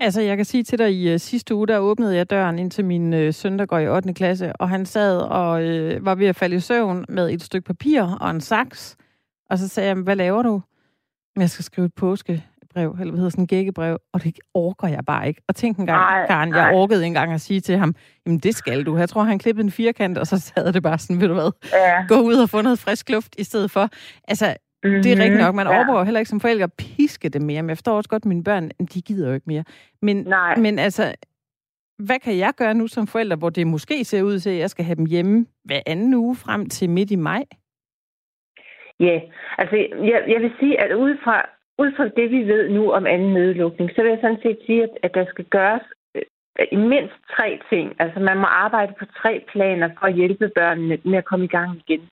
Altså, 0.00 0.20
jeg 0.20 0.36
kan 0.36 0.44
sige 0.46 0.62
til 0.62 0.78
dig, 0.78 0.92
i 0.92 1.14
uh, 1.14 1.20
sidste 1.20 1.54
uge, 1.54 1.66
der 1.66 1.78
åbnede 1.78 2.16
jeg 2.16 2.30
døren 2.30 2.58
ind 2.58 2.70
til 2.70 2.84
min 2.84 3.12
uh, 3.14 3.34
søn, 3.34 3.58
der 3.58 3.66
går 3.66 3.78
i 3.78 3.88
8. 3.88 4.12
klasse, 4.14 4.52
og 4.52 4.68
han 4.68 4.86
sad 4.86 5.18
og 5.18 5.62
uh, 5.64 6.04
var 6.06 6.14
ved 6.14 6.26
at 6.26 6.36
falde 6.36 6.56
i 6.56 6.60
søvn 6.60 7.04
med 7.08 7.30
et 7.30 7.42
stykke 7.42 7.66
papir 7.66 8.02
og 8.20 8.30
en 8.30 8.40
saks. 8.40 8.96
Og 9.50 9.58
så 9.58 9.68
sagde 9.68 9.88
jeg, 9.88 9.96
hvad 9.96 10.16
laver 10.16 10.42
du? 10.42 10.62
"Men 11.36 11.40
Jeg 11.40 11.50
skal 11.50 11.64
skrive 11.64 11.84
et 11.86 11.94
påske, 11.94 12.44
brev, 12.74 12.96
eller 13.00 13.10
hvad 13.12 13.18
hedder 13.18 13.30
sådan 13.30 13.42
en 13.42 13.46
gækkebrev, 13.46 13.98
og 14.12 14.22
det 14.22 14.38
orker 14.54 14.88
jeg 14.88 15.04
bare 15.06 15.28
ikke. 15.28 15.42
Og 15.48 15.56
tænk 15.56 15.78
en 15.78 15.86
gang, 15.86 15.98
ej, 16.02 16.26
Karen, 16.26 16.54
jeg 16.54 16.74
orkede 16.74 17.06
engang 17.06 17.32
at 17.32 17.40
sige 17.40 17.60
til 17.60 17.78
ham, 17.78 17.94
jamen 18.26 18.38
det 18.38 18.54
skal 18.54 18.86
du. 18.86 18.96
Jeg 18.96 19.08
tror, 19.08 19.22
han 19.22 19.38
klippede 19.38 19.64
en 19.64 19.70
firkant, 19.70 20.18
og 20.18 20.26
så 20.26 20.38
sad 20.38 20.72
det 20.72 20.82
bare 20.82 20.98
sådan, 20.98 21.20
ved 21.20 21.28
du 21.28 21.34
hvad, 21.34 21.50
ja. 21.72 22.06
gå 22.08 22.20
ud 22.20 22.34
og 22.34 22.50
få 22.50 22.62
noget 22.62 22.78
frisk 22.78 23.10
luft 23.10 23.34
i 23.38 23.44
stedet 23.44 23.70
for. 23.70 23.88
Altså, 24.28 24.54
mm-hmm. 24.84 25.02
det 25.02 25.12
er 25.12 25.22
rigtigt 25.22 25.40
nok, 25.40 25.54
man 25.54 25.66
ja. 25.66 25.76
overgår 25.76 26.04
heller 26.04 26.20
ikke 26.20 26.28
som 26.28 26.40
forældre 26.40 26.64
at 26.64 26.72
piske 26.72 27.28
det 27.28 27.42
mere, 27.42 27.62
men 27.62 27.68
jeg 27.68 27.76
forstår 27.76 27.96
også 27.96 28.10
godt, 28.10 28.22
at 28.22 28.28
mine 28.28 28.44
børn, 28.44 28.70
de 28.94 29.02
gider 29.02 29.28
jo 29.28 29.34
ikke 29.34 29.46
mere. 29.46 29.64
Men, 30.02 30.16
Nej. 30.16 30.56
men 30.56 30.78
altså, 30.78 31.14
hvad 31.98 32.18
kan 32.18 32.38
jeg 32.38 32.52
gøre 32.56 32.74
nu 32.74 32.86
som 32.86 33.06
forælder, 33.06 33.36
hvor 33.36 33.50
det 33.50 33.66
måske 33.66 34.04
ser 34.04 34.22
ud 34.22 34.38
til, 34.38 34.50
at 34.50 34.58
jeg 34.58 34.70
skal 34.70 34.84
have 34.84 34.96
dem 34.96 35.06
hjemme 35.06 35.46
hver 35.64 35.80
anden 35.86 36.14
uge 36.14 36.36
frem 36.36 36.68
til 36.68 36.90
midt 36.90 37.10
i 37.10 37.16
maj? 37.16 37.44
Ja, 39.00 39.20
altså 39.58 39.76
jeg, 40.10 40.24
jeg 40.28 40.40
vil 40.40 40.52
sige, 40.60 40.80
at 40.80 40.94
ud 40.94 41.16
fra, 41.24 41.36
ud 41.78 41.92
fra 41.96 42.04
det, 42.08 42.30
vi 42.30 42.42
ved 42.52 42.68
nu 42.68 42.92
om 42.92 43.06
anden 43.06 43.32
nedlukning, 43.32 43.90
så 43.90 44.02
vil 44.02 44.10
jeg 44.10 44.18
sådan 44.20 44.42
set 44.42 44.58
sige, 44.66 44.82
at, 44.82 44.90
at 45.02 45.14
der 45.14 45.24
skal 45.28 45.44
gøres 45.44 45.82
øh, 46.14 46.22
i 46.72 46.76
mindst 46.76 47.16
tre 47.36 47.60
ting. 47.70 47.94
Altså 47.98 48.20
man 48.20 48.36
må 48.36 48.46
arbejde 48.46 48.92
på 48.98 49.04
tre 49.22 49.44
planer 49.52 49.88
for 49.98 50.06
at 50.06 50.14
hjælpe 50.14 50.50
børnene 50.58 50.98
med 51.04 51.18
at 51.18 51.24
komme 51.24 51.44
i 51.44 51.54
gang 51.56 51.70
igen. 51.84 52.08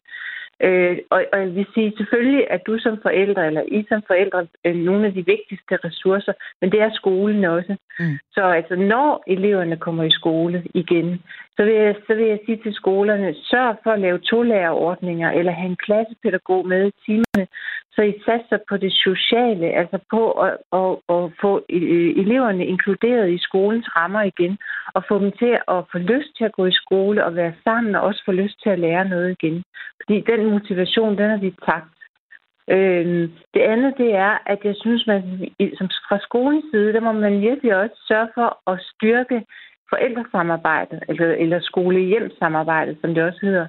Øh, 0.61 0.99
og, 1.11 1.25
og 1.33 1.39
jeg 1.41 1.55
vil 1.55 1.67
sige 1.75 1.93
selvfølgelig, 1.97 2.51
at 2.51 2.67
du 2.67 2.79
som 2.79 2.99
forældre, 3.03 3.47
eller 3.47 3.63
I 3.69 3.85
som 3.89 4.03
forældre, 4.07 4.47
er 4.65 4.73
nogle 4.73 5.07
af 5.07 5.13
de 5.13 5.27
vigtigste 5.27 5.77
ressourcer, 5.85 6.33
men 6.61 6.73
det 6.73 6.81
er 6.81 6.91
skolen 6.95 7.45
også. 7.45 7.77
Mm. 7.99 8.19
Så 8.33 8.43
altså, 8.43 8.77
når 8.77 9.23
eleverne 9.27 9.77
kommer 9.77 10.05
i 10.05 10.11
skole 10.11 10.63
igen, 10.75 11.23
så 11.57 11.65
vil, 11.65 11.75
jeg, 11.75 11.95
så 12.07 12.15
vil 12.15 12.27
jeg 12.27 12.39
sige 12.47 12.61
til 12.63 12.75
skolerne, 12.75 13.35
sørg 13.35 13.77
for 13.83 13.91
at 13.91 14.01
lave 14.01 14.19
to-lærerordninger, 14.19 15.31
eller 15.31 15.53
have 15.53 15.71
en 15.71 15.83
klassepædagog 15.87 16.69
med 16.69 16.87
i 16.89 16.93
timerne, 17.07 17.47
så 17.99 18.03
I 18.03 18.15
satser 18.27 18.59
på 18.69 18.77
det 18.77 18.93
sociale, 18.93 19.67
altså 19.81 19.99
på 20.11 20.23
at, 20.31 20.57
at, 20.81 20.93
at 21.15 21.23
få 21.41 21.53
eleverne 22.23 22.67
inkluderet 22.67 23.31
i 23.31 23.39
skolens 23.39 23.89
rammer 23.97 24.23
igen, 24.23 24.59
og 24.95 25.05
få 25.09 25.19
dem 25.19 25.33
til 25.33 25.53
at 25.75 25.81
få 25.93 25.99
lyst 25.99 26.31
til 26.37 26.45
at 26.45 26.53
gå 26.53 26.67
i 26.67 26.81
skole 26.83 27.25
og 27.25 27.35
være 27.37 27.55
sammen, 27.65 27.95
og 27.95 28.03
også 28.03 28.23
få 28.25 28.33
lyst 28.33 28.63
til 28.63 28.71
at 28.71 28.79
lære 28.79 29.09
noget 29.09 29.31
igen. 29.31 29.63
Fordi 30.01 30.21
den 30.31 30.51
motivation, 30.51 31.19
den 31.19 31.31
har 31.31 31.37
vi 31.37 31.55
tabt. 31.67 31.99
Øhm, 32.71 33.33
det 33.55 33.61
andet, 33.73 33.95
det 33.99 34.15
er, 34.15 34.39
at 34.47 34.61
jeg 34.65 34.75
synes, 34.81 35.07
man 35.07 35.23
som 35.79 35.89
fra 36.09 36.19
skolens 36.19 36.65
side, 36.73 36.93
der 36.93 37.01
må 37.01 37.13
man 37.13 37.41
virkelig 37.41 37.77
også 37.77 37.97
sørge 38.09 38.29
for 38.35 38.71
at 38.71 38.81
styrke 38.93 39.45
forældresamarbejdet, 39.91 41.03
eller, 41.09 41.27
eller 41.27 41.61
skole-hjem-samarbejdet, 41.61 42.99
som 43.01 43.15
det 43.15 43.23
også 43.23 43.39
hedder. 43.43 43.67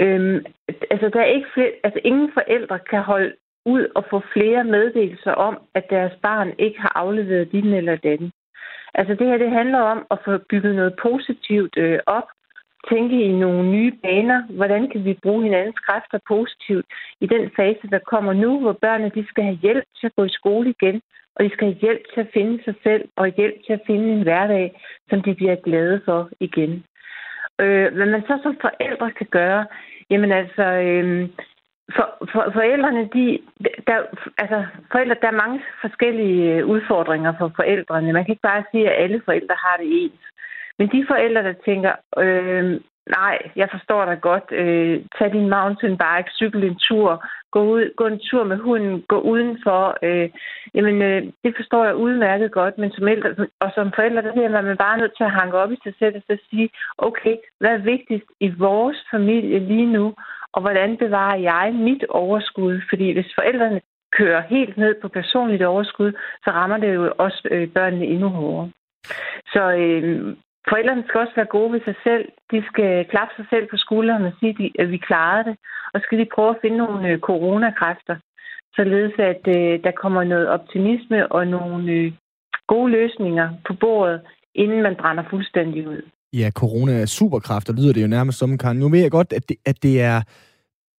Øhm, 0.00 0.44
altså, 0.90 1.10
der 1.12 1.20
er 1.20 1.34
ikke 1.36 1.48
flere, 1.54 1.72
altså, 1.84 2.00
ingen 2.04 2.30
forældre 2.34 2.78
kan 2.78 3.02
holde 3.02 3.32
ud 3.66 3.86
og 3.94 4.04
få 4.10 4.22
flere 4.32 4.64
meddelelser 4.64 5.32
om, 5.32 5.58
at 5.74 5.84
deres 5.90 6.12
barn 6.22 6.52
ikke 6.58 6.80
har 6.80 6.92
afleveret 6.94 7.52
din 7.52 7.72
eller 7.72 7.96
den. 7.96 8.32
Altså 8.94 9.14
det 9.14 9.26
her, 9.26 9.38
det 9.38 9.50
handler 9.50 9.78
om 9.78 10.06
at 10.10 10.18
få 10.24 10.38
bygget 10.50 10.74
noget 10.74 10.94
positivt 11.02 11.76
øh, 11.76 11.98
op, 12.06 12.28
tænke 12.90 13.22
i 13.22 13.32
nogle 13.32 13.70
nye 13.70 13.92
baner. 14.02 14.42
Hvordan 14.50 14.90
kan 14.90 15.04
vi 15.04 15.18
bruge 15.22 15.42
hinandens 15.42 15.78
kræfter 15.78 16.18
positivt 16.28 16.86
i 17.20 17.26
den 17.26 17.50
fase, 17.56 17.88
der 17.90 17.98
kommer 17.98 18.32
nu, 18.32 18.60
hvor 18.60 18.72
børnene 18.72 19.10
de 19.14 19.26
skal 19.28 19.44
have 19.44 19.58
hjælp 19.62 19.84
til 20.00 20.06
at 20.06 20.16
gå 20.16 20.24
i 20.24 20.38
skole 20.38 20.70
igen, 20.70 21.00
og 21.34 21.44
de 21.44 21.50
skal 21.50 21.66
have 21.68 21.80
hjælp 21.80 22.02
til 22.14 22.20
at 22.20 22.30
finde 22.34 22.64
sig 22.64 22.74
selv, 22.82 23.08
og 23.16 23.26
hjælp 23.36 23.54
til 23.66 23.72
at 23.72 23.86
finde 23.86 24.12
en 24.12 24.22
hverdag, 24.22 24.80
som 25.10 25.22
de 25.22 25.34
bliver 25.34 25.56
glade 25.56 26.00
for 26.04 26.30
igen. 26.40 26.84
Øh, 27.60 27.94
hvad 27.94 28.06
man 28.06 28.22
så 28.22 28.38
som 28.42 28.56
forældre 28.60 29.10
kan 29.10 29.26
gøre, 29.30 29.66
jamen 30.10 30.32
altså, 30.32 30.62
øh, 30.62 31.28
for, 31.96 32.06
for, 32.32 32.42
forældrene, 32.52 33.08
de, 33.14 33.38
der, 33.86 33.98
altså, 34.38 34.64
forældre, 34.92 35.16
der 35.22 35.28
er 35.28 35.42
mange 35.44 35.60
forskellige 35.80 36.54
øh, 36.54 36.66
udfordringer 36.66 37.32
for 37.38 37.52
forældrene. 37.56 38.12
Man 38.12 38.24
kan 38.24 38.32
ikke 38.32 38.48
bare 38.52 38.64
sige, 38.70 38.90
at 38.90 39.02
alle 39.02 39.22
forældre 39.24 39.54
har 39.64 39.76
det 39.76 39.86
ens. 40.02 40.22
Men 40.78 40.88
de 40.92 41.06
forældre, 41.08 41.42
der 41.42 41.54
tænker, 41.64 41.92
øh, 42.18 42.80
nej, 43.18 43.38
jeg 43.56 43.68
forstår 43.70 44.04
dig 44.04 44.20
godt, 44.20 44.52
øh, 44.52 45.00
tag 45.18 45.32
din 45.32 45.50
mountainbike, 45.50 46.30
cykel 46.38 46.64
en 46.64 46.78
tur, 46.88 47.24
gå, 47.50 47.60
ud, 47.74 47.94
gå 47.96 48.06
en 48.06 48.20
tur 48.30 48.44
med 48.44 48.56
hunden, 48.56 49.04
gå 49.08 49.20
udenfor. 49.20 49.98
Øh, 50.02 50.30
jamen, 50.74 51.02
øh, 51.02 51.22
det 51.44 51.52
forstår 51.56 51.84
jeg 51.84 51.94
udmærket 51.94 52.52
godt, 52.52 52.78
men 52.78 52.90
som, 52.92 53.08
ældre, 53.08 53.46
og 53.60 53.70
som 53.74 53.92
forældre, 53.94 54.22
der 54.22 54.32
bliver 54.32 54.62
man 54.62 54.76
bare 54.76 54.98
nødt 54.98 55.16
til 55.16 55.24
at 55.24 55.36
hanke 55.40 55.56
op 55.56 55.72
i 55.72 55.78
sig 55.82 55.94
selv 55.98 56.16
og 56.16 56.22
så 56.26 56.38
sige, 56.50 56.68
okay, 56.98 57.36
hvad 57.60 57.70
er 57.70 57.88
vigtigst 57.92 58.30
i 58.40 58.48
vores 58.58 58.96
familie 59.10 59.58
lige 59.58 59.86
nu, 59.86 60.14
og 60.52 60.60
hvordan 60.60 60.96
bevarer 60.96 61.36
jeg 61.36 61.74
mit 61.74 62.04
overskud? 62.08 62.80
Fordi 62.88 63.12
hvis 63.12 63.34
forældrene 63.34 63.80
kører 64.12 64.40
helt 64.40 64.76
ned 64.76 64.94
på 65.02 65.08
personligt 65.08 65.62
overskud, 65.62 66.12
så 66.44 66.50
rammer 66.50 66.76
det 66.76 66.94
jo 66.94 67.14
også 67.18 67.48
øh, 67.50 67.68
børnene 67.68 68.06
endnu 68.06 68.28
hårdere. 68.28 68.70
Så 69.46 69.72
øh, 69.72 70.36
forældrene 70.68 71.04
skal 71.08 71.20
også 71.20 71.32
være 71.36 71.54
gode 71.56 71.72
ved 71.72 71.80
sig 71.84 71.94
selv. 72.04 72.28
De 72.50 72.64
skal 72.66 73.04
klappe 73.04 73.34
sig 73.36 73.46
selv 73.50 73.66
på 73.70 73.76
skulderen 73.76 74.24
og 74.24 74.32
sige, 74.40 74.72
at 74.78 74.90
vi 74.90 74.96
klarede 74.96 75.44
det. 75.44 75.56
Og 75.94 76.00
skal 76.00 76.18
de 76.18 76.34
prøve 76.34 76.50
at 76.50 76.60
finde 76.62 76.76
nogle 76.76 77.08
øh, 77.08 77.18
coronakræfter, 77.18 78.16
således 78.76 79.14
at 79.18 79.42
øh, 79.56 79.84
der 79.84 79.90
kommer 79.90 80.24
noget 80.24 80.48
optimisme 80.48 81.32
og 81.32 81.46
nogle 81.46 81.92
øh, 81.92 82.12
gode 82.66 82.90
løsninger 82.92 83.48
på 83.66 83.74
bordet, 83.74 84.20
inden 84.54 84.82
man 84.82 84.96
brænder 84.96 85.24
fuldstændig 85.30 85.88
ud. 85.88 86.02
Ja, 86.32 86.50
corona 86.50 86.92
er 86.92 87.06
superkræfter, 87.06 87.72
lyder 87.72 87.92
det 87.92 88.02
jo 88.02 88.06
nærmest 88.06 88.38
som, 88.38 88.58
kan. 88.58 88.76
Nu 88.76 88.88
ved 88.88 89.00
jeg 89.00 89.10
godt, 89.10 89.32
at 89.32 89.48
det, 89.48 89.56
at 89.64 89.82
det 89.82 90.00
er 90.00 90.22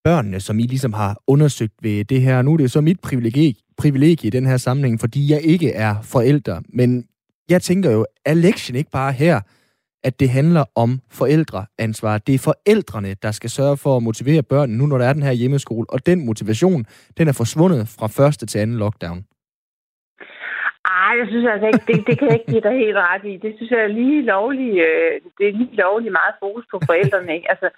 børnene, 0.04 0.40
som 0.40 0.58
I 0.58 0.62
ligesom 0.62 0.92
har 0.92 1.22
undersøgt 1.26 1.74
ved 1.82 2.04
det 2.04 2.22
her. 2.22 2.42
Nu 2.42 2.52
er 2.52 2.56
det 2.56 2.70
så 2.70 2.80
mit 2.80 3.00
privilegie, 3.00 3.54
privilegie 3.76 4.26
i 4.26 4.30
den 4.30 4.46
her 4.46 4.56
sammenhæng, 4.56 5.00
fordi 5.00 5.32
jeg 5.32 5.42
ikke 5.42 5.72
er 5.72 6.02
forælder. 6.02 6.60
Men 6.68 7.04
jeg 7.48 7.62
tænker 7.62 7.90
jo, 7.90 8.06
er 8.24 8.34
lektien 8.34 8.76
ikke 8.76 8.90
bare 8.90 9.12
her, 9.12 9.40
at 10.04 10.20
det 10.20 10.30
handler 10.30 10.64
om 10.74 11.00
forældreansvar. 11.10 12.18
Det 12.18 12.34
er 12.34 12.38
forældrene, 12.38 13.14
der 13.22 13.30
skal 13.30 13.50
sørge 13.50 13.76
for 13.76 13.96
at 13.96 14.02
motivere 14.02 14.42
børnene, 14.42 14.78
nu 14.78 14.86
når 14.86 14.98
der 14.98 15.06
er 15.06 15.12
den 15.12 15.22
her 15.22 15.32
hjemmeskole. 15.32 15.90
Og 15.90 16.06
den 16.06 16.26
motivation, 16.26 16.86
den 17.18 17.28
er 17.28 17.32
forsvundet 17.32 17.88
fra 17.88 18.06
første 18.06 18.46
til 18.46 18.58
anden 18.58 18.76
lockdown. 18.76 19.24
Ej, 21.10 21.16
jeg 21.18 21.28
synes 21.28 21.46
altså 21.54 21.66
ikke, 21.66 21.84
det, 21.88 22.06
det 22.08 22.18
kan 22.18 22.28
jeg 22.28 22.36
ikke 22.38 22.52
give 22.52 22.66
dig 22.68 22.76
helt 22.84 22.96
ret 22.96 23.24
i. 23.32 23.36
Det 23.44 23.52
synes 23.56 23.70
jeg 23.70 23.80
er 23.80 23.96
lige 24.00 24.22
lovligt, 24.34 24.76
øh, 24.88 25.12
det 25.38 25.44
er 25.48 25.58
lige 25.60 25.80
lovligt 25.84 26.12
meget 26.20 26.34
fokus 26.42 26.64
på 26.70 26.80
forældrene. 26.88 27.34
Ikke? 27.36 27.50
Altså, 27.52 27.68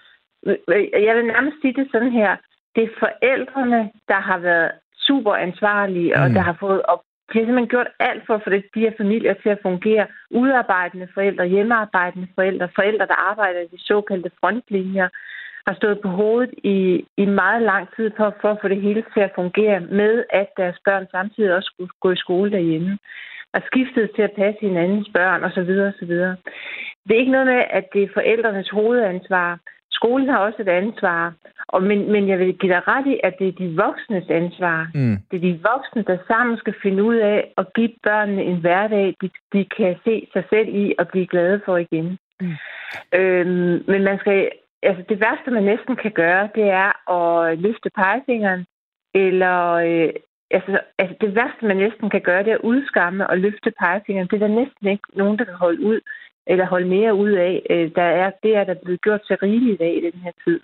øh, 0.47 1.05
jeg 1.07 1.17
vil 1.17 1.27
nærmest 1.27 1.57
sige 1.61 1.75
det 1.79 1.89
sådan 1.93 2.13
her. 2.21 2.37
Det 2.75 2.83
er 2.85 2.99
forældrene, 3.05 3.91
der 4.09 4.21
har 4.29 4.39
været 4.39 4.71
super 5.07 5.35
ansvarlige, 5.35 6.17
og 6.17 6.29
mm. 6.29 6.35
der 6.35 6.41
har 6.41 6.57
fået 6.61 6.83
op, 6.83 7.03
de 7.33 7.39
har 7.39 7.47
simpelthen 7.47 7.75
gjort 7.75 7.91
alt 8.01 8.23
for 8.27 8.35
at 8.35 8.43
få 8.45 8.51
de 8.51 8.85
her 8.85 8.93
familier 8.97 9.35
til 9.35 9.49
at 9.49 9.63
fungere. 9.63 10.07
Udarbejdende 10.31 11.09
forældre, 11.15 11.47
hjemmearbejdende 11.47 12.29
forældre, 12.35 12.69
forældre, 12.75 13.07
der 13.07 13.19
arbejder 13.31 13.61
i 13.61 13.73
de 13.75 13.81
såkaldte 13.91 14.31
frontlinjer, 14.41 15.09
har 15.67 15.75
stået 15.75 16.01
på 16.01 16.09
hovedet 16.09 16.55
i, 16.65 17.05
i 17.17 17.25
meget 17.27 17.63
lang 17.63 17.89
tid 17.97 18.11
for, 18.17 18.35
for 18.41 18.51
at 18.51 18.59
få 18.63 18.69
det 18.69 18.81
hele 18.81 19.05
til 19.15 19.21
at 19.21 19.33
fungere 19.35 19.81
med, 19.81 20.25
at 20.31 20.49
deres 20.57 20.79
børn 20.85 21.07
samtidig 21.11 21.55
også 21.55 21.71
skulle 21.75 21.91
gå 22.01 22.11
i 22.11 22.23
skole 22.25 22.51
derhjemme 22.51 22.99
og 23.55 23.63
skiftet 23.67 24.11
til 24.15 24.23
at 24.23 24.37
passe 24.37 24.61
hinandens 24.61 25.09
børn 25.15 25.45
osv. 25.45 25.71
osv. 25.91 26.15
Det 27.05 27.13
er 27.15 27.23
ikke 27.23 27.37
noget 27.37 27.47
med, 27.47 27.63
at 27.71 27.87
det 27.93 28.03
er 28.03 28.15
forældrenes 28.15 28.69
hovedansvar. 28.69 29.59
Skolen 29.91 30.29
har 30.29 30.39
også 30.39 30.63
et 30.63 30.69
ansvar. 30.69 31.35
Og, 31.69 31.83
men, 31.83 32.13
men 32.13 32.29
jeg 32.29 32.39
vil 32.39 32.59
give 32.59 32.73
dig 32.73 32.89
ret 32.89 33.07
i, 33.07 33.21
at 33.23 33.35
det 33.39 33.49
er 33.49 33.53
de 33.53 33.77
voksnes 33.77 34.31
ansvar. 34.31 34.91
Mm. 34.95 35.17
Det 35.31 35.37
er 35.37 35.41
de 35.49 35.61
voksne, 35.73 36.03
der 36.03 36.19
sammen 36.27 36.57
skal 36.57 36.75
finde 36.83 37.03
ud 37.03 37.17
af 37.17 37.53
at 37.59 37.67
give 37.75 37.93
børnene 38.03 38.43
en 38.43 38.61
hverdag, 38.61 39.15
de, 39.23 39.31
de 39.53 39.65
kan 39.77 39.97
se 40.05 40.29
sig 40.33 40.45
selv 40.51 40.69
i 40.69 40.95
og 40.99 41.09
blive 41.09 41.27
glade 41.27 41.61
for 41.65 41.77
igen. 41.77 42.19
Mm. 42.41 42.55
Øhm, 43.15 43.85
men 43.87 44.05
man 44.05 44.19
skal, 44.19 44.51
altså 44.83 45.03
det 45.09 45.21
værste, 45.21 45.51
man 45.51 45.63
næsten 45.63 45.97
kan 45.97 46.13
gøre, 46.23 46.49
det 46.55 46.67
er 46.85 47.11
at 47.19 47.59
løfte 47.59 47.91
pegefingeren, 48.01 48.65
eller 49.15 49.57
øh, 49.89 50.13
altså, 50.51 50.81
altså 50.99 51.17
det 51.21 51.35
værste, 51.35 51.65
man 51.67 51.77
næsten 51.77 52.11
kan 52.11 52.21
gøre, 52.21 52.43
det 52.45 52.53
er 52.53 52.61
at 52.61 52.69
udskamme 52.73 53.31
og 53.31 53.39
løfte 53.39 53.71
pegefingeren. 53.81 54.29
Det 54.29 54.37
er 54.37 54.47
der 54.47 54.61
næsten 54.63 54.87
ikke 54.89 55.09
nogen, 55.15 55.39
der 55.39 55.45
kan 55.45 55.55
holde 55.55 55.87
ud 55.87 56.01
eller 56.47 56.67
holde 56.67 56.89
mere 56.89 57.15
ud 57.15 57.31
af. 57.31 57.67
Øh, 57.71 57.91
der 57.95 58.09
er, 58.23 58.31
det 58.43 58.57
er 58.57 58.65
der 58.65 58.75
blevet 58.85 59.01
gjort 59.03 59.21
til 59.27 59.37
rigeligt 59.37 59.81
af 59.81 59.95
i 59.99 60.11
den 60.11 60.21
her 60.21 60.33
tid. 60.45 60.61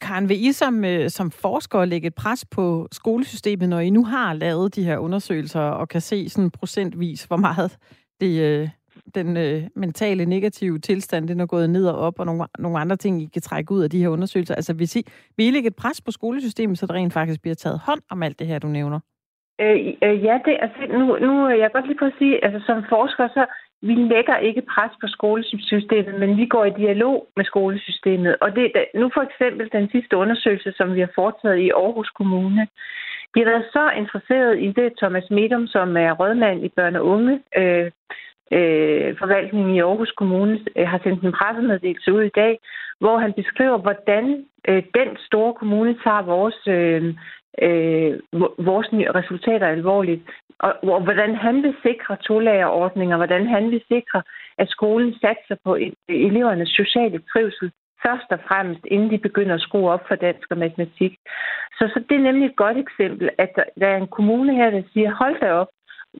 Karen, 0.00 0.28
vil 0.28 0.46
I 0.46 0.52
som, 0.52 0.84
øh, 0.84 1.10
som 1.10 1.30
forskere 1.30 1.86
lægge 1.86 2.06
et 2.06 2.14
pres 2.14 2.44
på 2.44 2.88
skolesystemet, 2.92 3.68
når 3.68 3.80
I 3.80 3.90
nu 3.90 4.04
har 4.04 4.34
lavet 4.34 4.74
de 4.76 4.84
her 4.84 4.98
undersøgelser 4.98 5.60
og 5.60 5.88
kan 5.88 6.00
se 6.00 6.28
sådan 6.28 6.50
procentvis, 6.50 7.24
hvor 7.24 7.36
meget 7.36 7.78
det, 8.20 8.42
øh, 8.42 8.68
den 9.14 9.36
øh, 9.36 9.62
mentale 9.76 10.24
negative 10.24 10.78
tilstand, 10.78 11.28
den 11.28 11.40
er 11.40 11.46
gået 11.46 11.70
ned 11.70 11.86
og 11.86 11.98
op, 11.98 12.20
og 12.20 12.26
nogle, 12.26 12.44
nogle 12.58 12.78
andre 12.78 12.96
ting, 12.96 13.22
I 13.22 13.28
kan 13.32 13.42
trække 13.42 13.72
ud 13.72 13.82
af 13.82 13.90
de 13.90 14.00
her 14.02 14.08
undersøgelser. 14.08 14.54
Altså, 14.54 14.74
vil 14.74 14.96
I, 14.96 15.02
vil 15.36 15.46
I 15.46 15.50
lægge 15.50 15.68
et 15.68 15.76
pres 15.76 16.00
på 16.00 16.10
skolesystemet, 16.10 16.78
så 16.78 16.86
der 16.86 16.94
rent 16.94 17.12
faktisk 17.12 17.40
bliver 17.42 17.54
taget 17.54 17.80
hånd 17.86 18.00
om 18.10 18.22
alt 18.22 18.38
det 18.38 18.46
her, 18.46 18.58
du 18.58 18.68
nævner? 18.68 19.00
Øh, 19.60 19.78
øh, 20.04 20.24
ja, 20.24 20.38
det, 20.44 20.56
altså, 20.60 20.80
nu, 20.98 21.18
nu 21.26 21.50
øh, 21.50 21.58
jeg 21.58 21.72
godt 21.72 21.86
lige 21.86 21.98
på 21.98 22.04
at 22.04 22.18
sige, 22.18 22.44
altså 22.44 22.60
som 22.66 22.84
forsker, 22.88 23.28
så 23.28 23.46
vi 23.82 23.94
lægger 23.94 24.36
ikke 24.36 24.62
pres 24.74 24.92
på 25.00 25.06
skolesystemet, 25.06 26.20
men 26.20 26.36
vi 26.36 26.46
går 26.46 26.64
i 26.64 26.78
dialog 26.82 27.28
med 27.36 27.44
skolesystemet. 27.44 28.36
Og 28.40 28.56
det, 28.56 28.72
nu 28.94 29.10
for 29.14 29.22
eksempel 29.28 29.68
den 29.72 29.90
sidste 29.90 30.16
undersøgelse, 30.16 30.72
som 30.76 30.94
vi 30.94 31.00
har 31.00 31.12
foretaget 31.14 31.58
i 31.58 31.70
Aarhus 31.70 32.10
Kommune, 32.10 32.66
de 33.34 33.40
har 33.40 33.50
været 33.52 33.66
så 33.72 33.84
interesseret 34.02 34.62
i 34.66 34.68
det, 34.78 34.88
Thomas 35.00 35.30
Medum, 35.30 35.66
som 35.66 35.96
er 35.96 36.12
rådmand 36.12 36.64
i 36.64 36.70
børne- 36.80 36.98
og 36.98 37.06
unge 37.06 37.40
øh, 37.56 37.90
øh, 38.52 39.18
forvaltningen 39.18 39.74
i 39.74 39.80
Aarhus 39.80 40.10
Kommune, 40.10 40.60
øh, 40.76 40.88
har 40.88 41.00
sendt 41.02 41.22
en 41.22 41.32
pressemeddelelse 41.32 42.12
ud 42.12 42.22
i 42.22 42.36
dag, 42.42 42.58
hvor 43.00 43.18
han 43.18 43.32
beskriver, 43.32 43.78
hvordan 43.78 44.44
øh, 44.68 44.82
den 44.94 45.16
store 45.26 45.54
kommune 45.54 45.96
tager 46.04 46.22
vores, 46.22 46.60
øh, 46.68 47.14
øh, 47.66 48.20
vores 48.58 48.88
resultater 48.92 49.66
alvorligt, 49.66 50.22
og, 50.58 50.74
og 50.82 51.00
hvordan 51.02 51.34
han 51.34 51.62
vil 51.62 51.74
sikre 51.82 52.16
tolagerordninger, 52.16 53.16
hvordan 53.16 53.46
han 53.46 53.70
vil 53.70 53.82
sikre, 53.88 54.22
at 54.58 54.68
skolen 54.68 55.14
satser 55.14 55.56
på 55.64 55.76
e-, 55.76 55.94
elevernes 56.08 56.68
sociale 56.68 57.20
trivsel 57.32 57.70
først 58.04 58.28
og 58.30 58.40
fremmest, 58.48 58.84
inden 58.84 59.10
de 59.10 59.18
begynder 59.18 59.54
at 59.54 59.60
skrue 59.60 59.90
op 59.90 60.04
for 60.08 60.14
dansk 60.14 60.46
og 60.50 60.58
matematik. 60.58 61.12
Så, 61.78 61.84
så 61.92 61.98
det 62.08 62.16
er 62.16 62.28
nemlig 62.28 62.46
et 62.46 62.56
godt 62.56 62.78
eksempel, 62.84 63.30
at 63.38 63.50
der, 63.56 63.64
der 63.80 63.88
er 63.88 63.96
en 63.96 64.14
kommune 64.16 64.54
her, 64.54 64.70
der 64.70 64.82
siger, 64.92 65.14
hold 65.14 65.40
da 65.40 65.52
op, 65.52 65.70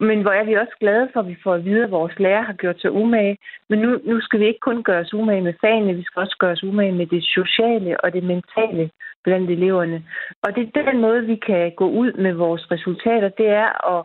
men 0.01 0.23
hvor 0.23 0.31
er 0.31 0.45
vi 0.45 0.55
også 0.55 0.77
glade 0.81 1.09
for, 1.13 1.21
at 1.21 1.29
vi 1.29 1.37
får 1.43 1.55
at 1.55 1.65
vide, 1.65 1.85
at 1.85 1.91
vores 1.91 2.19
lærer 2.19 2.43
har 2.43 2.53
gjort 2.53 2.81
sig 2.81 2.93
umage. 2.93 3.39
Men 3.69 3.79
nu, 3.79 4.01
nu 4.05 4.21
skal 4.21 4.41
vi 4.41 4.47
ikke 4.47 4.61
kun 4.61 4.83
gøre 4.83 5.01
os 5.01 5.15
umage 5.15 5.41
med 5.41 5.55
fagene, 5.61 5.95
vi 5.95 6.05
skal 6.05 6.21
også 6.21 6.37
gøre 6.39 6.53
os 6.53 6.65
umage 6.65 6.93
med 6.93 7.07
det 7.07 7.25
sociale 7.25 8.01
og 8.01 8.13
det 8.13 8.23
mentale 8.25 8.91
blandt 9.25 9.51
eleverne. 9.51 10.05
Og 10.43 10.55
det 10.55 10.63
er 10.63 10.91
den 10.91 11.01
måde, 11.01 11.27
vi 11.27 11.37
kan 11.37 11.73
gå 11.77 11.89
ud 11.91 12.13
med 12.13 12.33
vores 12.33 12.71
resultater, 12.71 13.29
det 13.29 13.49
er 13.49 13.71
at 13.95 14.05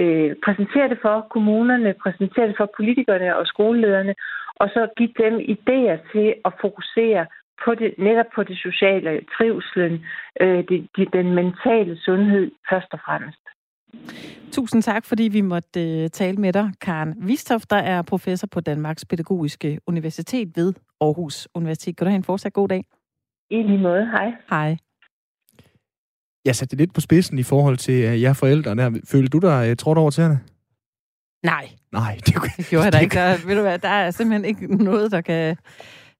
øh, 0.00 0.36
præsentere 0.44 0.88
det 0.88 0.98
for 1.02 1.26
kommunerne, 1.30 1.94
præsentere 2.02 2.48
det 2.48 2.56
for 2.56 2.70
politikerne 2.76 3.36
og 3.36 3.46
skolelederne, 3.46 4.14
og 4.56 4.68
så 4.68 4.88
give 4.96 5.12
dem 5.18 5.34
idéer 5.54 6.12
til 6.12 6.34
at 6.44 6.52
fokusere 6.60 7.26
på 7.64 7.74
det, 7.74 7.94
netop 7.98 8.26
på 8.34 8.42
det 8.42 8.58
sociale, 8.58 9.20
trivselen, 9.36 10.04
øh, 10.40 10.64
det, 10.68 10.88
det, 10.96 11.12
den 11.12 11.34
mentale 11.34 11.96
sundhed 11.96 12.50
først 12.70 12.90
og 12.92 13.00
fremmest. 13.06 13.42
Tusind 14.52 14.82
tak, 14.82 15.04
fordi 15.04 15.22
vi 15.22 15.40
måtte 15.40 16.02
uh, 16.04 16.10
tale 16.10 16.36
med 16.36 16.52
dig, 16.52 16.70
Karen 16.80 17.14
Vistof, 17.20 17.62
der 17.70 17.76
er 17.76 18.02
professor 18.02 18.46
på 18.46 18.60
Danmarks 18.60 19.04
Pædagogiske 19.04 19.80
Universitet 19.86 20.56
ved 20.56 20.72
Aarhus 21.00 21.48
Universitet. 21.54 21.96
Kan 21.96 22.04
du 22.04 22.10
have 22.10 22.16
en 22.16 22.24
fortsat 22.24 22.52
god 22.52 22.68
dag? 22.68 22.84
I 23.50 23.62
lige 23.62 23.78
måde. 23.78 24.06
Hej. 24.06 24.32
Hej. 24.50 24.76
Jeg 26.44 26.56
satte 26.56 26.70
det 26.70 26.78
lidt 26.78 26.94
på 26.94 27.00
spidsen 27.00 27.38
i 27.38 27.42
forhold 27.42 27.76
til 27.76 28.12
uh, 28.12 28.22
jer 28.22 28.32
forældre. 28.32 28.74
Der. 28.74 29.00
Følte 29.04 29.28
du 29.28 29.38
dig 29.38 29.70
uh, 29.70 29.76
trådt 29.76 29.98
over 29.98 30.10
tæerne? 30.10 30.40
Nej. 31.42 31.68
Nej, 31.92 32.18
det, 32.26 32.34
det 32.56 32.66
gjorde 32.66 32.84
jeg 32.84 32.92
da 32.92 32.98
ikke. 32.98 33.14
Der, 33.14 33.46
ved 33.46 33.56
du 33.56 33.62
hvad, 33.62 33.78
der 33.78 33.88
er 33.88 34.10
simpelthen 34.10 34.44
ikke 34.44 34.76
noget, 34.84 35.12
der 35.12 35.20
kan 35.20 35.56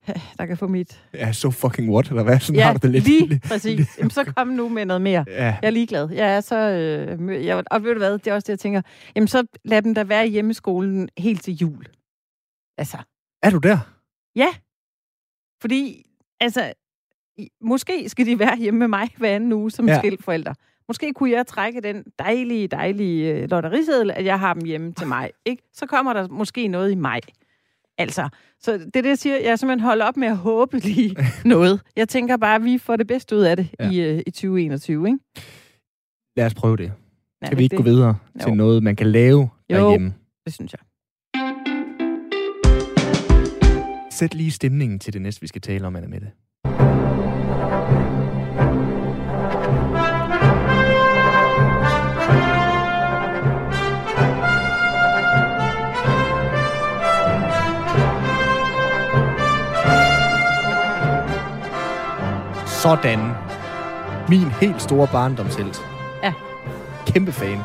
der 0.37 0.45
kan 0.45 0.57
få 0.57 0.67
mit... 0.67 1.01
Ja, 1.13 1.33
so 1.33 1.51
fucking 1.51 1.89
what, 1.93 2.07
eller 2.07 2.23
hvad? 2.23 2.39
Sådan 2.39 2.59
ja, 2.59 2.65
har 2.65 2.73
det 2.73 2.91
lidt. 2.91 3.03
lige 3.03 3.41
præcis. 3.49 3.97
Jamen, 3.97 4.09
så 4.09 4.23
kom 4.35 4.47
nu 4.47 4.69
med 4.69 4.85
noget 4.85 5.01
mere. 5.01 5.25
Ja. 5.27 5.43
Jeg 5.45 5.59
er 5.63 5.69
ligeglad. 5.69 6.09
Jeg 6.11 6.35
er 6.35 6.41
så... 6.41 6.55
Øh, 6.55 7.45
jeg, 7.45 7.63
og 7.71 7.83
ved 7.83 7.91
du 7.93 7.97
hvad, 7.97 8.13
det 8.13 8.27
er 8.27 8.33
også 8.33 8.45
det, 8.45 8.49
jeg 8.49 8.59
tænker. 8.59 8.81
Jamen, 9.15 9.27
så 9.27 9.45
lad 9.65 9.81
dem 9.81 9.93
da 9.93 10.03
være 10.03 10.27
i 10.27 10.31
hjemmeskolen 10.31 11.09
helt 11.17 11.43
til 11.43 11.53
jul. 11.53 11.85
Altså. 12.77 12.97
Er 13.43 13.49
du 13.49 13.57
der? 13.57 13.77
Ja. 14.35 14.49
Fordi, 15.61 16.05
altså, 16.39 16.73
måske 17.61 18.09
skal 18.09 18.25
de 18.25 18.39
være 18.39 18.57
hjemme 18.57 18.79
med 18.79 18.87
mig 18.87 19.09
hver 19.17 19.35
anden 19.35 19.53
uge 19.53 19.71
som 19.71 19.87
ja. 19.87 19.97
skildforældre. 19.97 20.55
Måske 20.87 21.13
kunne 21.13 21.31
jeg 21.31 21.47
trække 21.47 21.81
den 21.81 22.03
dejlige, 22.19 22.67
dejlige 22.67 23.33
øh, 23.33 23.49
lotteriseddel, 23.49 24.11
at 24.11 24.25
jeg 24.25 24.39
har 24.39 24.53
dem 24.53 24.65
hjemme 24.65 24.93
til 24.93 25.07
mig. 25.07 25.31
Ikke? 25.45 25.63
Så 25.73 25.85
kommer 25.85 26.13
der 26.13 26.27
måske 26.27 26.67
noget 26.67 26.91
i 26.91 26.95
maj. 26.95 27.19
Altså, 27.97 28.29
så 28.59 28.73
det 28.73 28.95
er 28.95 29.01
det, 29.01 29.09
jeg 29.09 29.17
siger. 29.17 29.39
Jeg 29.39 29.59
simpelthen 29.59 29.85
holder 29.85 30.05
op 30.05 30.17
med 30.17 30.27
at 30.27 30.37
håbe 30.37 30.77
lige 30.77 31.15
noget. 31.45 31.81
Jeg 31.95 32.09
tænker 32.09 32.37
bare, 32.37 32.55
at 32.55 32.63
vi 32.63 32.77
får 32.77 32.95
det 32.95 33.07
bedste 33.07 33.35
ud 33.35 33.41
af 33.41 33.55
det 33.57 33.67
ja. 33.79 33.91
i, 33.91 34.13
uh, 34.13 34.19
i 34.27 34.31
2021, 34.31 35.07
ikke? 35.07 35.19
Lad 36.37 36.45
os 36.45 36.53
prøve 36.53 36.77
det. 36.77 36.91
Ja, 37.41 37.47
kan 37.47 37.57
vi 37.57 37.63
ikke 37.63 37.77
det? 37.77 37.85
gå 37.85 37.89
videre 37.89 38.15
jo. 38.35 38.39
til 38.43 38.53
noget, 38.53 38.83
man 38.83 38.95
kan 38.95 39.11
lave 39.11 39.49
jo, 39.69 39.75
derhjemme? 39.75 40.13
det 40.45 40.53
synes 40.53 40.73
jeg. 40.73 40.79
Sæt 44.11 44.33
lige 44.33 44.51
stemningen 44.51 44.99
til 44.99 45.13
det 45.13 45.21
næste, 45.21 45.41
vi 45.41 45.47
skal 45.47 45.61
tale 45.61 45.87
om, 45.87 45.95
Anna 45.95 46.07
Mette. 46.07 46.31
Sådan. 62.87 63.19
Min 64.29 64.51
helt 64.61 64.81
store 64.81 65.07
barndomshelt. 65.11 65.77
Ja. 66.23 66.33
Kæmpe 67.07 67.31
fan. 67.31 67.57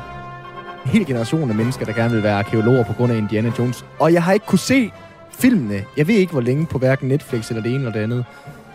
En 0.85 0.91
hel 0.91 1.07
generation 1.07 1.51
af 1.51 1.57
mennesker, 1.57 1.85
der 1.85 1.93
gerne 1.93 2.15
vil 2.15 2.23
være 2.23 2.39
arkeologer 2.39 2.85
på 2.85 2.93
grund 2.93 3.13
af 3.13 3.17
Indiana 3.17 3.53
Jones. 3.59 3.85
Og 4.01 4.13
jeg 4.13 4.25
har 4.25 4.33
ikke 4.33 4.47
kunne 4.47 4.59
se 4.59 4.91
filmene. 5.33 5.85
Jeg 5.97 6.09
ved 6.09 6.15
ikke, 6.15 6.33
hvor 6.33 6.41
længe 6.41 6.67
på 6.67 6.79
hverken 6.79 7.09
Netflix 7.09 7.49
eller 7.49 7.63
det 7.63 7.75
ene 7.75 7.79
eller 7.79 7.93
det 7.93 8.01
andet. 8.01 8.25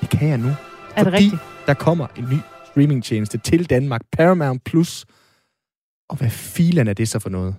Det 0.02 0.10
kan 0.10 0.30
jeg 0.30 0.38
nu. 0.38 0.50
Er 0.96 1.04
det 1.04 1.14
rigtigt? 1.14 1.36
der 1.68 1.74
kommer 1.74 2.08
en 2.18 2.24
ny 2.24 2.40
streamingtjeneste 2.72 3.38
til 3.38 3.70
Danmark. 3.70 4.02
Paramount 4.12 4.64
Plus. 4.64 5.06
Og 6.10 6.18
hvad 6.18 6.30
filen 6.30 6.88
er 6.88 6.94
det 6.94 7.08
så 7.08 7.20
for 7.20 7.30
noget? 7.30 7.56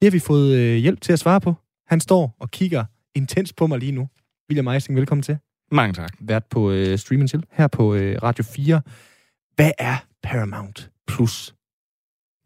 Det 0.00 0.06
har 0.06 0.10
vi 0.10 0.18
fået 0.18 0.56
øh, 0.56 0.76
hjælp 0.76 1.00
til 1.00 1.12
at 1.12 1.18
svare 1.18 1.40
på. 1.40 1.54
Han 1.86 2.00
står 2.00 2.36
og 2.40 2.50
kigger 2.50 2.84
intens 3.14 3.52
på 3.52 3.66
mig 3.66 3.78
lige 3.78 3.92
nu. 3.92 4.08
William 4.50 4.68
Eising, 4.68 4.96
velkommen 4.96 5.22
til. 5.22 5.38
Mange 5.72 5.92
tak. 5.92 6.10
Vært 6.20 6.44
på 6.50 6.70
øh, 6.70 6.98
streaming 6.98 7.30
til, 7.30 7.44
her 7.50 7.66
på 7.66 7.94
øh, 7.94 8.16
Radio 8.22 8.44
4. 8.44 8.80
Hvad 9.56 9.70
er 9.78 9.96
Paramount 10.22 10.90
Plus? 11.06 11.54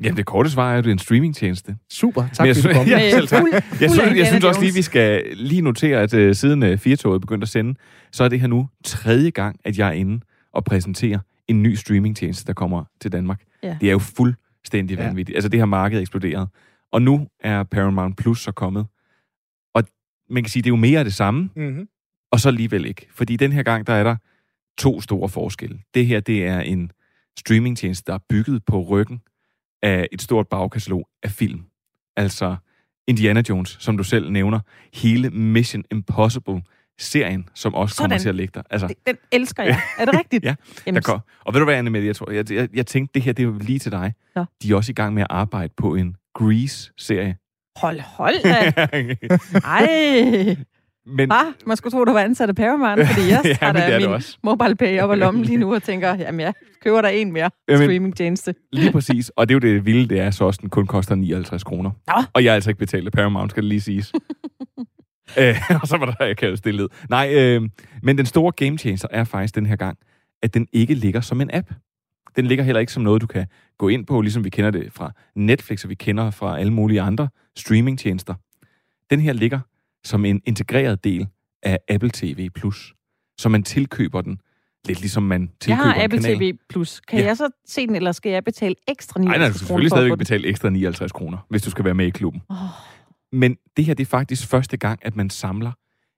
Jamen, 0.03 0.17
det 0.17 0.27
korte 0.27 0.51
svar 0.51 0.73
er, 0.73 0.79
at 0.79 0.85
det 0.85 0.91
er 0.91 0.93
en 0.93 0.99
streamingtjeneste. 0.99 1.77
Super, 1.91 2.29
tak 2.33 2.47
fordi 2.47 2.63
du 2.63 2.73
kom. 2.73 2.87
Ja, 2.91 3.11
selv 3.11 3.29
tak. 3.29 3.43
Jeg, 3.81 3.91
synes, 3.91 4.17
jeg 4.17 4.27
synes 4.27 4.45
også 4.45 4.61
lige, 4.61 4.75
vi 4.75 4.83
skal 4.83 5.23
lige 5.37 5.63
notere, 5.63 6.01
at 6.01 6.15
uh, 6.15 6.33
siden 6.33 6.63
uh, 6.63 6.79
Firtoget 6.79 7.21
begyndte 7.21 7.45
at 7.45 7.49
sende, 7.49 7.75
så 8.13 8.25
er 8.25 8.29
det 8.29 8.41
her 8.41 8.47
nu 8.47 8.69
tredje 8.85 9.31
gang, 9.31 9.61
at 9.65 9.79
jeg 9.79 9.89
er 9.89 9.93
inde 9.93 10.21
og 10.53 10.65
præsenterer 10.65 11.19
en 11.49 11.63
ny 11.63 11.75
streamingtjeneste, 11.75 12.47
der 12.47 12.53
kommer 12.53 12.85
til 13.01 13.13
Danmark. 13.13 13.43
Ja. 13.63 13.77
Det 13.81 13.89
er 13.89 13.93
jo 13.93 13.99
fuldstændig 13.99 14.99
ja. 14.99 15.05
vanvittigt. 15.05 15.37
Altså, 15.37 15.49
det 15.49 15.61
her 15.61 15.65
marked 15.65 15.97
er 15.97 16.01
eksploderet. 16.01 16.49
Og 16.93 17.03
nu 17.03 17.27
er 17.41 17.63
Paramount 17.63 18.17
Plus 18.17 18.41
så 18.41 18.53
kommet. 18.53 18.87
Og 19.75 19.83
man 20.31 20.43
kan 20.43 20.51
sige, 20.51 20.63
det 20.63 20.69
er 20.69 20.73
jo 20.73 20.77
mere 20.77 20.99
af 20.99 21.05
det 21.05 21.15
samme. 21.15 21.51
Mm-hmm 21.57 21.89
og 22.37 22.41
så 22.41 22.49
alligevel 22.49 22.87
ikke. 22.87 23.07
Fordi 23.11 23.37
den 23.37 23.53
her 23.53 23.63
gang, 23.63 23.87
der 23.87 23.93
er 23.93 24.05
der 24.05 24.17
to 24.79 25.01
store 25.01 25.29
forskelle. 25.29 25.79
Det 25.95 26.07
her, 26.07 26.21
det 26.21 26.47
er 26.47 26.61
en 26.61 26.91
streamingtjeneste, 27.39 28.05
der 28.07 28.15
er 28.15 28.19
bygget 28.29 28.65
på 28.65 28.83
ryggen 28.83 29.21
af 29.83 30.09
et 30.13 30.23
stort 30.23 30.49
bagkatalog 30.49 31.09
af 31.23 31.31
film. 31.31 31.61
Altså 32.17 32.57
Indiana 33.07 33.43
Jones, 33.49 33.77
som 33.81 33.97
du 33.97 34.05
selv 34.05 34.31
nævner. 34.31 34.61
Hele 34.95 35.31
Mission 35.31 35.85
Impossible 35.91 36.63
serien, 36.99 37.49
som 37.55 37.75
også 37.75 37.95
Sådan. 37.95 38.11
kommer 38.11 38.19
til 38.19 38.29
at 38.29 38.35
ligge 38.35 38.53
der. 38.55 38.63
Altså, 38.71 38.95
den 39.07 39.17
elsker 39.33 39.63
jeg. 39.63 39.81
Er 39.99 40.05
det 40.05 40.19
rigtigt? 40.19 40.45
ja. 40.49 40.55
Der 40.87 41.01
kom. 41.01 41.21
Og 41.45 41.55
ved 41.55 41.61
du 41.61 41.65
hvad, 41.65 41.75
Anne 41.75 41.91
Mette, 41.91 42.07
jeg, 42.07 42.17
tror, 42.17 42.31
jeg, 42.31 42.53
jeg, 42.53 42.69
jeg 42.75 42.87
tænkte, 42.87 43.15
det 43.15 43.23
her 43.23 43.33
det 43.33 43.45
er 43.45 43.59
lige 43.59 43.79
til 43.79 43.93
dig. 43.93 44.15
Ja. 44.37 44.45
De 44.63 44.71
er 44.73 44.77
også 44.77 44.93
i 44.93 44.95
gang 44.95 45.15
med 45.15 45.23
at 45.23 45.29
arbejde 45.31 45.73
på 45.77 45.95
en 45.95 46.17
Grease-serie. 46.35 47.37
Hold, 47.77 48.01
hold 48.01 48.43
da. 48.43 48.87
Ej. 49.79 50.57
Men... 51.07 51.33
Ah, 51.33 51.47
man 51.67 51.77
skulle 51.77 51.93
tro, 51.93 52.05
du 52.05 52.13
var 52.13 52.21
ansat 52.21 52.49
af 52.49 52.55
Paramount, 52.55 53.09
fordi 53.09 53.29
jeg 53.35 53.57
har 53.61 53.73
da 53.73 54.09
min 54.09 54.23
mobile 54.43 54.77
pay 54.77 55.01
op 55.01 55.11
ad 55.11 55.17
lommen 55.17 55.45
lige 55.45 55.59
nu 55.59 55.75
og 55.75 55.83
tænker, 55.83 56.15
jamen 56.15 56.41
jeg 56.41 56.55
køber 56.83 57.03
der 57.03 57.09
en 57.09 57.33
mere 57.33 57.51
streaming-tjeneste. 57.69 58.55
Lige 58.73 58.93
præcis, 58.93 59.29
og 59.37 59.49
det 59.49 59.55
er 59.55 59.69
jo 59.69 59.75
det 59.75 59.87
vilde, 59.87 60.09
det 60.09 60.21
er 60.21 60.31
så 60.31 60.45
også, 60.45 60.59
den 60.63 60.71
kun 60.71 60.87
koster 60.87 61.15
59 61.15 61.65
kroner. 61.65 61.91
Ja. 62.09 62.25
Og 62.33 62.45
jeg 62.45 62.51
er 62.51 62.55
altså 62.55 62.71
ikke 62.71 62.79
betalt 62.79 63.07
af 63.07 63.13
Paramount, 63.13 63.51
skal 63.51 63.63
det 63.63 63.69
lige 63.69 63.81
siges. 63.81 64.13
Øh, 65.39 65.57
og 65.83 65.89
så 65.89 65.97
var 65.97 66.07
der, 66.07 66.25
jeg 66.25 66.37
kan 66.37 66.57
stille 66.57 66.89
Nej, 67.11 67.35
øh, 67.35 67.63
men 68.03 68.19
den 68.19 68.27
store 68.27 68.53
game 68.53 68.79
changer 68.79 69.09
er 69.11 69.25
faktisk 69.25 69.55
den 69.55 69.67
her 69.67 69.77
gang, 69.77 69.99
at 70.43 70.55
den 70.55 70.67
ikke 70.73 70.95
ligger 70.95 71.21
som 71.21 71.41
en 71.41 71.51
app. 71.53 71.71
Den 72.37 72.47
ligger 72.47 72.65
heller 72.65 72.81
ikke 72.81 72.93
som 72.93 73.03
noget, 73.03 73.23
du 73.23 73.27
kan 73.27 73.47
gå 73.79 73.89
ind 73.89 74.07
på, 74.07 74.21
ligesom 74.21 74.45
vi 74.45 74.51
kender 74.51 74.71
det 74.71 74.93
fra 74.93 75.13
Netflix, 75.35 75.85
og 75.85 75.91
vi 75.91 75.95
kender 75.95 76.31
fra 76.31 76.59
alle 76.59 76.73
mulige 76.73 77.01
andre 77.01 77.29
streamingtjenester. 77.57 78.35
Den 79.11 79.21
her 79.21 79.33
ligger 79.33 79.61
som 80.07 80.25
en 80.25 80.43
integreret 80.47 81.05
del 81.05 81.27
af 81.63 81.79
Apple 81.89 82.11
TV+. 82.11 82.49
Så 83.39 83.49
man 83.49 83.63
tilkøber 83.63 84.21
den 84.21 84.41
lidt 84.87 85.01
ligesom 85.01 85.23
man 85.23 85.51
tilkøber 85.61 85.85
Jeg 85.85 85.95
har 85.95 86.05
Apple 86.05 86.23
TV+. 86.23 86.59
Plus. 86.69 87.01
Kan 87.01 87.19
ja. 87.19 87.25
jeg 87.25 87.37
så 87.37 87.51
se 87.67 87.87
den, 87.87 87.97
eller 87.97 88.13
skal 88.13 88.33
jeg 88.33 88.45
betale 88.45 88.75
ekstra 88.89 89.21
59 89.21 89.27
kroner? 89.27 89.39
Nej, 89.39 89.39
nej, 89.39 89.49
du 89.49 89.53
skal 89.53 89.59
selvfølgelig 89.59 89.91
stadigvæk 89.91 90.19
betale 90.19 90.49
ekstra 90.49 90.71
59 90.71 91.13
kroner, 91.13 91.39
hvis 91.49 91.63
du 91.63 91.71
skal 91.71 91.85
være 91.85 91.95
med 91.95 92.07
i 92.07 92.11
klubben. 92.11 92.43
Oh. 92.49 92.57
Men 93.33 93.57
det 93.77 93.85
her 93.85 93.95
det 93.95 94.05
er 94.05 94.09
faktisk 94.09 94.49
første 94.49 94.77
gang, 94.77 95.01
at 95.03 95.17
man 95.17 95.31
samler 95.31 95.73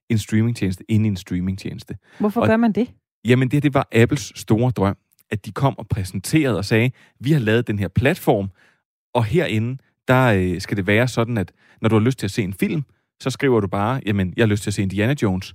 en 0.08 0.18
streamingtjeneste 0.18 0.84
ind 0.88 1.06
i 1.06 1.08
en 1.08 1.16
streamingtjeneste. 1.16 1.96
Hvorfor 2.18 2.40
og, 2.40 2.46
gør 2.46 2.56
man 2.56 2.72
det? 2.72 2.90
Jamen, 3.24 3.50
det, 3.50 3.62
det 3.62 3.74
var 3.74 3.88
Apples 3.92 4.32
store 4.34 4.70
drøm, 4.70 4.96
at 5.30 5.46
de 5.46 5.52
kom 5.52 5.78
og 5.78 5.88
præsenterede 5.88 6.58
og 6.58 6.64
sagde, 6.64 6.90
vi 7.20 7.32
har 7.32 7.40
lavet 7.40 7.66
den 7.66 7.78
her 7.78 7.88
platform, 7.88 8.50
og 9.14 9.24
herinde, 9.24 9.78
der 10.08 10.26
øh, 10.26 10.60
skal 10.60 10.76
det 10.76 10.86
være 10.86 11.08
sådan, 11.08 11.38
at 11.38 11.52
når 11.82 11.88
du 11.88 11.94
har 11.94 12.02
lyst 12.04 12.18
til 12.18 12.26
at 12.26 12.30
se 12.30 12.42
en 12.42 12.54
film, 12.54 12.84
så 13.20 13.30
skriver 13.30 13.60
du 13.60 13.66
bare, 13.66 14.00
jamen, 14.06 14.34
jeg 14.36 14.42
har 14.42 14.48
lyst 14.48 14.62
til 14.62 14.70
at 14.70 14.74
se 14.74 14.82
Indiana 14.82 15.14
Jones. 15.22 15.54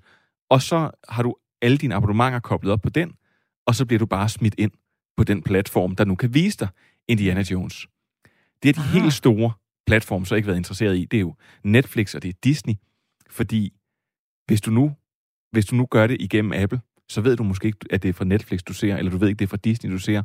Og 0.49 0.61
så 0.61 0.91
har 1.09 1.24
du 1.24 1.36
alle 1.61 1.78
dine 1.78 1.95
abonnementer 1.95 2.39
koblet 2.39 2.74
op 2.74 2.82
på 2.82 2.89
den, 2.89 3.11
og 3.68 3.76
så 3.76 3.86
bliver 3.86 3.99
du 3.99 4.05
bare 4.05 4.30
smidt 4.30 4.55
ind 4.57 4.72
på 5.18 5.24
den 5.24 5.43
platform, 5.43 5.95
der 5.95 6.05
nu 6.05 6.16
kan 6.16 6.34
vise 6.34 6.57
dig 6.57 6.68
Indiana 7.07 7.43
Jones. 7.51 7.88
Det 8.64 8.70
er 8.70 8.74
de 8.74 8.80
Aha. 8.80 8.99
helt 8.99 9.14
store 9.14 9.51
platforme, 9.88 10.26
så 10.26 10.36
ikke 10.36 10.47
været 10.47 10.57
interesseret 10.57 10.97
i. 10.97 11.05
Det 11.05 11.18
er 11.18 11.22
jo 11.22 11.36
Netflix 11.64 12.16
og 12.16 12.24
det 12.24 12.30
er 12.30 12.34
Disney. 12.43 12.74
Fordi 13.30 13.74
hvis 14.45 14.61
du 14.61 14.72
nu, 14.72 14.95
hvis 15.51 15.66
du 15.66 15.76
nu 15.76 15.86
gør 15.86 16.07
det 16.07 16.18
igennem 16.20 16.53
Apple, 16.53 16.82
så 17.09 17.22
ved 17.22 17.38
du 17.38 17.43
måske 17.43 17.66
ikke, 17.66 17.80
at 17.89 18.03
det 18.03 18.09
er 18.09 18.14
fra 18.14 18.26
Netflix, 18.26 18.59
du 18.64 18.74
ser, 18.74 18.97
eller 18.97 19.11
du 19.11 19.18
ved 19.18 19.28
ikke, 19.28 19.39
det 19.39 19.45
er 19.45 19.49
fra 19.49 19.57
Disney, 19.57 19.91
du 19.91 19.97
ser. 19.97 20.24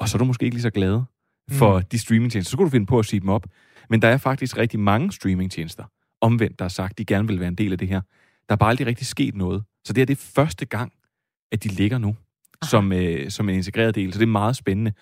Og 0.00 0.08
så 0.08 0.16
er 0.16 0.18
du 0.18 0.24
måske 0.24 0.44
ikke 0.44 0.54
lige 0.54 0.62
så 0.62 0.70
glad 0.70 1.02
for 1.50 1.78
mm. 1.78 1.84
de 1.84 1.98
streamingtjenester. 1.98 2.48
Så 2.48 2.52
skulle 2.52 2.66
du 2.66 2.70
finde 2.70 2.86
på 2.86 2.98
at 2.98 3.06
sige 3.06 3.20
dem 3.20 3.28
op. 3.28 3.46
Men 3.90 4.02
der 4.02 4.08
er 4.08 4.16
faktisk 4.16 4.56
rigtig 4.56 4.80
mange 4.80 5.12
streamingtjenester, 5.12 5.84
omvendt, 6.20 6.58
der 6.58 6.64
har 6.64 6.68
sagt, 6.68 6.98
de 6.98 7.04
gerne 7.04 7.28
vil 7.28 7.40
være 7.40 7.48
en 7.48 7.54
del 7.54 7.72
af 7.72 7.78
det 7.78 7.88
her. 7.88 8.00
Der 8.48 8.52
er 8.52 8.56
bare 8.56 8.70
aldrig 8.70 8.86
rigtig 8.86 9.06
sket 9.06 9.34
noget. 9.34 9.62
Så 9.84 9.92
det 9.92 10.02
er 10.02 10.06
det 10.06 10.18
første 10.18 10.66
gang, 10.66 10.92
at 11.52 11.64
de 11.64 11.68
ligger 11.68 11.98
nu 11.98 12.16
som, 12.64 12.92
øh, 12.92 13.30
som 13.30 13.48
en 13.48 13.54
integreret 13.54 13.94
del. 13.94 14.12
Så 14.12 14.18
det 14.18 14.24
er 14.24 14.30
meget 14.30 14.56
spændende. 14.56 14.92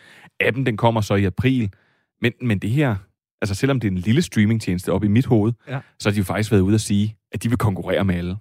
Appen, 0.41 0.67
den 0.67 0.77
kommer 0.77 1.01
så 1.01 1.15
i 1.15 1.25
april. 1.25 1.73
Men, 2.23 2.33
men 2.43 2.59
det 2.59 2.71
her, 2.71 2.97
altså 3.43 3.55
selvom 3.55 3.81
det 3.81 3.89
er 3.89 3.93
en 3.93 3.99
lille 3.99 4.23
streamingtjeneste 4.23 4.93
op 4.93 5.05
i 5.05 5.09
mit 5.09 5.27
hoved, 5.27 5.53
ja. 5.69 5.81
så 5.99 6.09
har 6.09 6.13
de 6.13 6.19
jo 6.19 6.25
faktisk 6.25 6.51
været 6.51 6.61
ude 6.61 6.75
at 6.75 6.81
sige, 6.81 7.17
at 7.33 7.43
de 7.43 7.49
vil 7.49 7.59
konkurrere 7.59 8.05
med 8.05 8.15
alle. 8.15 8.37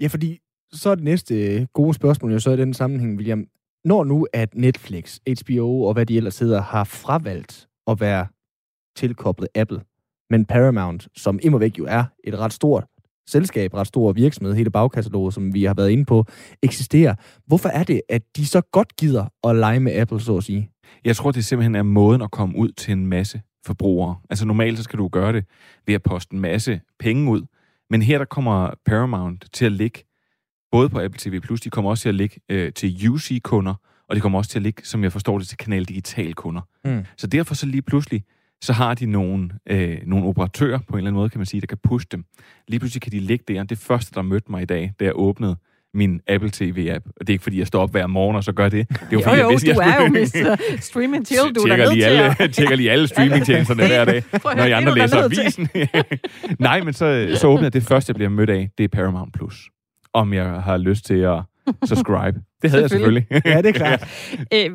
Ja, 0.00 0.06
fordi 0.06 0.40
så 0.72 0.90
er 0.90 0.94
det 0.94 1.04
næste 1.04 1.66
gode 1.72 1.94
spørgsmål 1.94 2.32
jo 2.32 2.38
så 2.38 2.50
i 2.50 2.56
den 2.56 2.74
sammenhæng, 2.74 3.16
William. 3.16 3.46
Når 3.84 4.04
nu 4.04 4.26
at 4.32 4.54
Netflix, 4.54 5.18
HBO 5.40 5.82
og 5.82 5.92
hvad 5.92 6.06
de 6.06 6.16
ellers 6.16 6.38
hedder, 6.38 6.62
har 6.62 6.84
fravalgt 6.84 7.68
at 7.86 8.00
være 8.00 8.26
tilkoblet 8.96 9.48
Apple, 9.54 9.80
men 10.34 10.44
Paramount, 10.44 11.08
som 11.16 11.38
immer 11.42 11.58
væk 11.58 11.78
jo 11.78 11.86
er 11.88 12.04
et 12.24 12.38
ret 12.38 12.52
stort 12.52 12.84
selskab, 13.28 13.74
ret 13.74 13.86
stor 13.86 14.12
virksomhed, 14.12 14.54
hele 14.54 14.70
bagkataloget, 14.70 15.34
som 15.34 15.54
vi 15.54 15.64
har 15.64 15.74
været 15.74 15.90
inde 15.90 16.04
på, 16.04 16.26
eksisterer. 16.62 17.14
Hvorfor 17.46 17.68
er 17.68 17.84
det, 17.84 18.00
at 18.08 18.22
de 18.36 18.46
så 18.46 18.60
godt 18.60 18.96
gider 18.96 19.26
at 19.44 19.56
lege 19.56 19.80
med 19.80 19.92
Apple, 20.00 20.20
så 20.20 20.36
at 20.36 20.44
sige? 20.44 20.70
Jeg 21.04 21.16
tror, 21.16 21.30
det 21.30 21.44
simpelthen 21.44 21.74
er 21.74 21.82
måden 21.82 22.22
at 22.22 22.30
komme 22.30 22.56
ud 22.58 22.68
til 22.68 22.92
en 22.92 23.06
masse 23.06 23.42
forbrugere. 23.66 24.16
Altså 24.30 24.46
normalt 24.46 24.78
så 24.78 24.84
skal 24.84 24.98
du 24.98 25.08
gøre 25.08 25.32
det 25.32 25.44
ved 25.86 25.94
at 25.94 26.02
poste 26.02 26.34
en 26.34 26.40
masse 26.40 26.80
penge 26.98 27.30
ud, 27.30 27.42
men 27.90 28.02
her 28.02 28.18
der 28.18 28.24
kommer 28.24 28.70
Paramount 28.86 29.44
til 29.52 29.64
at 29.64 29.72
ligge 29.72 30.04
både 30.72 30.88
på 30.88 31.00
Apple 31.00 31.18
TV+, 31.18 31.40
de 31.64 31.70
kommer 31.70 31.90
også 31.90 32.02
til 32.02 32.08
at 32.08 32.14
ligge 32.14 32.40
øh, 32.48 32.72
til 32.72 33.08
UC-kunder, 33.08 33.74
og 34.08 34.16
de 34.16 34.20
kommer 34.20 34.38
også 34.38 34.50
til 34.50 34.58
at 34.58 34.62
ligge, 34.62 34.82
som 34.84 35.02
jeg 35.02 35.12
forstår 35.12 35.38
det, 35.38 35.48
til 35.48 35.58
Kanal 35.58 35.84
Digital-kunder. 35.84 36.62
Mm. 36.84 37.04
Så 37.16 37.26
derfor 37.26 37.54
så 37.54 37.66
lige 37.66 37.82
pludselig, 37.82 38.24
så 38.62 38.72
har 38.72 38.94
de 38.94 39.06
nogle, 39.06 39.50
øh, 39.70 39.98
nogle 40.06 40.26
operatører, 40.26 40.78
på 40.78 40.92
en 40.92 40.98
eller 40.98 41.08
anden 41.08 41.18
måde 41.18 41.30
kan 41.30 41.38
man 41.38 41.46
sige, 41.46 41.60
der 41.60 41.66
kan 41.66 41.78
pushe 41.82 42.08
dem. 42.12 42.24
Lige 42.68 42.80
pludselig 42.80 43.02
kan 43.02 43.12
de 43.12 43.20
ligge 43.20 43.44
der. 43.48 43.64
Det 43.64 43.78
første, 43.78 44.14
der 44.14 44.22
mødte 44.22 44.50
mig 44.50 44.62
i 44.62 44.66
dag, 44.66 44.92
da 45.00 45.04
jeg 45.04 45.12
åbnede 45.14 45.56
min 45.94 46.20
Apple 46.28 46.50
TV-app. 46.50 47.06
Og 47.06 47.20
det 47.20 47.28
er 47.28 47.32
ikke, 47.32 47.42
fordi 47.42 47.58
jeg 47.58 47.66
står 47.66 47.82
op 47.82 47.90
hver 47.90 48.06
morgen 48.06 48.36
og 48.36 48.44
så 48.44 48.52
gør 48.52 48.68
det. 48.68 48.88
Det 48.88 48.96
er 49.00 49.06
jo, 49.12 49.20
fordi, 49.20 49.36
jo, 49.36 49.42
jo, 49.42 49.50
jeg, 49.50 49.58
hvis 49.58 49.62
du 49.62 49.80
jeg, 49.80 49.90
er 49.90 50.02
jo 50.02 50.08
Mr. 50.08 50.80
Stream 50.80 51.14
and 51.14 51.26
Chill. 51.26 51.54
Du 51.54 51.60
er 51.60 51.76
nødt 51.76 51.94
lige 51.94 52.06
alle, 52.06 52.42
at... 52.42 52.52
tjekker 52.54 52.76
lige 52.76 52.90
alle 52.90 53.08
streamingtjenesterne 53.08 53.86
hver 53.86 54.04
dag, 54.04 54.22
når 54.56 54.64
jeg 54.64 54.76
andre 54.76 54.94
læser 54.94 55.24
avisen. 55.24 55.68
Nej, 56.58 56.80
men 56.80 56.92
så, 56.92 57.36
så 57.40 57.46
åbner 57.46 57.64
jeg 57.64 57.72
det 57.72 57.82
første, 57.82 58.10
jeg 58.10 58.14
bliver 58.14 58.28
mødt 58.28 58.50
af, 58.50 58.70
det 58.78 58.84
er 58.84 58.88
Paramount+. 58.88 59.32
Plus. 59.32 59.70
Om 60.12 60.32
jeg 60.32 60.46
har 60.46 60.76
lyst 60.76 61.04
til 61.04 61.14
at 61.14 61.42
subscribe. 61.84 62.40
Det 62.62 62.70
havde 62.70 62.82
jeg 62.82 62.90
selvfølgelig. 62.90 63.26
ja, 63.44 63.56
det 63.56 63.66
er 63.66 63.72
klart. 63.72 64.08
Æ, 64.52 64.68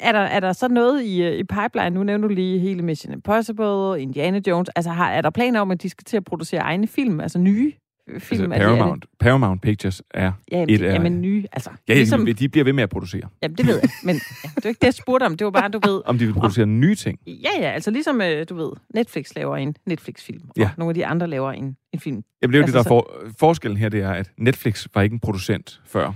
er, 0.00 0.12
der, 0.12 0.18
er 0.18 0.40
der 0.40 0.52
så 0.52 0.68
noget 0.68 1.02
i, 1.02 1.22
øh, 1.22 1.38
i 1.38 1.44
pipeline? 1.44 1.90
Nu 1.90 2.02
nævner 2.02 2.28
du 2.28 2.34
lige 2.34 2.58
hele 2.58 2.82
Mission 2.82 3.12
Impossible, 3.12 4.02
Indiana 4.02 4.40
Jones. 4.46 4.68
Altså, 4.68 4.90
har, 4.90 5.10
er 5.10 5.20
der 5.20 5.30
planer 5.30 5.60
om, 5.60 5.70
at 5.70 5.82
de 5.82 5.88
skal 5.88 6.04
til 6.04 6.16
at 6.16 6.24
producere 6.24 6.60
egne 6.60 6.86
film, 6.86 7.20
altså 7.20 7.38
nye 7.38 7.72
film? 8.18 8.52
Altså, 8.52 8.68
Paramount, 8.68 9.02
det? 9.02 9.10
Paramount 9.18 9.62
Pictures 9.62 10.02
er 10.14 10.32
ja, 10.52 10.64
et 10.68 10.82
af... 10.82 10.94
Jamen 10.94 11.20
nye, 11.20 11.44
altså. 11.52 11.70
Ja, 11.88 11.94
ligesom, 11.94 12.26
de 12.26 12.48
bliver 12.48 12.64
ved 12.64 12.72
med 12.72 12.82
at 12.82 12.90
producere. 12.90 13.22
Jamen, 13.42 13.56
det 13.56 13.66
ved 13.66 13.80
jeg. 13.82 13.90
Men 14.04 14.16
ja, 14.16 14.48
det 14.56 14.64
var 14.64 14.68
ikke 14.68 14.78
det, 14.78 14.86
jeg 14.86 14.94
spurgte 14.94 15.24
om. 15.24 15.36
Det 15.36 15.44
var 15.44 15.50
bare, 15.50 15.68
du 15.68 15.80
ved... 15.84 16.02
Om 16.04 16.18
de 16.18 16.26
vil 16.26 16.32
producere 16.32 16.62
om, 16.62 16.80
nye 16.80 16.94
ting? 16.94 17.18
Ja, 17.26 17.50
ja. 17.58 17.70
Altså 17.70 17.90
ligesom, 17.90 18.20
øh, 18.20 18.46
du 18.48 18.54
ved, 18.54 18.70
Netflix 18.94 19.34
laver 19.36 19.56
en 19.56 19.76
Netflix-film, 19.86 20.42
og 20.48 20.54
ja. 20.56 20.70
nogle 20.78 20.90
af 20.90 20.94
de 20.94 21.06
andre 21.06 21.26
laver 21.26 21.52
en, 21.52 21.76
en 21.92 22.00
film. 22.00 22.24
Jamen, 22.42 22.52
det 22.52 22.58
er 22.58 22.58
jo 22.58 22.62
altså, 22.62 22.78
det, 22.78 22.84
der 22.84 22.90
er 22.90 23.28
for, 23.28 23.32
forskellen 23.38 23.78
her, 23.78 23.88
det 23.88 24.02
er, 24.02 24.12
at 24.12 24.30
Netflix 24.38 24.86
var 24.94 25.02
ikke 25.02 25.14
en 25.14 25.20
producent 25.20 25.80
før. 25.84 26.12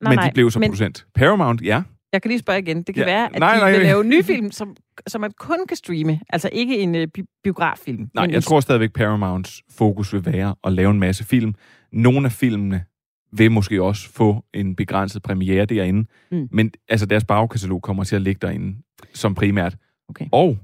Nej, 0.00 0.14
men 0.14 0.24
de 0.24 0.30
blev 0.34 0.50
så 0.50 0.58
men, 0.58 0.68
producent. 0.70 1.06
Paramount, 1.14 1.62
ja. 1.62 1.82
Jeg 2.12 2.22
kan 2.22 2.28
lige 2.28 2.38
spørge 2.38 2.58
igen. 2.58 2.82
Det 2.82 2.94
kan 2.94 3.06
ja. 3.06 3.12
være, 3.12 3.24
at 3.34 3.38
nej, 3.40 3.54
de 3.54 3.60
nej, 3.60 3.70
vil 3.72 3.80
lave 3.80 4.00
en 4.00 4.08
ny 4.08 4.24
film, 4.24 4.50
som, 4.50 4.76
som 5.06 5.20
man 5.20 5.30
kun 5.38 5.66
kan 5.68 5.76
streame. 5.76 6.20
Altså 6.28 6.50
ikke 6.52 6.78
en 6.78 6.94
uh, 6.94 7.02
bi- 7.14 7.40
biograffilm. 7.44 8.10
Nej, 8.14 8.24
jeg 8.24 8.36
en... 8.36 8.42
tror 8.42 8.60
stadigvæk, 8.60 8.92
Paramounts 8.92 9.62
fokus 9.70 10.12
vil 10.12 10.26
være 10.26 10.54
at 10.64 10.72
lave 10.72 10.90
en 10.90 11.00
masse 11.00 11.24
film. 11.24 11.54
Nogle 11.92 12.26
af 12.26 12.32
filmene 12.32 12.84
vil 13.32 13.50
måske 13.50 13.82
også 13.82 14.10
få 14.10 14.44
en 14.54 14.76
begrænset 14.76 15.22
premiere 15.22 15.64
derinde. 15.64 16.08
Mm. 16.30 16.48
Men 16.52 16.72
altså, 16.88 17.06
deres 17.06 17.24
bagkatalog 17.24 17.82
kommer 17.82 18.04
til 18.04 18.16
at 18.16 18.22
ligge 18.22 18.46
derinde 18.46 18.78
som 19.14 19.34
primært. 19.34 19.76
Okay. 20.08 20.26
Og 20.32 20.58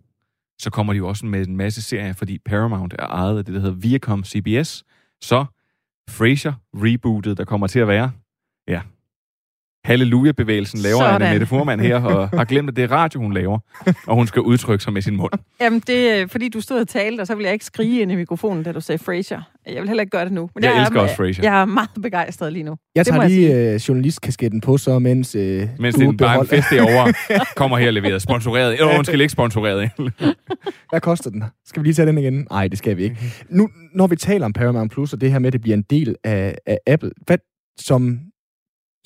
så 0.59 0.70
kommer 0.70 0.93
de 0.93 0.97
jo 0.97 1.09
også 1.09 1.27
med 1.27 1.47
en 1.47 1.57
masse 1.57 1.83
serier, 1.83 2.12
fordi 2.12 2.39
Paramount 2.39 2.95
er 2.99 3.07
ejet 3.07 3.39
af 3.39 3.45
det, 3.45 3.55
der 3.55 3.61
hedder 3.61 3.77
Viacom 3.77 4.25
CBS. 4.25 4.85
Så 5.20 5.45
Frasier 6.11 6.53
rebootet, 6.75 7.39
der 7.39 7.45
kommer 7.45 7.66
til 7.66 7.79
at 7.79 7.89
være. 7.89 8.11
Ja, 8.68 8.81
halleluja-bevægelsen 9.85 10.80
laver 10.80 10.99
Sådan. 10.99 11.22
Anne 11.22 11.35
Mette 11.35 11.47
Furman 11.47 11.80
her, 11.80 12.03
og 12.03 12.28
har 12.39 12.45
glemt, 12.45 12.68
at 12.68 12.76
det 12.76 12.85
er 12.85 12.91
radio, 12.93 13.20
hun 13.20 13.33
laver, 13.33 13.59
og 14.07 14.14
hun 14.14 14.26
skal 14.26 14.43
udtrykke 14.43 14.85
sig 14.85 14.93
med 14.93 15.03
sin 15.03 15.16
mund. 15.16 15.33
Jamen, 15.61 15.83
det 15.87 16.11
er, 16.11 16.26
fordi 16.26 16.49
du 16.49 16.61
stod 16.61 16.80
og 16.80 16.89
talte, 16.89 17.20
og 17.20 17.26
så 17.26 17.35
ville 17.35 17.47
jeg 17.47 17.53
ikke 17.53 17.64
skrige 17.64 18.01
ind 18.03 18.12
i 18.12 18.14
mikrofonen, 18.14 18.62
da 18.62 18.72
du 18.72 18.80
sagde 18.80 18.99
Frasier. 18.99 19.41
Jeg 19.66 19.80
vil 19.80 19.89
heller 19.89 20.03
ikke 20.03 20.11
gøre 20.11 20.24
det 20.24 20.33
nu. 20.33 20.51
Men 20.55 20.64
jeg, 20.64 20.72
jeg 20.72 20.80
elsker 20.80 20.99
er, 20.99 21.03
også 21.03 21.16
Frasier. 21.16 21.45
Jeg 21.45 21.61
er 21.61 21.64
meget 21.64 21.91
begejstret 22.03 22.53
lige 22.53 22.62
nu. 22.62 22.76
Jeg 22.95 23.07
tager 23.07 23.28
lige 23.28 23.74
uh, 23.74 23.89
journalistkasketten 23.89 24.61
på, 24.61 24.78
så 24.78 24.99
mens 24.99 25.37
uh, 25.37 25.43
Mens 25.43 25.95
du 25.95 26.01
det 26.01 26.16
bare 26.16 26.41
en 26.41 26.47
fest 26.47 26.70
derovre 26.70 27.12
kommer 27.57 27.78
her 27.78 27.91
leveret. 27.91 28.22
Sponsoreret. 28.22 28.72
Eller 28.72 28.99
undskyld, 28.99 29.20
ikke 29.20 29.33
sponsoreret. 29.33 29.91
Hvad 30.91 31.01
koster 31.01 31.30
den? 31.30 31.45
Skal 31.66 31.83
vi 31.83 31.87
lige 31.87 31.95
tage 31.95 32.07
den 32.07 32.18
igen? 32.18 32.47
Nej, 32.51 32.68
det 32.68 32.78
skal 32.78 32.97
vi 32.97 33.03
ikke. 33.03 33.16
Nu, 33.49 33.68
når 33.95 34.07
vi 34.07 34.16
taler 34.16 34.45
om 34.45 34.53
Paramount 34.53 34.93
Plus, 34.93 35.12
og 35.12 35.20
det 35.20 35.33
her 35.33 35.39
med, 35.39 35.47
at 35.47 35.53
det 35.53 35.61
bliver 35.61 35.76
en 35.76 35.85
del 35.91 36.16
af, 36.24 36.55
af 36.66 36.78
Apple, 36.87 37.11
hvad, 37.26 37.39
som 37.80 38.20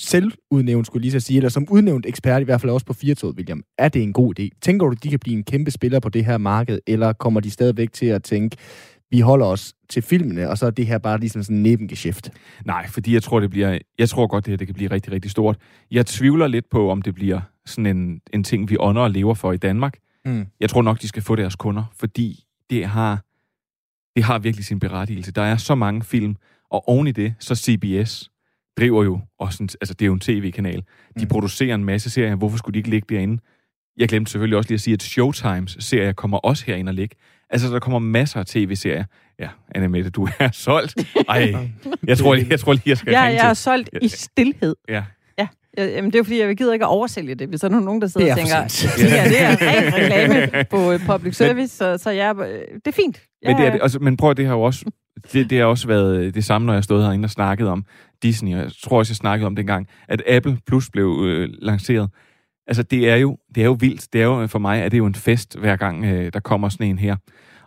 selvudnævnt, 0.01 0.87
skulle 0.87 1.03
lige 1.03 1.13
så 1.13 1.21
sige, 1.21 1.37
eller 1.37 1.49
som 1.49 1.67
udnævnt 1.71 2.07
ekspert, 2.07 2.43
i 2.43 2.45
hvert 2.45 2.61
fald 2.61 2.73
også 2.73 2.87
på 2.87 2.93
firetoget, 2.93 3.37
William, 3.37 3.63
er 3.79 3.89
det 3.89 4.03
en 4.03 4.13
god 4.13 4.41
idé? 4.41 4.49
Tænker 4.63 4.87
du, 4.87 4.93
de 5.03 5.11
kan 5.11 5.19
blive 5.19 5.37
en 5.37 5.45
kæmpe 5.45 5.71
spiller 5.71 6.01
på 6.01 6.09
det 6.09 6.25
her 6.25 6.39
marked, 6.39 6.79
eller 6.87 7.13
kommer 7.13 7.41
de 7.41 7.51
stadigvæk 7.51 7.93
til 7.93 8.07
at 8.07 8.23
tænke, 8.23 8.57
vi 9.11 9.21
holder 9.21 9.47
os 9.47 9.75
til 9.89 10.03
filmene, 10.03 10.51
og 10.51 10.59
så 10.59 10.67
er 10.67 10.71
det 10.71 10.87
her 10.87 10.99
bare 10.99 11.21
ligesom 11.21 11.43
sådan 11.43 11.57
en 11.57 11.63
nebengeschæft? 11.63 12.31
Nej, 12.65 12.89
fordi 12.89 13.15
jeg 13.15 13.23
tror, 13.23 13.41
det 13.41 13.51
bliver, 13.51 13.79
jeg 13.99 14.09
tror 14.09 14.27
godt, 14.27 14.47
det 14.47 14.53
her 14.53 14.57
det 14.57 14.67
kan 14.67 14.75
blive 14.75 14.91
rigtig, 14.91 15.13
rigtig 15.13 15.31
stort. 15.31 15.57
Jeg 15.91 16.07
tvivler 16.07 16.47
lidt 16.47 16.71
på, 16.71 16.91
om 16.91 17.03
det 17.03 17.15
bliver 17.15 17.41
sådan 17.67 17.97
en, 17.97 18.21
en 18.33 18.45
ting, 18.45 18.71
vi 18.71 18.77
ånder 18.81 19.03
og 19.03 19.11
lever 19.11 19.35
for 19.35 19.53
i 19.53 19.57
Danmark. 19.57 19.99
Mm. 20.25 20.47
Jeg 20.61 20.71
tror 20.71 20.83
nok, 20.83 21.03
de 21.03 21.09
skal 21.09 21.23
få 21.23 21.37
deres 21.37 21.57
kunder, 21.57 21.85
fordi 21.99 22.45
det 22.71 22.87
har, 22.87 23.25
det 24.17 24.25
har 24.25 24.39
virkelig 24.39 24.65
sin 24.65 24.81
berettigelse. 24.81 25.33
Der 25.33 25.43
er 25.43 25.57
så 25.57 25.75
mange 25.75 26.03
film, 26.03 26.37
og 26.71 26.89
oven 26.89 27.07
i 27.07 27.13
det, 27.13 27.35
så 27.39 27.55
CBS, 27.55 28.31
driver 28.79 29.05
jo 29.05 29.21
også 29.39 29.63
en, 29.63 29.69
altså 29.81 29.95
det 29.95 30.03
er 30.03 30.07
jo 30.07 30.13
en 30.13 30.21
tv-kanal. 30.21 30.85
De 31.19 31.25
mm. 31.25 31.29
producerer 31.29 31.75
en 31.75 31.85
masse 31.85 32.11
serier. 32.11 32.35
Hvorfor 32.35 32.59
skulle 32.59 32.75
de 32.75 32.79
ikke 32.79 32.91
ligge 32.91 33.15
derinde? 33.15 33.43
Jeg 33.97 34.09
glemte 34.09 34.31
selvfølgelig 34.31 34.59
også 34.59 34.71
lige 34.71 34.75
at 34.75 34.81
sige, 34.81 34.95
at 34.95 35.03
Showtimes 35.03 35.77
serier 35.81 36.13
kommer 36.13 36.39
også 36.39 36.65
herind 36.67 36.89
og 36.89 36.95
ligge. 36.95 37.17
Altså, 37.51 37.69
der 37.69 37.79
kommer 37.79 37.99
masser 37.99 38.41
af 38.41 38.47
tv-serier. 38.47 39.05
Ja, 39.39 39.49
Anna 39.75 39.89
Mette, 39.89 40.11
du 40.11 40.29
er 40.39 40.51
solgt. 40.67 40.95
Ej, 41.29 41.55
jeg 42.07 42.19
tror, 42.19 42.35
lige, 42.35 42.47
jeg 42.51 42.61
tror 42.61 42.73
lige, 42.73 42.83
jeg 42.87 42.99
skal 42.99 43.11
Ja, 43.11 43.21
jeg 43.21 43.51
er 43.51 43.55
solgt 43.55 43.91
i 44.03 44.09
stillhed. 44.09 44.77
Ja. 44.89 45.05
Ja, 45.79 45.85
jamen 45.85 46.13
det 46.13 46.19
er 46.19 46.23
fordi, 46.23 46.41
jeg 46.41 46.57
gider 46.57 46.73
ikke 46.73 46.85
at 46.85 46.89
oversælge 46.89 47.35
det, 47.35 47.49
hvis 47.49 47.61
der 47.61 47.69
er 47.69 47.81
nogen, 47.81 48.01
der 48.01 48.07
sidder 48.07 48.33
og 48.33 48.39
tænker, 48.39 48.57
ja, 48.99 49.25
det 49.29 49.41
er 49.43 49.57
ren 49.69 49.95
reklame 49.95 50.65
på 50.71 50.93
øh, 50.93 51.07
public 51.07 51.37
service, 51.37 51.77
så, 51.77 51.99
så 51.99 52.11
jeg, 52.11 52.37
øh, 52.37 52.61
det 52.75 52.87
er 52.87 52.93
fint. 52.93 53.23
Men, 53.47 53.57
det 53.57 53.67
er, 53.67 53.83
altså, 53.83 53.99
men 53.99 54.17
prøv 54.17 54.31
at 54.31 54.37
det 54.37 54.47
har 54.47 54.55
jo 54.55 54.63
også 54.63 54.85
det, 55.33 55.51
det 55.51 55.59
har 55.59 55.65
også 55.65 55.87
været 55.87 56.35
det 56.35 56.45
samme, 56.45 56.67
når 56.67 56.75
jeg 56.75 56.85
stod 56.85 57.03
herinde 57.03 57.27
og 57.27 57.31
snakkede 57.31 57.71
om 57.71 57.85
Disney, 58.23 58.55
og 58.55 58.59
jeg 58.59 58.71
tror 58.83 58.99
også, 58.99 59.11
jeg 59.11 59.17
snakkede 59.17 59.47
om 59.47 59.57
dengang, 59.57 59.89
at 60.09 60.23
Apple 60.29 60.59
Plus 60.67 60.91
blev 60.91 61.23
øh, 61.25 61.49
lanceret. 61.59 62.11
Altså, 62.67 62.83
det 62.83 63.09
er, 63.09 63.17
jo, 63.17 63.39
det 63.55 63.61
er 63.61 63.65
jo 63.65 63.77
vildt. 63.81 64.13
Det 64.13 64.21
er 64.21 64.25
jo, 64.25 64.47
for 64.47 64.59
mig 64.59 64.81
er 64.81 64.89
det 64.89 64.99
jo 64.99 65.07
en 65.07 65.15
fest, 65.15 65.59
hver 65.59 65.77
gang 65.77 66.05
øh, 66.05 66.33
der 66.33 66.41
kommer 66.41 66.69
sådan 66.69 66.87
en 66.87 66.99
her. 66.99 67.17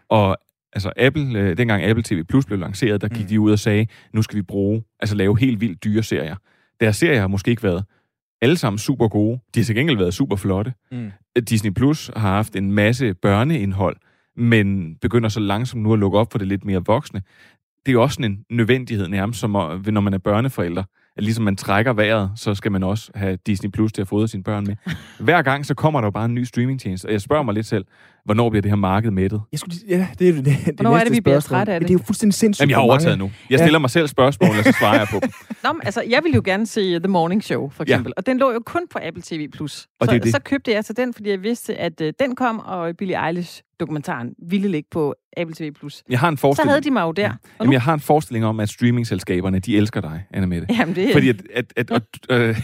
Og 0.10 0.38
altså, 0.74 0.92
Apple, 0.98 1.40
øh, 1.40 1.58
dengang 1.58 1.84
Apple 1.84 2.04
TV 2.04 2.24
Plus 2.24 2.46
blev 2.46 2.60
lanceret, 2.60 3.02
der 3.02 3.08
gik 3.08 3.22
mm. 3.22 3.28
de 3.28 3.40
ud 3.40 3.52
og 3.52 3.60
sagde, 3.60 3.88
nu 4.14 4.22
skal 4.22 4.38
vi 4.38 4.42
bruge, 4.42 4.84
altså 5.00 5.16
lave 5.16 5.40
helt 5.40 5.62
vildt 5.62 5.84
dyre 5.84 6.04
serier. 6.04 6.36
Deres 6.80 6.98
serier 6.98 7.20
har 7.20 7.28
måske 7.28 7.52
ikke 7.52 7.64
været 7.64 7.84
alle 8.42 8.58
sammen 8.58 8.78
super 8.78 9.08
gode. 9.08 9.40
De 9.56 9.60
har 9.60 9.66
til 9.66 9.76
gengæld 9.76 9.98
været 9.98 10.14
super 10.14 10.36
flotte. 10.36 10.74
Mm. 10.92 11.12
Disney 11.50 11.72
Plus 11.72 12.12
har 12.16 12.36
haft 12.36 12.56
en 12.56 12.72
masse 12.72 13.14
børneindhold, 13.14 13.98
men 14.36 14.96
begynder 14.96 15.30
så 15.30 15.40
langsomt 15.40 15.84
nu 15.84 15.94
at 15.94 16.00
lukke 16.00 16.18
op 16.18 16.32
for 16.32 16.40
det 16.40 16.48
lidt 16.48 16.66
mere 16.66 16.82
voksne. 16.86 17.22
Det 17.86 17.92
er 17.92 17.94
jo 17.94 18.02
også 18.02 18.22
en 18.24 18.46
nødvendighed 18.50 19.08
nærmest, 19.08 19.40
som 19.40 19.52
når 19.86 20.02
man 20.02 20.14
er 20.14 20.18
børneforælder, 20.18 20.84
at 21.18 21.24
ligesom 21.24 21.44
man 21.44 21.56
trækker 21.56 21.94
vejret, 21.94 22.32
så 22.36 22.56
skal 22.56 22.72
man 22.72 22.84
også 22.84 23.12
have 23.16 23.38
Disney 23.48 23.70
Plus 23.70 23.94
til 23.94 24.02
at 24.02 24.08
fodre 24.08 24.28
sine 24.28 24.44
børn 24.44 24.64
med. 24.68 24.76
Hver 25.26 25.42
gang, 25.42 25.66
så 25.66 25.74
kommer 25.74 26.02
der 26.02 26.08
jo 26.08 26.12
bare 26.12 26.26
en 26.26 26.36
ny 26.36 26.44
streamingtjeneste, 26.44 27.06
og 27.06 27.12
jeg 27.12 27.22
spørger 27.22 27.44
mig 27.44 27.54
lidt 27.54 27.66
selv, 27.66 27.86
hvornår 28.26 28.50
bliver 28.50 28.62
det 28.62 28.72
her 28.72 28.76
marked 28.76 29.12
mættet? 29.12 29.42
Jeg 29.52 29.60
skulle, 29.60 29.76
ja, 29.88 30.08
det 30.20 30.30
er 30.30 30.34
det, 30.34 30.46
det, 30.46 30.76
Hvornår 30.76 30.98
er 30.98 31.04
det, 31.04 31.14
vi 31.14 31.22
bliver 31.22 31.40
trætte 31.40 31.74
af 31.74 31.80
det? 31.80 31.88
Det 31.88 31.94
er 31.94 32.00
jo 32.00 32.06
fuldstændig 32.06 32.34
sindssygt. 32.34 32.62
Jamen, 32.62 32.70
jeg 32.70 32.78
har 32.78 32.84
overtaget 32.84 33.18
nu. 33.18 33.32
Jeg 33.50 33.60
stiller 33.60 33.80
ja. 33.80 33.80
mig 33.80 33.90
selv 33.90 34.08
spørgsmål, 34.08 34.50
og 34.50 34.64
så 34.64 34.76
svarer 34.80 34.98
jeg 34.98 35.08
på 35.12 35.20
dem. 35.22 35.30
Nå, 35.64 35.74
men, 35.74 35.82
altså, 35.86 36.04
jeg 36.10 36.20
ville 36.24 36.36
jo 36.36 36.42
gerne 36.46 36.66
se 36.66 37.00
The 37.00 37.08
Morning 37.08 37.44
Show, 37.44 37.70
for 37.70 37.84
eksempel. 37.84 38.10
Ja. 38.10 38.14
Og 38.18 38.26
den 38.26 38.38
lå 38.38 38.52
jo 38.52 38.62
kun 38.66 38.82
på 38.92 39.00
Apple 39.04 39.24
TV+. 39.26 39.48
Plus. 39.52 39.88
Og 40.00 40.08
så, 40.08 40.14
det 40.14 40.24
det. 40.24 40.32
så 40.32 40.40
købte 40.42 40.72
jeg 40.72 40.84
så 40.84 40.94
den, 40.94 41.14
fordi 41.14 41.30
jeg 41.30 41.44
vidste, 41.44 41.76
at 41.76 42.02
uh, 42.02 42.08
den 42.20 42.36
kom, 42.36 42.60
og 42.60 42.98
Billie 42.98 43.28
Eilish 43.28 43.62
dokumentaren 43.80 44.34
ville 44.50 44.68
ligge 44.68 44.88
på 44.92 45.16
Apple 45.40 45.56
TV+. 45.56 45.72
Plus. 45.80 46.04
Jeg 46.10 46.20
har 46.20 46.30
en 46.30 46.38
forestilling. 46.38 46.68
Så 46.68 46.72
havde 46.72 46.82
de 46.82 46.92
mig 46.92 47.02
jo 47.02 47.12
der. 47.12 47.24
Ja. 47.24 47.32
Jamen, 47.60 47.74
jeg 47.74 47.82
har 47.82 47.94
en 47.94 48.00
forestilling 48.00 48.46
om, 48.46 48.60
at 48.60 48.70
streamingselskaberne, 48.70 49.60
de 49.60 49.78
elsker 49.78 50.02
dig, 50.02 50.24
Anna 50.32 50.48
Mette. 50.48 50.68
Jamen, 50.80 50.96
det... 50.96 51.10
Fordi 51.14 51.30
at, 51.30 51.36
at, 51.56 51.74
at, 51.78 51.92
at, 51.92 52.02
øh, 52.36 52.56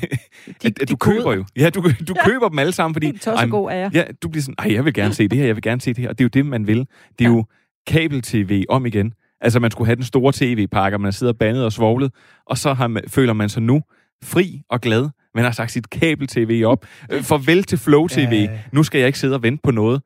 de, 0.61 0.67
at, 0.67 0.81
at 0.81 0.89
du 0.89 0.95
køber 0.95 1.33
jo. 1.33 1.45
Ja, 1.57 1.69
du, 1.69 1.81
du 1.81 2.13
ja. 2.15 2.25
køber 2.25 2.49
dem 2.49 2.59
alle 2.59 2.71
sammen, 2.71 2.95
fordi... 2.95 3.05
Helt 3.39 3.51
god 3.51 3.71
er 3.71 3.75
jeg. 3.75 3.91
Ja, 3.93 4.03
du 4.23 4.29
bliver 4.29 4.43
sådan, 4.43 4.71
jeg 4.71 4.85
vil 4.85 4.93
gerne 4.93 5.13
se 5.13 5.27
det 5.27 5.37
her, 5.37 5.45
jeg 5.45 5.55
vil 5.55 5.63
gerne 5.63 5.81
se 5.81 5.93
det 5.93 6.01
her. 6.01 6.09
Og 6.09 6.19
det 6.19 6.23
er 6.23 6.25
jo 6.25 6.41
det, 6.41 6.45
man 6.45 6.67
vil. 6.67 6.77
Det 6.79 7.25
er 7.25 7.29
ja. 7.29 7.35
jo 7.35 7.45
kabel-tv 7.87 8.63
om 8.69 8.85
igen. 8.85 9.13
Altså, 9.41 9.59
man 9.59 9.71
skulle 9.71 9.85
have 9.85 9.95
den 9.95 10.03
store 10.03 10.33
tv-pakke, 10.35 10.97
man 10.97 11.13
sidder 11.13 11.33
bandet 11.33 11.65
og 11.65 11.71
svoglet, 11.71 12.11
og 12.45 12.57
så 12.57 12.73
har 12.73 12.87
man, 12.87 13.03
føler 13.07 13.33
man 13.33 13.49
sig 13.49 13.61
nu 13.61 13.81
fri 14.23 14.61
og 14.69 14.81
glad. 14.81 15.09
Man 15.35 15.43
har 15.43 15.51
sagt 15.51 15.71
sit 15.71 15.89
kabel-tv 15.89 16.63
op. 16.65 16.85
Øh, 17.11 17.23
farvel 17.23 17.63
til 17.63 17.77
Flow 17.77 18.07
TV. 18.07 18.47
Nu 18.71 18.83
skal 18.83 18.99
jeg 18.99 19.07
ikke 19.07 19.19
sidde 19.19 19.35
og 19.35 19.43
vente 19.43 19.61
på 19.63 19.71
noget. 19.71 20.01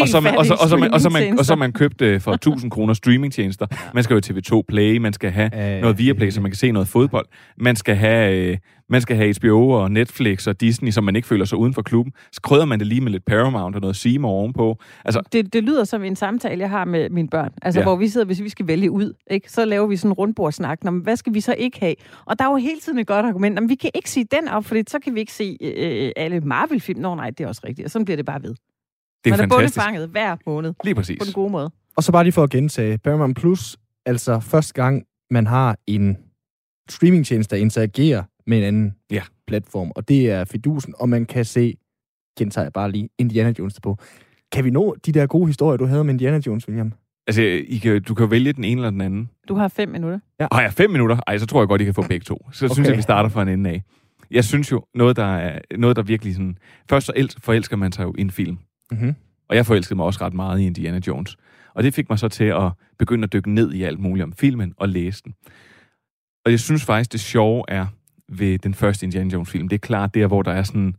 Og 0.00 0.08
så, 0.08 0.20
man, 0.20 0.36
og, 0.36 0.46
så, 0.46 0.54
og, 0.54 0.68
så, 0.68 0.76
man, 0.76 0.94
og, 0.94 1.00
så 1.00 1.10
man, 1.10 1.38
og 1.38 1.44
så 1.44 1.56
man 1.56 1.72
købt 1.72 2.02
øh, 2.02 2.20
for 2.20 2.32
1000 2.42 2.70
kroner 2.70 2.94
streamingtjenester. 2.94 3.66
Man 3.94 4.04
skal 4.04 4.14
jo 4.14 4.20
TV2 4.26 4.62
Play, 4.68 4.96
man 4.96 5.12
skal 5.12 5.30
have 5.30 5.74
øh, 5.76 5.80
noget 5.80 5.98
Viaplay, 5.98 6.30
så 6.30 6.40
man 6.40 6.50
kan 6.50 6.56
se 6.56 6.72
noget 6.72 6.88
fodbold. 6.88 7.26
Man 7.58 7.76
skal 7.76 7.96
have, 7.96 8.36
øh, 8.36 8.58
man 8.88 9.00
skal 9.00 9.16
have 9.16 9.34
HBO 9.40 9.70
og 9.70 9.90
Netflix 9.90 10.46
og 10.46 10.60
Disney, 10.60 10.90
så 10.90 11.00
man 11.00 11.16
ikke 11.16 11.28
føler 11.28 11.44
sig 11.44 11.58
uden 11.58 11.74
for 11.74 11.82
klubben. 11.82 12.12
Så 12.32 12.40
krydder 12.42 12.64
man 12.64 12.78
det 12.78 12.86
lige 12.86 13.00
med 13.00 13.12
lidt 13.12 13.24
Paramount 13.24 13.74
og 13.74 13.80
noget 13.80 13.96
Seymour 13.96 14.30
ovenpå. 14.30 14.78
Altså, 15.04 15.22
det, 15.32 15.52
det 15.52 15.64
lyder 15.64 15.84
som 15.84 16.04
en 16.04 16.16
samtale, 16.16 16.60
jeg 16.60 16.70
har 16.70 16.84
med 16.84 17.10
mine 17.10 17.28
børn. 17.28 17.52
Altså, 17.62 17.80
ja. 17.80 17.84
hvor 17.84 17.96
vi 17.96 18.08
sidder, 18.08 18.26
hvis 18.26 18.42
vi 18.42 18.48
skal 18.48 18.66
vælge 18.66 18.90
ud, 18.90 19.12
ikke? 19.30 19.52
så 19.52 19.64
laver 19.64 19.86
vi 19.86 19.96
sådan 19.96 20.10
en 20.10 20.12
rundbordsnak. 20.12 20.84
Nå, 20.84 20.90
men 20.90 21.02
hvad 21.02 21.16
skal 21.16 21.34
vi 21.34 21.40
så 21.40 21.54
ikke 21.58 21.80
have? 21.80 21.94
Og 22.24 22.38
der 22.38 22.44
er 22.44 22.50
jo 22.50 22.56
hele 22.56 22.80
tiden 22.80 22.98
et 22.98 23.06
godt 23.06 23.26
argument. 23.26 23.54
Jamen, 23.54 23.70
vi 23.70 23.74
kan 23.74 23.90
ikke 23.94 24.10
sige 24.10 24.26
den 24.30 24.48
op, 24.48 24.64
for 24.64 24.76
så 24.88 24.98
kan 24.98 25.14
vi 25.14 25.20
ikke 25.20 25.32
se 25.32 25.56
øh, 25.60 26.12
alle 26.16 26.40
Marvel-film. 26.40 27.00
Nå 27.00 27.14
nej, 27.14 27.30
det 27.30 27.44
er 27.44 27.48
også 27.48 27.60
rigtigt. 27.66 27.84
Og 27.84 27.90
sådan 27.90 28.04
bliver 28.04 28.16
det 28.16 28.26
bare 28.26 28.42
ved. 28.42 28.54
Det 29.24 29.32
er 29.32 29.36
Man 29.36 29.50
fantastisk. 29.50 29.78
er 29.78 29.82
fanget 29.82 30.08
hver 30.08 30.36
måned. 30.46 30.74
Lige 30.84 30.94
præcis. 30.94 31.18
På 31.20 31.24
den 31.24 31.32
gode 31.32 31.50
måde. 31.50 31.70
Og 31.96 32.02
så 32.02 32.12
bare 32.12 32.24
lige 32.24 32.32
for 32.32 32.42
at 32.42 32.50
gentage. 32.50 32.98
Paramount 32.98 33.36
Plus, 33.36 33.76
altså 34.06 34.40
første 34.40 34.74
gang, 34.74 35.04
man 35.30 35.46
har 35.46 35.76
en 35.86 36.18
streamingtjeneste, 36.88 37.56
der 37.56 37.62
interagerer 37.62 38.22
med 38.46 38.58
en 38.58 38.64
anden 38.64 38.94
ja. 39.10 39.22
platform, 39.46 39.92
og 39.96 40.08
det 40.08 40.30
er 40.30 40.44
fidusen, 40.44 40.94
og 40.98 41.08
man 41.08 41.26
kan 41.26 41.44
se, 41.44 41.76
gentager 42.38 42.64
jeg 42.64 42.72
bare 42.72 42.90
lige, 42.90 43.08
Indiana 43.18 43.52
Jones 43.58 43.80
på. 43.80 43.98
Kan 44.52 44.64
vi 44.64 44.70
nå 44.70 44.96
de 45.06 45.12
der 45.12 45.26
gode 45.26 45.46
historier, 45.46 45.76
du 45.76 45.86
havde 45.86 46.04
med 46.04 46.14
Indiana 46.14 46.40
Jones, 46.46 46.68
William? 46.68 46.92
Altså, 47.26 47.42
I 47.42 47.76
kan, 47.76 48.02
du 48.02 48.14
kan 48.14 48.30
vælge 48.30 48.52
den 48.52 48.64
ene 48.64 48.80
eller 48.80 48.90
den 48.90 49.00
anden. 49.00 49.30
Du 49.48 49.54
har 49.54 49.68
fem 49.68 49.88
minutter. 49.88 50.18
Ja. 50.40 50.46
Har 50.52 50.62
jeg 50.62 50.72
fem 50.72 50.90
minutter? 50.90 51.20
Ej, 51.26 51.38
så 51.38 51.46
tror 51.46 51.60
jeg 51.60 51.68
godt, 51.68 51.80
I 51.80 51.84
kan 51.84 51.94
få 51.94 52.02
begge 52.08 52.24
to. 52.24 52.48
Så 52.52 52.64
okay. 52.64 52.74
synes 52.74 52.88
jeg, 52.88 52.96
vi 52.96 53.02
starter 53.02 53.28
fra 53.28 53.42
en 53.42 53.48
ende 53.48 53.70
af. 53.70 53.82
Jeg 54.30 54.44
synes 54.44 54.72
jo, 54.72 54.84
noget 54.94 55.16
der, 55.16 55.36
er, 55.36 55.58
noget, 55.78 55.96
der 55.96 56.02
virkelig 56.02 56.34
sådan... 56.34 56.58
Først 56.90 57.06
så 57.06 57.36
forelsker 57.42 57.76
man 57.76 57.92
sig 57.92 58.04
jo 58.04 58.14
i 58.18 58.20
en 58.20 58.30
film. 58.30 58.58
Mm-hmm. 58.90 59.14
Og 59.48 59.56
jeg 59.56 59.66
forelskede 59.66 59.96
mig 59.96 60.06
også 60.06 60.24
ret 60.24 60.34
meget 60.34 60.60
i 60.60 60.66
Indiana 60.66 61.00
Jones. 61.06 61.36
Og 61.74 61.82
det 61.82 61.94
fik 61.94 62.08
mig 62.08 62.18
så 62.18 62.28
til 62.28 62.44
at 62.44 62.72
begynde 62.98 63.24
at 63.24 63.32
dykke 63.32 63.54
ned 63.54 63.72
i 63.72 63.82
alt 63.82 63.98
muligt 63.98 64.24
om 64.24 64.32
filmen 64.32 64.74
og 64.76 64.88
læse 64.88 65.22
den. 65.24 65.34
Og 66.44 66.50
jeg 66.50 66.60
synes 66.60 66.84
faktisk, 66.84 67.12
det 67.12 67.20
sjove 67.20 67.64
er 67.68 67.86
ved 68.28 68.58
den 68.58 68.74
første 68.74 69.06
Indiana 69.06 69.30
Jones-film, 69.30 69.68
det 69.68 69.76
er 69.76 69.86
klart 69.86 70.14
der, 70.14 70.26
hvor 70.26 70.42
der 70.42 70.52
er 70.52 70.62
sådan 70.62 70.94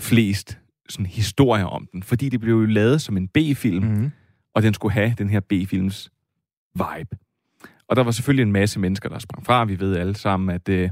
flest 0.00 0.58
sådan 0.88 1.06
historier 1.06 1.64
om 1.64 1.88
den. 1.92 2.02
Fordi 2.02 2.28
det 2.28 2.40
blev 2.40 2.54
jo 2.54 2.66
lavet 2.66 3.02
som 3.02 3.16
en 3.16 3.28
B-film, 3.28 3.84
mm-hmm. 3.84 4.10
og 4.54 4.62
den 4.62 4.74
skulle 4.74 4.92
have 4.92 5.14
den 5.18 5.30
her 5.30 5.40
B-films 5.40 6.10
vibe. 6.74 7.16
Og 7.88 7.96
der 7.96 8.02
var 8.02 8.10
selvfølgelig 8.10 8.42
en 8.42 8.52
masse 8.52 8.80
mennesker, 8.80 9.08
der 9.08 9.18
sprang 9.18 9.46
fra. 9.46 9.64
Vi 9.64 9.80
ved 9.80 9.96
alle 9.96 10.14
sammen, 10.14 10.50
at, 10.50 10.68
øh, 10.68 10.90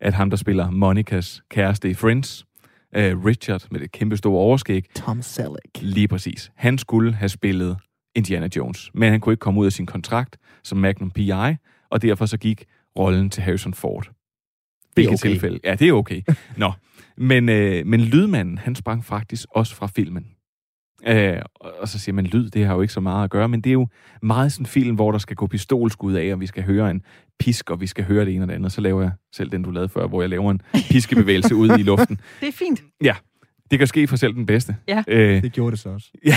at 0.00 0.14
ham, 0.14 0.30
der 0.30 0.36
spiller 0.36 0.70
Monikas 0.70 1.42
kæreste 1.50 1.90
i 1.90 1.94
Friends, 1.94 2.46
uh, 2.96 3.24
Richard 3.24 3.66
med 3.70 3.80
det 3.80 3.92
kæmpe 3.92 4.16
store 4.16 4.40
overskæg. 4.40 4.84
Tom 4.94 5.22
Selleck. 5.22 5.78
Lige 5.80 6.08
præcis. 6.08 6.50
Han 6.54 6.78
skulle 6.78 7.14
have 7.14 7.28
spillet 7.28 7.76
Indiana 8.14 8.48
Jones, 8.56 8.90
men 8.94 9.10
han 9.10 9.20
kunne 9.20 9.32
ikke 9.32 9.40
komme 9.40 9.60
ud 9.60 9.66
af 9.66 9.72
sin 9.72 9.86
kontrakt 9.86 10.36
som 10.64 10.78
Magnum 10.78 11.10
P.I., 11.10 11.56
og 11.90 12.02
derfor 12.02 12.26
så 12.26 12.38
gik 12.38 12.64
rollen 12.98 13.30
til 13.30 13.42
Harrison 13.42 13.74
Ford. 13.74 14.10
Er 14.96 15.08
okay. 15.08 15.16
tilfælde. 15.16 15.60
Ja, 15.64 15.74
det 15.74 15.88
er 15.88 15.92
okay. 15.92 16.22
Nå, 16.56 16.72
men, 17.16 17.48
øh, 17.48 17.86
men 17.86 18.00
lydmanden, 18.00 18.58
han 18.58 18.74
sprang 18.74 19.04
faktisk 19.04 19.48
også 19.50 19.74
fra 19.74 19.86
filmen. 19.86 20.26
Øh, 21.06 21.42
og 21.60 21.88
så 21.88 21.98
siger 21.98 22.14
man, 22.14 22.26
lyd, 22.26 22.50
det 22.50 22.66
har 22.66 22.74
jo 22.74 22.80
ikke 22.80 22.92
så 22.92 23.00
meget 23.00 23.24
at 23.24 23.30
gøre, 23.30 23.48
men 23.48 23.60
det 23.60 23.70
er 23.70 23.74
jo 23.74 23.86
meget 24.22 24.52
sådan 24.52 24.62
en 24.62 24.66
film, 24.66 24.94
hvor 24.94 25.12
der 25.12 25.18
skal 25.18 25.36
gå 25.36 25.46
pistolskud 25.46 26.14
af, 26.14 26.32
og 26.32 26.40
vi 26.40 26.46
skal 26.46 26.62
høre 26.62 26.90
en 26.90 27.02
pisk, 27.38 27.70
og 27.70 27.80
vi 27.80 27.86
skal 27.86 28.04
høre 28.04 28.24
det 28.24 28.34
ene 28.34 28.44
og 28.44 28.48
det 28.48 28.54
andet. 28.54 28.72
Så 28.72 28.80
laver 28.80 29.02
jeg 29.02 29.10
selv 29.32 29.50
den, 29.50 29.62
du 29.62 29.70
lavede 29.70 29.88
før, 29.88 30.06
hvor 30.06 30.22
jeg 30.22 30.30
laver 30.30 30.50
en 30.50 30.60
piskebevægelse 30.74 31.54
ud 31.54 31.68
i 31.78 31.82
luften. 31.82 32.20
Det 32.40 32.48
er 32.48 32.52
fint. 32.52 32.82
Ja, 33.04 33.14
det 33.70 33.78
kan 33.78 33.88
ske 33.88 34.06
for 34.06 34.16
selv 34.16 34.34
den 34.34 34.46
bedste. 34.46 34.76
Ja, 34.88 35.02
øh, 35.08 35.42
det 35.42 35.52
gjorde 35.52 35.70
det 35.70 35.78
så 35.78 35.88
også. 35.88 36.08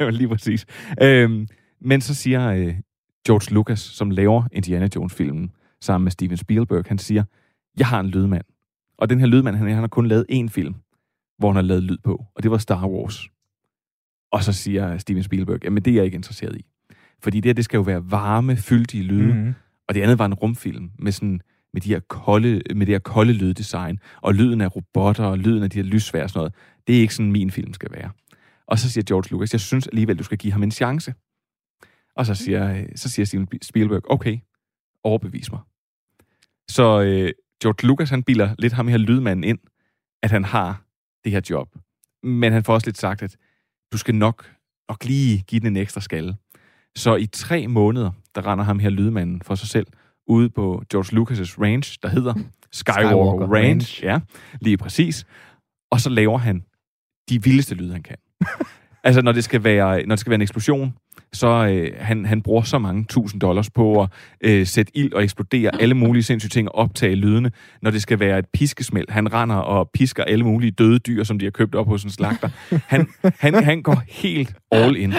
Ja, 0.00 0.10
lige 0.10 0.28
præcis. 0.28 0.66
Øh, 1.02 1.46
men 1.80 2.00
så 2.00 2.14
siger 2.14 2.50
øh, 2.50 2.74
George 3.26 3.54
Lucas, 3.54 3.80
som 3.80 4.10
laver 4.10 4.42
Indiana 4.52 4.88
Jones-filmen, 4.96 5.50
sammen 5.80 6.04
med 6.04 6.12
Steven 6.12 6.36
Spielberg, 6.36 6.84
han 6.88 6.98
siger, 6.98 7.24
jeg 7.78 7.86
har 7.86 8.00
en 8.00 8.06
lydmand. 8.06 8.44
Og 8.98 9.10
den 9.10 9.20
her 9.20 9.26
lydmand, 9.26 9.56
han, 9.56 9.68
han 9.68 9.78
har 9.78 9.88
kun 9.88 10.06
lavet 10.06 10.26
én 10.32 10.48
film, 10.48 10.74
hvor 11.38 11.48
han 11.48 11.56
har 11.56 11.62
lavet 11.62 11.82
lyd 11.82 11.98
på, 12.04 12.24
og 12.36 12.42
det 12.42 12.50
var 12.50 12.58
Star 12.58 12.86
Wars. 12.88 13.28
Og 14.34 14.44
så 14.44 14.52
siger 14.52 14.98
Steven 14.98 15.22
Spielberg, 15.22 15.64
jamen 15.64 15.82
det 15.82 15.90
er 15.90 15.94
jeg 15.94 16.04
ikke 16.04 16.14
interesseret 16.14 16.56
i. 16.56 16.64
Fordi 17.22 17.40
det 17.40 17.48
her, 17.48 17.54
det 17.54 17.64
skal 17.64 17.76
jo 17.76 17.82
være 17.82 18.10
varme, 18.10 18.56
fyldige 18.56 19.02
lyde. 19.02 19.34
Mm-hmm. 19.34 19.54
Og 19.88 19.94
det 19.94 20.00
andet 20.00 20.18
var 20.18 20.26
en 20.26 20.34
rumfilm 20.34 20.90
med 20.98 21.12
sådan 21.12 21.40
med 21.72 21.80
de 21.80 21.88
her 21.88 22.00
kolde, 22.00 22.62
med 22.74 22.86
det 22.86 22.94
her 22.94 22.98
kolde 22.98 23.32
lyddesign, 23.32 23.98
og 24.22 24.34
lyden 24.34 24.60
af 24.60 24.76
robotter, 24.76 25.24
og 25.24 25.38
lyden 25.38 25.62
af 25.62 25.70
de 25.70 25.78
her 25.78 25.84
lysvær 25.84 26.22
og 26.22 26.30
sådan 26.30 26.38
noget. 26.38 26.54
Det 26.86 26.96
er 26.96 27.00
ikke 27.00 27.14
sådan, 27.14 27.32
min 27.32 27.50
film 27.50 27.74
skal 27.74 27.90
være. 27.92 28.10
Og 28.66 28.78
så 28.78 28.90
siger 28.90 29.04
George 29.04 29.30
Lucas, 29.30 29.52
jeg 29.52 29.60
synes 29.60 29.86
alligevel, 29.86 30.18
du 30.18 30.24
skal 30.24 30.38
give 30.38 30.52
ham 30.52 30.62
en 30.62 30.70
chance. 30.70 31.14
Og 32.16 32.26
så 32.26 32.34
siger, 32.34 32.86
så 32.96 33.08
siger 33.08 33.26
Steven 33.26 33.48
Spielberg, 33.62 34.10
okay, 34.10 34.38
overbevis 35.04 35.52
mig. 35.52 35.60
Så 36.68 37.02
øh, 37.02 37.32
George 37.62 37.86
Lucas, 37.86 38.10
han 38.10 38.22
biler 38.22 38.54
lidt 38.58 38.72
ham 38.72 38.88
her 38.88 38.98
lydmanden 38.98 39.44
ind, 39.44 39.58
at 40.22 40.30
han 40.30 40.44
har 40.44 40.84
det 41.24 41.32
her 41.32 41.40
job. 41.50 41.68
Men 42.22 42.52
han 42.52 42.64
får 42.64 42.74
også 42.74 42.86
lidt 42.86 42.98
sagt, 42.98 43.22
at 43.22 43.36
du 43.94 43.98
skal 43.98 44.14
nok, 44.14 44.52
nok 44.88 45.04
lige 45.04 45.44
give 45.46 45.60
den 45.60 45.66
en 45.66 45.76
ekstra 45.76 46.00
skalle. 46.00 46.36
Så 46.96 47.16
i 47.16 47.26
tre 47.26 47.68
måneder, 47.68 48.10
der 48.34 48.46
render 48.46 48.64
ham 48.64 48.78
her 48.78 48.90
lydmanden 48.90 49.42
for 49.42 49.54
sig 49.54 49.68
selv 49.68 49.86
ude 50.26 50.50
på 50.50 50.82
George 50.90 51.16
Lucas' 51.16 51.62
range, 51.62 51.98
der 52.02 52.08
hedder 52.08 52.34
Skywalker, 52.72 53.08
Skywalker 53.08 53.46
Range. 53.46 53.68
range. 53.68 54.06
Ja, 54.06 54.20
lige 54.60 54.76
præcis. 54.76 55.26
Og 55.90 56.00
så 56.00 56.10
laver 56.10 56.38
han 56.38 56.64
de 57.28 57.42
vildeste 57.42 57.74
lyde, 57.74 57.92
han 57.92 58.02
kan. 58.02 58.16
altså, 59.04 59.22
når 59.22 59.32
det 59.32 59.44
skal 59.44 59.64
være, 59.64 60.06
når 60.06 60.14
det 60.14 60.20
skal 60.20 60.30
være 60.30 60.34
en 60.34 60.42
eksplosion, 60.42 60.94
så 61.32 61.46
øh, 61.46 61.92
han, 61.98 62.24
han 62.24 62.42
bruger 62.42 62.62
så 62.62 62.78
mange 62.78 63.04
tusind 63.04 63.40
dollars 63.40 63.70
på 63.70 64.02
at 64.02 64.08
øh, 64.40 64.66
sætte 64.66 64.96
ild 64.96 65.12
og 65.12 65.22
eksplodere 65.24 65.80
alle 65.80 65.94
mulige 65.94 66.22
sindssyge 66.22 66.48
ting 66.48 66.68
og 66.68 66.74
optage 66.74 67.14
lydene. 67.14 67.50
Når 67.82 67.90
det 67.90 68.02
skal 68.02 68.20
være 68.20 68.38
et 68.38 68.46
piskesmæld, 68.52 69.08
han 69.08 69.32
render 69.32 69.56
og 69.56 69.90
pisker 69.94 70.24
alle 70.24 70.44
mulige 70.44 70.70
døde 70.70 70.98
dyr, 70.98 71.24
som 71.24 71.38
de 71.38 71.46
har 71.46 71.50
købt 71.50 71.74
op 71.74 71.86
hos 71.86 72.04
en 72.04 72.10
slagter. 72.10 72.48
Han, 72.86 73.06
han, 73.38 73.64
han 73.64 73.82
går 73.82 74.02
helt 74.08 74.54
all 74.70 74.96
in. 74.96 75.14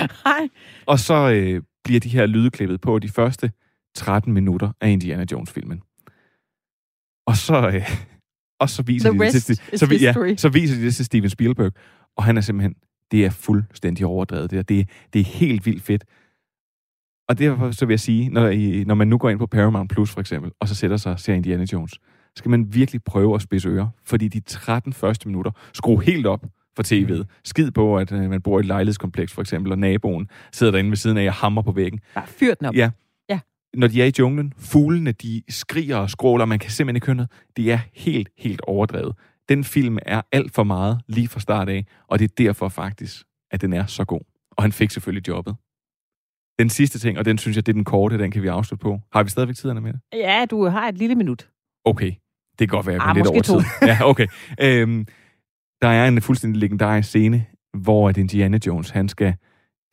Og 0.85 0.99
så 0.99 1.31
øh, 1.31 1.61
bliver 1.83 1.99
de 1.99 2.09
her 2.09 2.25
lyde 2.25 2.49
klippet 2.49 2.81
på 2.81 2.99
de 2.99 3.09
første 3.09 3.51
13 3.95 4.33
minutter 4.33 4.71
af 4.81 4.89
Indiana 4.89 5.25
Jones-filmen. 5.31 5.81
Og 7.27 7.37
så, 7.37 7.67
øh, 7.67 7.89
og 8.59 8.69
så 8.69 8.83
viser, 8.83 9.11
The 9.11 9.19
de 9.19 9.31
det 9.31 9.43
til, 9.43 9.55
så, 9.55 9.97
ja, 10.01 10.35
så 10.37 10.49
viser 10.49 10.75
de 10.75 10.85
det 10.85 10.95
til 10.95 11.05
Steven 11.05 11.29
Spielberg, 11.29 11.71
og 12.17 12.23
han 12.23 12.37
er 12.37 12.41
simpelthen 12.41 12.75
det 13.11 13.25
er 13.25 13.29
fuldstændig 13.29 14.05
overdrevet. 14.05 14.51
Det 14.51 14.59
er, 14.59 14.63
det, 14.63 14.89
det 15.13 15.19
er 15.19 15.25
helt 15.25 15.65
vildt 15.65 15.83
fedt. 15.83 16.03
Og 17.29 17.39
derfor 17.39 17.71
så 17.71 17.85
vil 17.85 17.93
jeg 17.93 17.99
sige, 17.99 18.29
når, 18.29 18.47
I, 18.47 18.83
når 18.83 18.95
man 18.95 19.07
nu 19.07 19.17
går 19.17 19.29
ind 19.29 19.39
på 19.39 19.47
Paramount 19.47 19.91
Plus 19.91 20.11
for 20.11 20.19
eksempel, 20.19 20.51
og 20.59 20.67
så 20.67 20.75
sætter 20.75 20.97
sig 20.97 21.11
og 21.11 21.19
ser 21.19 21.33
Indiana 21.33 21.65
Jones, 21.73 21.91
så 21.91 21.99
skal 22.35 22.51
man 22.51 22.73
virkelig 22.73 23.03
prøve 23.03 23.35
at 23.35 23.41
spidse 23.41 23.69
ører, 23.69 23.87
fordi 24.03 24.27
de 24.27 24.39
13 24.39 24.93
første 24.93 25.27
minutter 25.27 25.51
skru 25.73 25.97
helt 25.97 26.25
op 26.25 26.45
for 26.75 26.83
tv'et. 26.83 27.17
Mm. 27.17 27.29
Skid 27.43 27.71
på, 27.71 27.97
at 27.97 28.11
øh, 28.11 28.29
man 28.29 28.41
bor 28.41 28.57
i 28.57 28.59
et 28.59 28.65
lejlighedskompleks 28.65 29.33
for 29.33 29.41
eksempel, 29.41 29.71
og 29.71 29.79
naboen 29.79 30.29
sidder 30.51 30.71
derinde 30.71 30.89
ved 30.89 30.97
siden 30.97 31.17
af 31.17 31.27
og 31.27 31.33
hammer 31.33 31.61
på 31.61 31.71
væggen. 31.71 31.99
Bare 32.15 32.27
fyr 32.27 32.53
den 32.53 32.67
op. 32.67 32.75
Ja. 32.75 32.89
ja. 33.29 33.39
Når 33.73 33.87
de 33.87 34.01
er 34.01 34.05
i 34.05 34.11
junglen, 34.19 34.53
fuglene, 34.57 35.11
de 35.11 35.41
skriger 35.49 35.97
og 35.97 36.09
skråler, 36.09 36.45
man 36.45 36.59
kan 36.59 36.71
simpelthen 36.71 36.95
ikke 36.95 37.05
høre 37.05 37.15
noget. 37.15 37.31
Det 37.57 37.71
er 37.71 37.79
helt, 37.93 38.29
helt 38.37 38.61
overdrevet. 38.61 39.15
Den 39.49 39.63
film 39.63 39.97
er 40.01 40.21
alt 40.31 40.53
for 40.53 40.63
meget 40.63 41.01
lige 41.07 41.27
fra 41.27 41.39
start 41.39 41.69
af, 41.69 41.85
og 42.07 42.19
det 42.19 42.31
er 42.31 42.35
derfor 42.37 42.69
faktisk, 42.69 43.25
at 43.51 43.61
den 43.61 43.73
er 43.73 43.85
så 43.85 44.05
god. 44.05 44.21
Og 44.51 44.63
han 44.63 44.71
fik 44.71 44.91
selvfølgelig 44.91 45.27
jobbet. 45.27 45.55
Den 46.59 46.69
sidste 46.69 46.99
ting, 46.99 47.17
og 47.17 47.25
den 47.25 47.37
synes 47.37 47.55
jeg, 47.55 47.65
det 47.65 47.71
er 47.71 47.73
den 47.73 47.83
korte, 47.83 48.17
den 48.17 48.31
kan 48.31 48.41
vi 48.43 48.47
afslutte 48.47 48.83
på. 48.83 48.99
Har 49.13 49.23
vi 49.23 49.29
stadigvæk 49.29 49.55
tiderne 49.55 49.81
med 49.81 49.93
det? 49.93 50.01
Ja, 50.13 50.45
du 50.51 50.65
har 50.65 50.87
et 50.87 50.97
lille 50.97 51.15
minut. 51.15 51.49
Okay. 51.85 52.11
Det 52.59 52.69
kan 52.69 52.77
godt 52.77 52.87
være, 52.87 52.95
jeg 52.95 53.09
ah, 53.09 53.15
lidt 53.15 53.27
over 53.27 53.41
to. 53.41 53.59
tid. 53.59 53.65
Ja, 53.87 53.97
okay. 54.01 54.27
Øhm, 54.61 55.05
der 55.81 55.87
er 55.87 56.07
en 56.07 56.21
fuldstændig 56.21 56.59
legendarisk 56.59 57.09
scene, 57.09 57.45
hvor 57.73 58.09
at 58.09 58.17
Indiana 58.17 58.59
Jones, 58.67 58.89
han 58.89 59.09
skal 59.09 59.35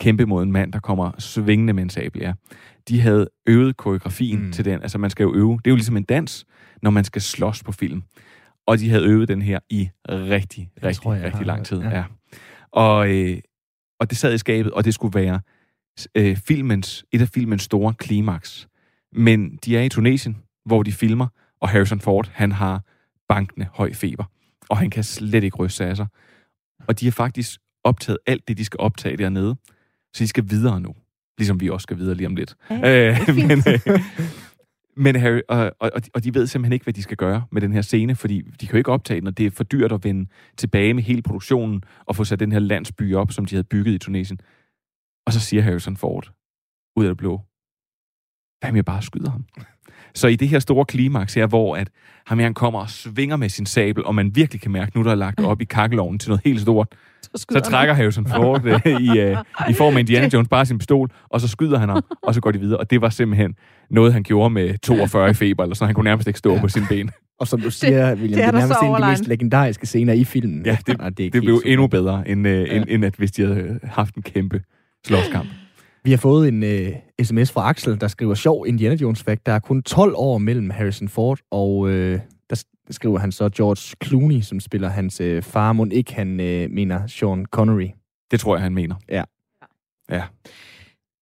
kæmpe 0.01 0.27
mod 0.27 0.43
en 0.43 0.53
mand, 0.53 0.73
der 0.73 0.81
kommer 0.81 1.11
svingende 1.19 1.73
med 1.73 1.83
en 1.83 1.91
sabel, 1.91 2.21
ja. 2.21 2.33
De 2.89 3.01
havde 3.01 3.29
øvet 3.47 3.77
koreografien 3.77 4.43
mm. 4.43 4.53
til 4.53 4.65
den. 4.65 4.83
Altså, 4.83 4.99
man 4.99 5.11
skal 5.11 5.25
jo 5.25 5.35
øve. 5.35 5.53
Det 5.53 5.67
er 5.67 5.71
jo 5.71 5.77
ligesom 5.77 5.97
en 5.97 6.03
dans, 6.03 6.47
når 6.83 6.91
man 6.91 7.05
skal 7.05 7.23
slås 7.23 7.63
på 7.63 7.73
film. 7.73 8.03
Og 8.67 8.79
de 8.79 8.91
havde 8.91 9.05
øvet 9.05 9.29
den 9.29 9.43
her 9.43 9.59
i 9.71 9.91
rigtig, 10.09 10.71
jeg 10.77 10.85
rigtig, 10.85 11.03
tror, 11.03 11.15
rigtig 11.15 11.47
lang 11.47 11.67
tid. 11.67 11.79
Ja. 11.79 11.91
ja. 11.91 12.05
Og, 12.73 13.11
øh, 13.15 13.39
og 14.01 14.11
det 14.11 14.19
sad 14.19 14.35
i 14.35 14.39
skabet, 14.39 14.73
og 14.73 14.85
det 14.85 14.95
skulle 14.95 15.21
være 15.21 15.41
øh, 16.15 16.37
filmens, 16.37 17.05
et 17.13 17.21
af 17.21 17.29
filmens 17.29 17.63
store 17.63 17.95
klimaks. 17.95 18.69
Men 19.13 19.57
de 19.57 19.77
er 19.77 19.83
i 19.83 19.89
Tunesien, 19.89 20.37
hvor 20.65 20.83
de 20.83 20.93
filmer, 20.93 21.27
og 21.61 21.69
Harrison 21.69 22.01
Ford, 22.01 22.31
han 22.33 22.53
har 22.53 22.83
bankende 23.29 23.69
høj 23.73 23.93
feber, 23.93 24.25
og 24.69 24.79
han 24.79 24.91
kan 24.91 25.05
slet 25.05 25.45
ikke 25.45 25.57
ryste 25.57 25.85
af 25.85 25.97
sig. 25.97 26.07
Og 26.89 27.01
de 27.01 27.07
har 27.07 27.13
faktisk 27.13 27.61
optaget 27.85 28.19
alt 28.27 28.49
det, 28.49 28.59
de 28.59 28.65
skal 28.65 28.81
optage 28.81 29.17
dernede, 29.17 29.57
så 30.15 30.25
de 30.25 30.29
skal 30.29 30.51
videre 30.51 30.81
nu. 30.81 30.95
Ligesom 31.39 31.61
vi 31.61 31.71
også 31.71 31.83
skal 31.83 31.99
videre 31.99 32.15
lige 32.15 32.27
om 32.27 32.37
lidt. 32.37 32.55
Ja, 32.71 33.11
øh, 33.11 33.19
men, 33.49 33.63
øh, 33.69 34.01
men 34.97 35.17
Harry, 35.17 35.41
og, 35.49 35.73
og, 35.81 35.91
og 36.15 36.25
de 36.25 36.35
ved 36.35 36.47
simpelthen 36.47 36.73
ikke, 36.73 36.85
hvad 36.85 36.95
de 36.95 37.03
skal 37.03 37.17
gøre 37.17 37.45
med 37.53 37.61
den 37.61 37.73
her 37.73 37.83
scene, 37.83 38.15
fordi 38.15 38.41
de 38.41 38.67
kan 38.67 38.73
jo 38.73 38.79
ikke 38.79 38.93
optage 38.93 39.21
den, 39.21 39.29
og 39.29 39.39
det 39.39 39.47
er 39.47 39.51
for 39.51 39.65
dyrt 39.65 39.93
at 39.93 40.05
vende 40.05 40.31
tilbage 40.57 40.95
med 40.95 41.03
hele 41.03 41.23
produktionen 41.23 41.83
og 42.07 42.17
få 42.17 42.25
sat 42.25 42.41
den 42.41 42.53
her 42.53 42.59
landsby 42.59 43.15
op, 43.15 43.33
som 43.33 43.45
de 43.45 43.55
havde 43.55 43.65
bygget 43.65 43.93
i 43.93 43.99
Tunesien. 43.99 44.39
Og 45.27 45.33
så 45.33 45.41
siger 45.41 45.63
Harrison 45.63 45.97
Ford, 45.97 46.33
ud 46.97 47.05
af 47.05 47.11
det 47.11 47.17
blå, 47.17 47.41
hvad 48.61 48.71
om 48.71 48.77
jeg 48.77 48.85
bare 48.85 49.03
skyder 49.03 49.31
ham? 49.31 49.45
Så 50.15 50.29
i 50.29 50.37
det 50.37 50.49
her 50.49 50.59
store 50.59 50.85
klimaks 50.85 51.35
her, 51.35 51.47
hvor 51.47 51.77
at 51.77 51.91
ham 52.27 52.39
her, 52.39 52.47
han 52.47 52.55
kommer 52.55 52.81
og 52.81 52.91
svinger 52.91 53.37
med 53.37 53.49
sin 53.49 53.67
sabel, 53.67 54.05
og 54.05 54.15
man 54.15 54.37
virkelig 54.37 54.61
kan 54.61 54.71
mærke, 54.71 54.99
nu 54.99 55.05
der 55.05 55.11
er 55.11 55.15
lagt 55.15 55.41
op 55.41 55.61
i 55.61 55.65
kakkeloven 55.65 56.19
til 56.19 56.29
noget 56.31 56.43
helt 56.45 56.61
stort, 56.61 56.95
så, 57.35 57.47
så 57.51 57.61
trækker 57.61 57.95
Harrison 57.95 58.27
Ford 58.27 58.65
uh, 58.65 58.87
i, 58.87 59.09
uh, 59.09 59.39
i 59.71 59.73
form 59.73 59.97
af 59.97 60.01
Indiana 60.01 60.29
Jones 60.33 60.49
bare 60.49 60.67
sin 60.67 60.79
pistol, 60.79 61.11
og 61.31 61.41
så 61.41 61.49
skyder 61.49 61.79
han 61.79 61.89
ham, 61.89 62.05
og 62.23 62.35
så 62.35 62.41
går 62.41 62.51
de 62.51 62.61
videre. 62.61 62.79
Og 62.79 62.91
det 62.91 63.01
var 63.01 63.09
simpelthen 63.09 63.55
noget, 63.91 64.13
han 64.13 64.23
gjorde 64.23 64.51
med 64.51 64.79
42 64.83 65.31
i 65.31 65.35
feber, 65.35 65.63
eller 65.63 65.75
så 65.75 65.87
han 65.87 65.95
kunne 65.95 66.05
nærmest 66.05 66.29
ikke 66.29 66.39
stå 66.39 66.55
ja. 66.55 66.61
på 66.61 66.69
sine 66.69 66.87
ben. 66.89 67.11
Og 67.41 67.49
som 67.49 67.61
du 67.61 67.71
siger, 67.71 68.15
William, 68.15 68.21
det, 68.21 68.37
det 68.37 68.45
er, 68.45 68.51
det 68.51 68.57
er 68.57 68.61
nærmest 68.61 68.83
en 68.83 68.95
af 68.95 69.01
de 69.01 69.11
mest 69.11 69.29
legendariske 69.29 69.87
scener 69.87 70.13
i 70.13 70.25
filmen. 70.25 70.67
Ja, 70.67 70.77
det, 70.87 71.01
det, 71.19 71.33
det 71.33 71.43
blev 71.43 71.63
endnu 71.65 71.87
bedre, 71.87 72.29
end, 72.29 72.47
uh, 72.47 72.53
ja. 72.53 72.77
end, 72.77 72.85
end 72.89 73.05
at 73.05 73.15
hvis 73.15 73.33
de 73.33 73.47
havde 73.47 73.81
haft 73.85 74.15
en 74.15 74.23
kæmpe 74.23 74.63
slåskamp. 75.07 75.49
Vi 76.05 76.11
har 76.11 76.19
fået 76.19 76.49
en 76.49 76.63
uh, 76.63 77.25
sms 77.27 77.53
fra 77.53 77.69
Axel, 77.69 78.01
der 78.01 78.09
skriver 78.09 78.35
sjov 78.35 78.67
Indiana 78.67 78.95
Jones 78.95 79.23
fact. 79.23 79.47
Der 79.47 79.53
er 79.53 79.59
kun 79.59 79.83
12 79.83 80.13
år 80.17 80.39
mellem 80.39 80.71
Harrison 80.71 81.09
Ford 81.09 81.39
og 81.51 81.89
der 81.89 82.19
skriver 82.91 83.19
han 83.19 83.33
så 83.33 83.51
George 83.57 83.97
Clooney, 84.05 84.41
som 84.41 84.61
spiller 84.61 84.89
hans 84.89 85.21
uh, 85.21 85.43
far. 85.43 85.73
Må 85.73 85.87
ikke 85.91 86.15
han 86.15 86.31
uh, 86.31 86.71
mener 86.71 87.07
Sean 87.07 87.47
Connery? 87.47 87.89
Det 88.31 88.41
tror 88.41 88.57
jeg, 88.57 88.63
han 88.63 88.75
mener. 88.75 88.95
Ja. 89.09 89.25
Ja. 90.11 90.23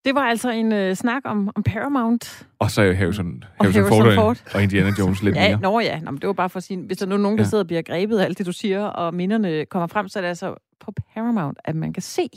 Det 0.05 0.15
var 0.15 0.21
altså 0.21 0.51
en 0.51 0.73
uh, 0.73 0.95
snak 0.95 1.23
om, 1.25 1.51
om 1.55 1.63
Paramount. 1.63 2.49
Og 2.59 2.71
så 2.71 2.83
er 2.83 2.87
jo 2.87 2.95
Harrison, 2.95 3.45
Harrison, 3.61 3.83
Harrison 3.83 4.03
Ford, 4.03 4.15
Ford 4.15 4.55
og 4.55 4.63
Indiana 4.63 4.91
Jones 4.99 5.23
lidt 5.23 5.37
ja, 5.37 5.49
mere. 5.49 5.61
Nå 5.61 5.81
ja, 5.81 6.01
nå, 6.01 6.11
men 6.11 6.21
det 6.21 6.27
var 6.27 6.33
bare 6.33 6.51
for 6.51 6.57
at 6.57 6.65
sige, 6.65 6.81
hvis 6.87 6.99
der 6.99 7.07
nu 7.07 7.15
er 7.15 7.19
nogen, 7.19 7.39
der 7.39 7.45
ja. 7.45 7.49
sidder 7.49 7.65
og 7.65 7.67
bliver 7.67 7.83
grebet 7.83 8.19
af 8.19 8.25
alt 8.25 8.39
det, 8.39 8.47
du 8.47 8.53
siger, 8.53 8.85
og 8.85 9.15
minderne 9.15 9.67
kommer 9.67 9.87
frem, 9.87 10.09
så 10.09 10.19
er 10.19 10.21
det 10.21 10.29
altså 10.29 10.55
på 10.81 10.93
Paramount, 11.15 11.59
at 11.65 11.77
man 11.77 11.93
kan 11.93 12.03
se 12.03 12.29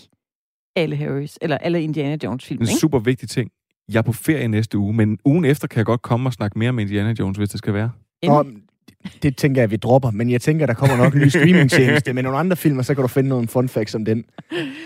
alle 0.75 0.95
Harrys, 0.95 1.37
eller 1.41 1.57
alle 1.57 1.81
Indiana 1.81 2.17
Jones-film. 2.23 2.61
En 2.61 2.67
super 2.67 2.99
vigtig 2.99 3.29
ting. 3.29 3.51
Jeg 3.91 3.97
er 3.97 4.01
på 4.01 4.13
ferie 4.13 4.47
næste 4.47 4.77
uge, 4.77 4.93
men 4.93 5.19
ugen 5.25 5.45
efter 5.45 5.67
kan 5.67 5.77
jeg 5.77 5.85
godt 5.85 6.01
komme 6.01 6.29
og 6.29 6.33
snakke 6.33 6.59
mere 6.59 6.73
med 6.73 6.83
Indiana 6.83 7.13
Jones, 7.19 7.37
hvis 7.37 7.49
det 7.49 7.57
skal 7.57 7.73
være. 7.73 7.91
Nå, 8.23 8.45
det 9.23 9.37
tænker 9.37 9.61
jeg, 9.61 9.63
at 9.63 9.71
vi 9.71 9.75
dropper, 9.75 10.11
men 10.11 10.29
jeg 10.29 10.41
tænker, 10.41 10.65
der 10.65 10.73
kommer 10.73 10.97
nok 10.97 11.13
en 11.13 11.21
ny 11.21 11.27
streamingtjeneste 11.27 12.13
med 12.17 12.23
nogle 12.23 12.37
andre 12.37 12.55
film, 12.55 12.77
og 12.77 12.85
så 12.85 12.95
kan 12.95 13.01
du 13.01 13.07
finde 13.07 13.29
nogle 13.29 13.47
fun 13.47 13.69
facts 13.69 13.95
om 13.95 14.05
den. 14.05 14.25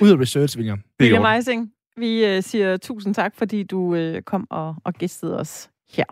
Ud 0.01 0.09
af 0.09 0.17
research, 0.19 0.57
William. 0.57 0.81
William 1.01 1.25
Eising, 1.25 1.71
vi 1.97 2.37
uh, 2.37 2.43
siger 2.43 2.77
tusind 2.77 3.15
tak, 3.15 3.35
fordi 3.35 3.63
du 3.63 3.79
uh, 3.79 4.21
kom 4.25 4.47
og, 4.49 4.75
og 4.83 4.93
gæstede 4.93 5.39
os 5.39 5.69
her. 5.89 6.05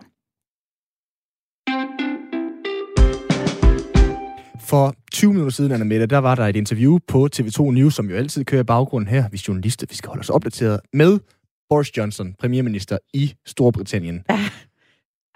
For 4.60 4.94
20 5.12 5.32
minutter 5.32 5.52
siden, 5.52 5.72
Anna 5.72 5.84
Mette, 5.84 6.06
der 6.06 6.18
var 6.18 6.34
der 6.34 6.46
et 6.46 6.56
interview 6.56 6.98
på 7.08 7.28
TV2 7.36 7.62
News, 7.62 7.94
som 7.94 8.10
jo 8.10 8.16
altid 8.16 8.44
kører 8.44 8.60
i 8.60 8.64
baggrunden 8.64 9.08
her. 9.08 9.28
Vi 9.28 9.40
journalister, 9.48 9.86
vi 9.90 9.94
skal 9.94 10.08
holde 10.08 10.20
os 10.20 10.30
opdateret 10.30 10.80
med 10.92 11.18
Boris 11.68 11.96
Johnson, 11.96 12.34
premierminister 12.38 12.98
i 13.14 13.34
Storbritannien. 13.46 14.24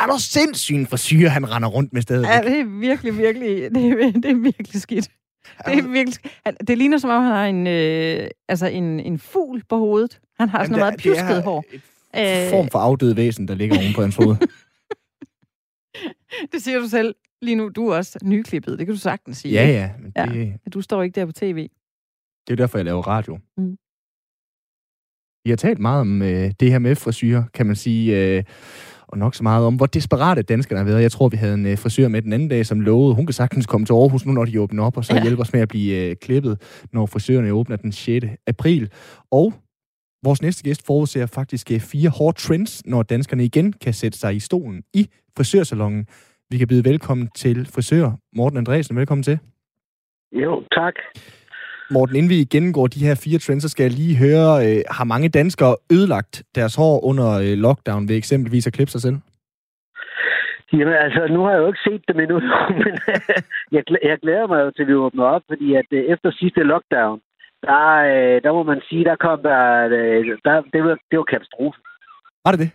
Er 0.01 0.07
der 0.07 0.19
sindssygt 0.19 0.89
for 0.89 0.97
syre, 0.97 1.29
han 1.29 1.51
render 1.51 1.69
rundt 1.69 1.93
med 1.93 2.03
stedet? 2.03 2.27
Ja, 2.27 2.43
det 2.43 2.61
er 2.61 2.65
virkelig, 2.65 3.19
virkelig, 3.19 3.75
det 3.75 3.85
er, 3.85 4.13
det 4.13 4.31
er 4.31 4.35
virkelig 4.35 4.83
skidt. 4.83 5.11
Det, 5.67 5.79
er 5.79 5.89
virkelig, 5.89 6.19
det 6.69 6.79
ligner 6.79 6.99
som 6.99 7.11
om, 7.11 7.23
han 7.23 7.33
har 7.33 7.47
en, 7.47 7.67
øh, 7.67 8.31
altså 8.49 8.67
en, 8.67 9.01
en 9.01 9.19
fugl 9.19 9.63
på 9.69 9.79
hovedet. 9.79 10.21
Han 10.39 10.49
har 10.49 10.59
sådan 10.59 10.71
noget 10.71 10.83
meget 10.83 11.01
pjusket 11.01 11.43
hår. 11.43 11.65
En 12.15 12.51
form 12.51 12.69
for 12.69 12.79
afdød 12.79 13.15
væsen, 13.15 13.49
der 13.49 13.55
ligger 13.55 13.79
oven 13.79 13.93
på 13.95 14.01
hans 14.01 14.17
hoved. 14.17 14.37
det 16.53 16.63
siger 16.63 16.79
du 16.79 16.89
selv 16.89 17.15
lige 17.43 17.55
nu. 17.55 17.69
Du 17.69 17.89
er 17.89 17.97
også 17.97 18.19
nyklippet, 18.23 18.79
det 18.79 18.87
kan 18.87 18.95
du 18.95 19.01
sagtens 19.01 19.39
sige. 19.39 19.55
Ja, 19.55 19.67
ja. 19.67 19.91
Men 19.99 20.11
det... 20.11 20.47
ja. 20.47 20.71
Du 20.71 20.81
står 20.81 21.03
ikke 21.03 21.21
der 21.21 21.27
på 21.27 21.33
tv. 21.33 21.69
Det 22.47 22.53
er 22.53 22.57
derfor, 22.57 22.79
jeg 22.79 22.85
laver 22.85 23.03
radio. 23.03 23.39
Mm. 23.57 23.77
Vi 25.45 25.51
har 25.51 25.57
talt 25.57 25.79
meget 25.79 26.01
om 26.01 26.23
øh, 26.23 26.53
det 26.61 26.71
her 26.71 26.79
med 26.79 26.97
frisyrer, 26.97 27.45
kan 27.55 27.67
man 27.67 27.77
sige, 27.77 28.37
øh, 28.37 28.45
og 29.13 29.19
nok 29.19 29.35
så 29.35 29.43
meget 29.43 29.67
om, 29.67 29.77
hvor 29.77 29.87
desperate 29.87 30.43
danskerne 30.43 30.79
har 30.79 30.85
været. 30.85 31.03
Jeg 31.03 31.13
tror, 31.13 31.29
vi 31.29 31.37
havde 31.37 31.55
en 31.55 31.67
øh, 31.67 31.79
frisør 31.79 32.09
med 32.09 32.23
den 32.23 32.33
anden 32.33 32.49
dag, 32.49 32.67
som 32.67 32.81
lovede, 32.81 33.15
hun 33.15 33.27
kan 33.27 33.33
sagtens 33.33 33.67
komme 33.67 33.87
til 33.87 33.93
Aarhus 33.93 34.27
nu, 34.27 34.33
når 34.33 34.45
de 34.45 34.61
åbner 34.61 34.85
op, 34.85 34.97
og 34.97 35.05
så 35.05 35.15
ja. 35.15 35.23
hjælpe 35.23 35.43
os 35.43 35.53
med 35.53 35.61
at 35.61 35.69
blive 35.69 36.11
øh, 36.11 36.17
klippet, 36.17 36.85
når 36.93 37.07
frisørerne 37.07 37.53
åbner 37.53 37.77
den 37.77 37.93
6. 37.93 38.27
april. 38.47 38.91
Og 39.31 39.53
vores 40.25 40.43
næste 40.43 40.63
gæst 40.63 40.87
forudser 40.87 41.27
faktisk 41.27 41.71
øh, 41.71 41.81
fire 41.81 42.11
hårde 42.11 42.39
trends, 42.39 42.87
når 42.87 43.03
danskerne 43.03 43.45
igen 43.45 43.73
kan 43.73 43.95
sætte 43.95 44.19
sig 44.19 44.35
i 44.37 44.41
stolen 44.41 44.83
i 44.95 45.09
frisørsalongen. 45.37 46.07
Vi 46.51 46.59
kan 46.59 46.69
byde 46.69 46.85
velkommen 46.85 47.29
til 47.35 47.67
frisør 47.67 48.11
Morten 48.37 48.59
Andresen. 48.59 48.97
Velkommen 48.97 49.23
til. 49.23 49.39
Jo, 50.33 50.63
tak. 50.75 50.95
Morten, 51.95 52.17
inden 52.17 52.31
vi 52.31 52.45
gennemgår 52.55 52.87
de 52.87 53.07
her 53.07 53.15
fire 53.25 53.39
trends, 53.39 53.63
så 53.63 53.69
skal 53.69 53.85
jeg 53.85 53.93
lige 53.93 54.17
høre, 54.25 54.51
øh, 54.67 54.81
har 54.97 55.05
mange 55.05 55.29
danskere 55.29 55.77
ødelagt 55.93 56.43
deres 56.55 56.75
hår 56.75 57.05
under 57.11 57.29
øh, 57.45 57.55
lockdown 57.65 58.09
ved 58.09 58.17
eksempelvis 58.17 58.67
at 58.67 58.73
klippe 58.73 58.93
sig 58.93 59.01
selv? 59.01 59.19
Jamen 60.73 60.95
altså, 61.05 61.27
nu 61.35 61.41
har 61.45 61.53
jeg 61.53 61.61
jo 61.63 61.67
ikke 61.67 61.87
set 61.89 62.03
dem 62.09 62.21
endnu, 62.21 62.39
men 62.85 62.95
jeg, 63.73 63.83
jeg 64.11 64.19
glæder 64.23 64.47
mig 64.47 64.61
jo 64.65 64.71
til, 64.71 64.83
at 64.83 64.89
vi 64.89 64.95
åbner 64.95 65.25
op, 65.25 65.43
fordi 65.49 65.75
at 65.75 65.89
øh, 65.91 66.05
efter 66.15 66.31
sidste 66.41 66.63
lockdown, 66.63 67.21
der, 67.63 67.85
øh, 68.13 68.43
der 68.45 68.53
må 68.53 68.63
man 68.63 68.81
sige, 68.89 69.05
der 69.05 69.17
kom 69.17 69.39
der, 69.43 69.63
øh, 69.85 70.39
der 70.45 70.63
det, 70.75 70.81
var, 70.85 70.97
det 71.11 71.19
var 71.19 71.25
katastrofe. 71.35 71.79
Var 72.45 72.51
det 72.53 72.61
det? 72.65 72.71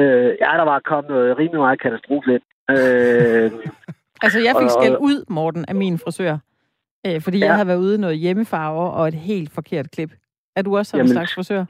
Øh, 0.00 0.30
ja, 0.42 0.50
der 0.60 0.66
var 0.72 0.80
kommet 0.90 1.10
noget 1.10 1.38
rimelig 1.38 1.60
meget 1.60 1.80
katastrofe 1.82 2.28
ind. 2.34 2.44
Øh, 2.70 3.50
altså, 4.24 4.38
jeg 4.46 4.54
fik 4.60 4.70
skæld 4.78 4.96
ud, 5.08 5.24
Morten, 5.28 5.64
af 5.68 5.74
min 5.74 5.98
frisør. 5.98 6.36
Øh, 7.06 7.20
fordi 7.20 7.38
ja. 7.38 7.46
jeg 7.46 7.56
har 7.56 7.64
været 7.64 7.78
ude 7.78 7.98
noget 7.98 8.18
hjemmefarver 8.18 8.88
og 8.88 9.08
et 9.08 9.14
helt 9.14 9.50
forkert 9.52 9.90
klip. 9.90 10.10
Er 10.56 10.62
du 10.62 10.76
også 10.76 10.90
sådan 10.90 11.06
en 11.06 11.12
slags 11.12 11.34
frisør? 11.34 11.64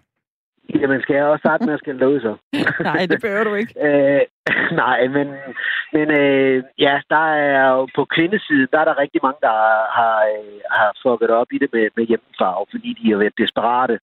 Jamen, 0.74 1.00
skal 1.02 1.16
jeg 1.16 1.24
også 1.24 1.42
starte 1.42 1.66
med 1.66 1.74
at 1.74 1.80
skælde 1.80 2.08
ud 2.08 2.20
så? 2.20 2.36
nej, 2.90 3.06
det 3.10 3.18
behøver 3.22 3.44
du 3.44 3.54
ikke. 3.54 3.74
øh, 3.86 4.20
nej, 4.72 5.08
men, 5.16 5.28
men 5.92 6.10
øh, 6.10 6.64
ja, 6.78 7.00
der 7.10 7.26
er 7.34 7.68
jo 7.76 7.88
på 7.96 8.04
kvindesiden, 8.04 8.68
der 8.72 8.78
er 8.78 8.84
der 8.84 8.98
rigtig 8.98 9.20
mange, 9.22 9.40
der 9.40 9.56
har, 9.98 10.16
øh, 10.34 10.60
har 10.70 10.90
fucket 11.02 11.30
op 11.30 11.46
i 11.52 11.58
det 11.58 11.68
med, 11.72 11.88
med 11.96 12.04
hjemmefarve, 12.06 12.66
fordi 12.70 12.90
de 13.02 13.10
har 13.10 13.18
været 13.18 13.38
desperate. 13.38 13.98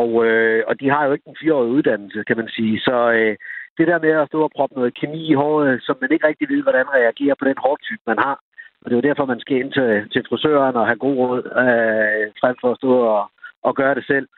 Og, 0.00 0.10
øh, 0.26 0.64
og 0.68 0.80
de 0.80 0.90
har 0.90 1.04
jo 1.06 1.12
ikke 1.12 1.28
en 1.28 1.40
fireårig 1.40 1.70
uddannelse, 1.70 2.24
kan 2.28 2.36
man 2.36 2.48
sige. 2.48 2.80
Så 2.80 2.96
øh, 3.18 3.36
det 3.78 3.86
der 3.90 3.98
med 4.06 4.10
at 4.10 4.28
stå 4.28 4.38
og 4.42 4.52
proppe 4.56 4.74
noget 4.74 4.98
kemi 5.00 5.22
i 5.32 5.38
håret, 5.42 5.82
som 5.82 5.96
man 6.00 6.12
ikke 6.12 6.26
rigtig 6.26 6.48
ved, 6.48 6.62
hvordan 6.62 6.94
reagerer 6.98 7.36
på 7.38 7.44
den 7.44 7.58
hårtype, 7.64 8.04
man 8.06 8.18
har. 8.18 8.36
Og 8.82 8.84
det 8.84 8.92
er 8.92 9.00
jo 9.00 9.08
derfor, 9.08 9.24
man 9.24 9.40
skal 9.40 9.56
ind 9.56 9.72
til, 9.72 9.90
til 10.12 10.22
frisøren 10.28 10.76
og 10.76 10.86
have 10.86 10.98
god 11.06 11.16
råd, 11.16 11.42
øh, 11.64 12.24
frem 12.40 12.56
for 12.60 12.70
at 12.70 12.78
stå 12.80 12.92
og, 13.16 13.30
og 13.62 13.72
gøre 13.74 13.94
det 13.94 14.04
selv. 14.06 14.28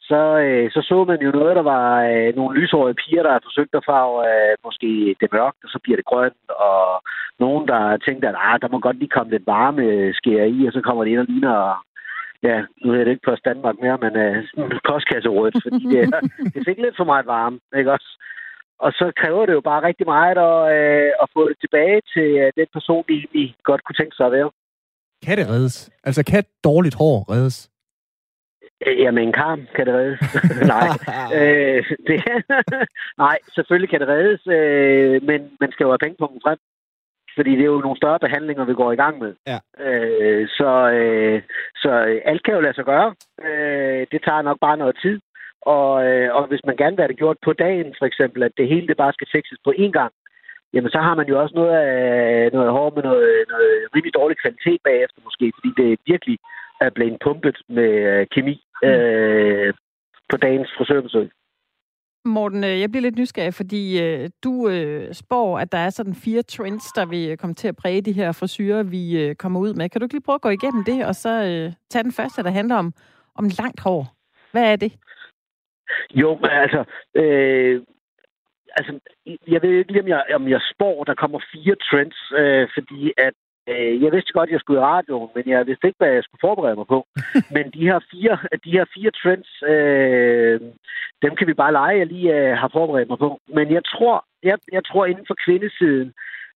Så, 0.00 0.20
øh, 0.46 0.70
så 0.74 0.80
så 0.88 1.04
man 1.04 1.20
jo 1.26 1.30
noget, 1.30 1.56
der 1.56 1.62
var 1.62 1.88
øh, 2.12 2.36
nogle 2.36 2.60
lyshårede 2.60 2.94
piger, 2.94 3.22
der 3.22 3.32
har 3.32 3.42
forsøgt 3.44 3.74
at 3.74 3.86
farve 3.90 4.16
øh, 4.30 4.54
måske 4.64 5.16
det 5.20 5.28
mørkt, 5.32 5.60
og 5.64 5.70
så 5.70 5.78
bliver 5.82 5.96
det 5.96 6.10
grønt, 6.10 6.42
og 6.66 7.02
nogen, 7.38 7.68
der 7.68 7.96
tænkte, 7.96 8.28
at 8.28 8.34
ah, 8.38 8.60
der 8.62 8.68
må 8.68 8.78
godt 8.78 8.98
lige 8.98 9.14
komme 9.16 9.30
lidt 9.32 9.46
varme 9.46 9.82
øh, 9.82 10.14
skære 10.14 10.48
i, 10.48 10.66
og 10.66 10.72
så 10.72 10.80
kommer 10.80 11.04
det 11.04 11.10
ind 11.10 11.24
og 11.24 11.26
ligner 11.28 11.84
ja, 12.42 12.56
nu 12.80 12.90
hedder 12.90 13.04
det 13.04 13.10
ikke 13.10 13.28
på 13.28 13.34
Danmark 13.44 13.76
mere, 13.82 13.98
men 14.04 14.16
øh, 14.24 14.36
postkasserådet, 14.88 15.54
fordi 15.62 15.84
det, 15.94 16.02
det 16.54 16.62
fik 16.68 16.78
lidt 16.78 16.96
for 16.96 17.04
meget 17.04 17.26
varme, 17.26 17.58
ikke 17.78 17.92
også? 17.92 18.10
Og 18.84 18.92
så 18.92 19.12
kræver 19.20 19.46
det 19.46 19.52
jo 19.52 19.60
bare 19.60 19.82
rigtig 19.88 20.06
meget 20.06 20.38
at, 20.50 20.58
øh, 20.76 21.10
at 21.22 21.28
få 21.34 21.48
det 21.48 21.58
tilbage 21.60 22.00
til 22.14 22.28
øh, 22.42 22.52
den 22.56 22.68
person, 22.72 23.04
vi 23.08 23.14
egentlig 23.14 23.54
godt 23.64 23.84
kunne 23.84 23.98
tænke 24.00 24.16
sig 24.16 24.26
at 24.26 24.32
være. 24.32 24.50
Kan 25.24 25.38
det 25.38 25.48
reddes? 25.48 25.90
Altså, 26.04 26.24
kan 26.24 26.44
dårligt 26.64 26.94
hår 26.94 27.32
reddes? 27.32 27.70
Øh, 28.86 28.98
jamen, 28.98 29.28
en 29.28 29.32
karm 29.32 29.60
kan 29.76 29.86
det 29.86 29.94
reddes. 29.94 30.20
nej, 30.74 30.88
øh, 31.38 31.84
det, 32.08 32.18
nej, 33.24 33.38
selvfølgelig 33.54 33.90
kan 33.90 34.00
det 34.00 34.08
reddes, 34.08 34.42
øh, 34.46 35.22
men 35.28 35.40
man 35.60 35.72
skal 35.72 35.84
jo 35.84 35.90
have 35.90 36.04
penge 36.04 36.16
på 36.18 36.26
frem. 36.44 36.58
fordi 37.36 37.50
det 37.50 37.60
er 37.60 37.74
jo 37.74 37.80
nogle 37.86 37.96
større 37.96 38.18
behandlinger, 38.18 38.64
vi 38.64 38.74
går 38.74 38.92
i 38.92 39.00
gang 39.02 39.18
med. 39.18 39.32
Ja. 39.46 39.58
Øh, 39.86 40.48
så, 40.48 40.70
øh, 41.00 41.42
så 41.76 41.90
alt 42.24 42.42
kan 42.44 42.54
jo 42.54 42.60
lade 42.60 42.74
sig 42.74 42.84
gøre. 42.84 43.14
Øh, 43.46 44.06
det 44.12 44.20
tager 44.26 44.42
nok 44.42 44.58
bare 44.60 44.76
noget 44.76 44.96
tid. 45.02 45.20
Og, 45.62 46.06
øh, 46.06 46.34
og 46.36 46.46
hvis 46.46 46.64
man 46.66 46.76
gerne 46.76 46.96
vil 46.96 47.02
have 47.02 47.12
det 47.12 47.22
gjort 47.22 47.38
på 47.44 47.52
dagen, 47.52 47.94
for 47.98 48.06
eksempel, 48.06 48.42
at 48.42 48.52
det 48.56 48.68
hele 48.68 48.86
det 48.88 48.96
bare 48.96 49.12
skal 49.12 49.28
fikses 49.32 49.58
på 49.64 49.72
én 49.78 49.92
gang, 49.98 50.12
jamen 50.74 50.90
så 50.90 50.98
har 50.98 51.14
man 51.14 51.28
jo 51.28 51.40
også 51.42 51.54
noget 51.54 51.74
af 51.76 52.52
noget 52.52 52.70
hår 52.70 52.90
med 52.94 53.02
noget, 53.02 53.44
noget 53.48 53.72
rimelig 53.94 54.14
dårlig 54.14 54.36
kvalitet 54.42 54.80
bagefter 54.84 55.20
måske, 55.24 55.52
fordi 55.56 55.70
det 55.80 55.98
virkelig 56.06 56.38
er 56.80 56.90
blevet 56.90 57.18
pumpet 57.24 57.58
med 57.68 57.90
øh, 58.10 58.26
kemi 58.34 58.56
øh, 58.84 59.74
på 60.30 60.36
dagens 60.36 60.70
frisørbesøg. 60.76 61.30
Morten, 62.24 62.64
øh, 62.64 62.80
jeg 62.80 62.90
bliver 62.90 63.02
lidt 63.02 63.18
nysgerrig, 63.18 63.54
fordi 63.54 64.02
øh, 64.04 64.30
du 64.44 64.68
øh, 64.68 65.14
spår, 65.14 65.58
at 65.58 65.72
der 65.72 65.78
er 65.78 65.90
sådan 65.90 66.14
fire 66.14 66.42
trends, 66.42 66.84
der 66.84 67.06
vil 67.06 67.38
komme 67.38 67.54
til 67.54 67.68
at 67.68 67.76
præge 67.76 68.02
de 68.02 68.12
her 68.12 68.32
frisyrer, 68.32 68.82
vi 68.82 69.22
øh, 69.22 69.34
kommer 69.34 69.60
ud 69.60 69.74
med. 69.74 69.88
Kan 69.88 70.00
du 70.00 70.04
ikke 70.04 70.14
lige 70.14 70.22
prøve 70.22 70.34
at 70.34 70.40
gå 70.40 70.48
igennem 70.48 70.84
det, 70.84 71.06
og 71.06 71.14
så 71.14 71.28
øh, 71.28 71.72
tage 71.90 72.02
den 72.02 72.12
første, 72.12 72.42
der 72.42 72.50
handler 72.50 72.76
om, 72.76 72.92
om 73.34 73.44
langt 73.58 73.80
hår? 73.80 74.14
Hvad 74.52 74.72
er 74.72 74.76
det? 74.76 74.92
Jo, 76.14 76.38
men 76.42 76.50
altså, 76.50 76.84
øh, 77.14 77.82
altså, 78.76 78.92
jeg 79.48 79.62
ved 79.62 79.70
ikke 79.70 80.00
om 80.00 80.08
jeg, 80.08 80.24
om 80.34 80.48
jeg 80.48 80.60
spår, 80.74 81.04
der 81.04 81.14
kommer 81.14 81.40
fire 81.52 81.76
trends, 81.90 82.18
øh, 82.40 82.68
fordi 82.74 83.12
at 83.16 83.34
øh, 83.68 84.02
jeg 84.02 84.12
vidste 84.12 84.32
godt, 84.32 84.48
at 84.48 84.52
jeg 84.52 84.60
skulle 84.60 84.80
i 84.80 84.84
radioen, 84.84 85.30
men 85.34 85.44
jeg 85.46 85.66
vidste 85.66 85.86
ikke, 85.86 85.98
hvad 85.98 86.12
jeg 86.12 86.24
skulle 86.24 86.46
forberede 86.48 86.76
mig 86.76 86.86
på. 86.86 87.06
men 87.54 87.64
de 87.70 87.86
her 87.88 88.00
fire, 88.10 88.38
de 88.64 88.70
her 88.76 88.84
fire 88.94 89.10
trends, 89.10 89.50
øh, 89.72 90.60
dem 91.22 91.36
kan 91.36 91.46
vi 91.46 91.54
bare 91.54 91.72
lege, 91.72 91.98
jeg 91.98 92.06
lige 92.06 92.36
øh, 92.38 92.56
har 92.56 92.68
forberedt 92.72 93.08
mig 93.08 93.18
på. 93.18 93.38
Men 93.46 93.72
jeg 93.72 93.84
tror, 93.84 94.24
jeg, 94.42 94.58
jeg 94.72 94.84
tror 94.84 95.06
inden 95.06 95.26
for 95.26 95.36
kvindesiden, 95.44 96.12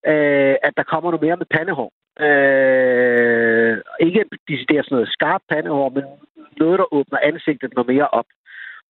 øh, 0.07 0.57
at 0.66 0.72
der 0.77 0.83
kommer 0.83 1.11
noget 1.11 1.24
mere 1.27 1.37
med 1.37 1.47
pandehår. 1.57 1.91
Øh, 2.27 3.79
ikke 4.01 4.24
decideret 4.49 4.85
sådan 4.85 4.97
noget 4.97 5.14
skarpt 5.16 5.45
pandehår, 5.49 5.89
men 5.89 6.05
noget, 6.61 6.79
der 6.79 6.95
åbner 6.95 7.18
ansigtet 7.22 7.74
noget 7.74 7.89
mere 7.89 8.09
op. 8.09 8.27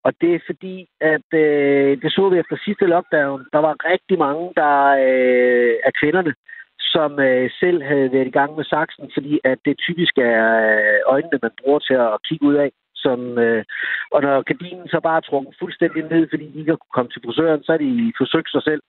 Og 0.06 0.12
det 0.20 0.34
er 0.34 0.46
fordi, 0.46 0.76
at 1.00 1.28
øh, 1.44 1.90
det 2.02 2.12
så 2.12 2.28
vi 2.28 2.38
efter 2.38 2.56
sidste 2.64 2.86
lockdown, 2.86 3.40
der 3.52 3.60
var 3.66 3.74
rigtig 3.92 4.18
mange 4.18 4.52
der 4.60 4.76
øh, 5.08 5.74
af 5.88 5.92
kvinderne, 6.00 6.34
som 6.78 7.20
øh, 7.20 7.50
selv 7.60 7.82
havde 7.82 8.12
været 8.12 8.26
i 8.26 8.36
gang 8.38 8.56
med 8.56 8.64
saksen, 8.64 9.10
fordi 9.14 9.40
at 9.44 9.58
det 9.64 9.78
typisk 9.78 10.18
er 10.18 10.44
øh, 10.70 11.00
øjnene, 11.06 11.38
man 11.42 11.58
bruger 11.60 11.78
til 11.78 11.94
at 11.94 12.22
kigge 12.28 12.46
ud 12.46 12.54
af. 12.54 12.70
Som, 12.94 13.38
øh, 13.38 13.64
og 14.14 14.22
når 14.22 14.42
gardinen 14.42 14.88
så 14.88 15.00
bare 15.00 15.16
er 15.16 15.28
trukket 15.28 15.54
fuldstændig 15.58 16.02
ned, 16.02 16.26
fordi 16.30 16.46
de 16.52 16.58
ikke 16.58 16.76
kunne 16.76 16.96
komme 16.96 17.10
til 17.10 17.22
frisøren, 17.24 17.62
så 17.64 17.72
er 17.72 17.80
de 17.86 18.12
forsøgt 18.20 18.50
sig 18.50 18.62
selv. 18.62 18.82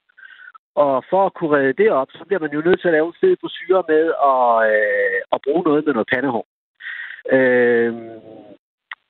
Og 0.75 1.03
for 1.09 1.25
at 1.25 1.33
kunne 1.33 1.55
redde 1.57 1.83
det 1.83 1.91
op, 1.91 2.09
så 2.11 2.23
bliver 2.27 2.39
man 2.39 2.53
jo 2.53 2.61
nødt 2.61 2.79
til 2.81 2.87
at 2.87 2.95
lave 2.97 3.07
en 3.07 3.19
fed 3.21 3.35
frisyr 3.41 3.77
med 3.91 4.03
at, 4.31 4.49
øh, 4.73 5.19
at 5.33 5.39
bruge 5.45 5.63
noget 5.63 5.85
med 5.85 5.93
noget 5.93 6.11
pandehår. 6.13 6.45
Øh, 7.35 7.93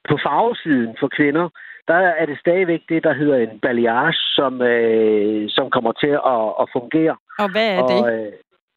på 0.09 0.15
farvesiden 0.25 0.95
for 0.99 1.09
kvinder, 1.17 1.49
der 1.87 1.93
er 1.93 2.25
det 2.25 2.39
stadigvæk 2.39 2.81
det, 2.89 3.03
der 3.03 3.13
hedder 3.13 3.37
en 3.37 3.59
balayage, 3.59 4.13
som, 4.37 4.61
øh, 4.61 5.49
som 5.49 5.69
kommer 5.69 5.91
til 5.91 6.13
at, 6.33 6.43
at 6.61 6.65
fungere. 6.77 7.15
Og 7.39 7.51
hvad 7.51 7.67
er 7.75 7.81
og, 7.83 7.89
det? 7.89 7.99
Øh, 8.11 8.31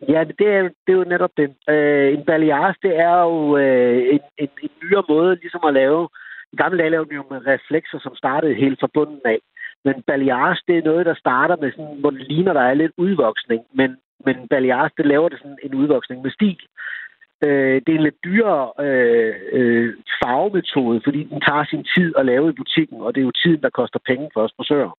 ja, 0.09 0.25
det 0.39 0.49
er, 0.57 0.63
det 0.85 0.93
er 0.93 1.01
jo 1.03 1.05
netop 1.05 1.31
det. 1.37 1.55
Øh, 1.69 2.13
en 2.15 2.25
balayage, 2.25 2.75
det 2.83 2.99
er 2.99 3.17
jo 3.23 3.57
øh, 3.57 3.99
en, 4.15 4.21
en, 4.39 4.49
en 4.63 4.71
nyere 4.83 5.05
måde 5.09 5.35
ligesom 5.35 5.61
at 5.67 5.75
lave... 5.75 6.09
I 6.53 6.57
gamle 6.57 6.79
dage 6.79 6.91
lavede 6.91 7.09
vi 7.09 7.15
jo 7.15 7.25
med 7.31 7.47
reflekser, 7.47 7.99
som 8.03 8.15
startede 8.17 8.55
helt 8.55 8.81
forbundet 8.81 9.21
af. 9.25 9.39
Men 9.85 10.03
balayage, 10.07 10.59
det 10.69 10.79
er 10.79 10.89
noget, 10.91 11.07
der 11.07 11.15
starter 11.15 11.57
med 11.57 11.71
sådan, 11.73 11.97
hvor 12.01 12.11
det 12.11 12.29
ligner, 12.29 12.53
der 12.53 12.61
er 12.61 12.75
lidt 12.75 12.93
udvoksning. 12.97 13.63
Men, 13.75 13.97
men 14.27 14.49
balayage, 14.49 14.91
det 14.97 15.07
laver 15.07 15.29
det 15.29 15.39
sådan 15.39 15.59
en 15.63 15.75
udvoksning 15.75 16.23
med 16.23 16.31
stil. 16.31 16.61
Øh, 17.43 17.77
det 17.83 17.89
er 17.93 17.99
en 17.99 18.09
lidt 18.09 18.25
dyrere 18.25 18.67
øh, 18.87 19.35
øh, 19.53 19.95
farvemetode, 20.23 21.01
fordi 21.05 21.25
den 21.25 21.41
tager 21.41 21.65
sin 21.65 21.85
tid 21.95 22.15
at 22.19 22.27
lave 22.27 22.51
i 22.51 22.59
butikken, 22.61 23.01
og 23.01 23.15
det 23.15 23.21
er 23.21 23.25
jo 23.25 23.41
tiden, 23.43 23.63
der 23.63 23.71
koster 23.71 23.99
penge 24.07 24.31
for 24.35 24.41
os 24.43 24.55
frisører. 24.57 24.93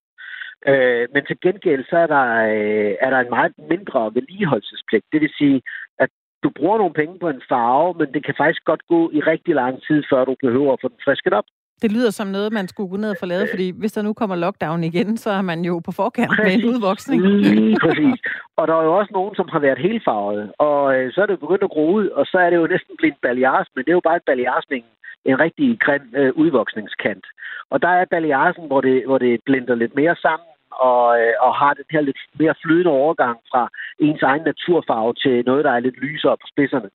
Øh, 0.70 1.08
men 1.14 1.22
til 1.26 1.40
gengæld 1.40 1.84
så 1.90 1.96
er 1.96 2.06
der, 2.06 2.26
øh, 2.54 2.92
er 3.00 3.10
der 3.10 3.20
en 3.20 3.30
meget 3.30 3.52
mindre 3.70 4.14
vedligeholdelsespligt. 4.14 5.04
Det 5.12 5.20
vil 5.20 5.32
sige, 5.38 5.62
at 5.98 6.10
du 6.42 6.50
bruger 6.50 6.78
nogle 6.78 6.94
penge 6.94 7.18
på 7.18 7.28
en 7.28 7.42
farve, 7.48 7.94
men 7.98 8.14
det 8.14 8.24
kan 8.24 8.34
faktisk 8.38 8.64
godt 8.64 8.82
gå 8.88 9.10
i 9.10 9.20
rigtig 9.20 9.54
lang 9.54 9.82
tid, 9.86 10.02
før 10.10 10.24
du 10.24 10.34
behøver 10.40 10.72
at 10.72 10.80
få 10.82 10.88
den 10.88 11.00
frisket 11.04 11.32
op. 11.32 11.44
Det 11.82 11.92
lyder 11.92 12.10
som 12.10 12.26
noget, 12.26 12.52
man 12.52 12.68
skulle 12.68 12.90
gå 12.90 12.96
ned 12.96 13.10
og 13.10 13.16
få 13.20 13.26
lavet, 13.26 13.48
fordi 13.50 13.72
hvis 13.80 13.92
der 13.92 14.02
nu 14.02 14.12
kommer 14.12 14.36
lockdown 14.36 14.84
igen, 14.84 15.16
så 15.16 15.30
er 15.30 15.42
man 15.42 15.64
jo 15.64 15.78
på 15.86 15.92
forkant 15.92 16.32
med 16.44 16.52
en 16.54 16.64
udvoksning. 16.64 17.22
Lige 17.22 17.78
præcis. 17.80 18.20
Og 18.56 18.68
der 18.68 18.74
er 18.74 18.84
jo 18.84 18.94
også 18.98 19.12
nogen, 19.12 19.34
som 19.34 19.48
har 19.52 19.58
været 19.58 19.78
helt 19.78 20.04
farvet, 20.04 20.52
og 20.58 20.96
øh, 20.96 21.12
så 21.12 21.22
er 21.22 21.26
det 21.26 21.40
begyndt 21.40 21.62
at 21.62 21.70
gro 21.70 21.92
ud, 21.92 22.08
og 22.08 22.26
så 22.26 22.38
er 22.38 22.50
det 22.50 22.56
jo 22.56 22.66
næsten 22.66 22.94
blevet 22.98 23.16
balayage, 23.22 23.66
men 23.74 23.84
det 23.84 23.90
er 23.90 24.00
jo 24.00 24.08
bare 24.08 24.16
et 24.16 24.28
balayage 24.30 24.66
med 24.70 24.80
en 25.24 25.40
rigtig 25.40 25.80
grim 25.80 26.06
øh, 26.16 26.32
udvoksningskant. 26.34 27.24
Og 27.70 27.82
der 27.82 27.88
er 27.88 28.04
balayagen, 28.04 28.66
hvor 28.66 28.80
det, 28.80 29.06
hvor 29.06 29.18
det 29.18 29.40
blinder 29.46 29.74
lidt 29.74 29.94
mere 29.94 30.16
sammen, 30.16 30.48
og, 30.70 31.20
øh, 31.20 31.34
og 31.40 31.54
har 31.54 31.74
den 31.74 31.84
her 31.90 32.00
lidt 32.00 32.20
mere 32.40 32.54
flydende 32.62 32.90
overgang 32.90 33.38
fra 33.50 33.68
ens 33.98 34.22
egen 34.22 34.42
naturfarve 34.42 35.14
til 35.14 35.44
noget, 35.46 35.64
der 35.64 35.72
er 35.72 35.80
lidt 35.80 35.98
lysere 36.04 36.36
på 36.36 36.46
spidserne. 36.52 36.90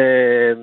Øh, 0.00 0.56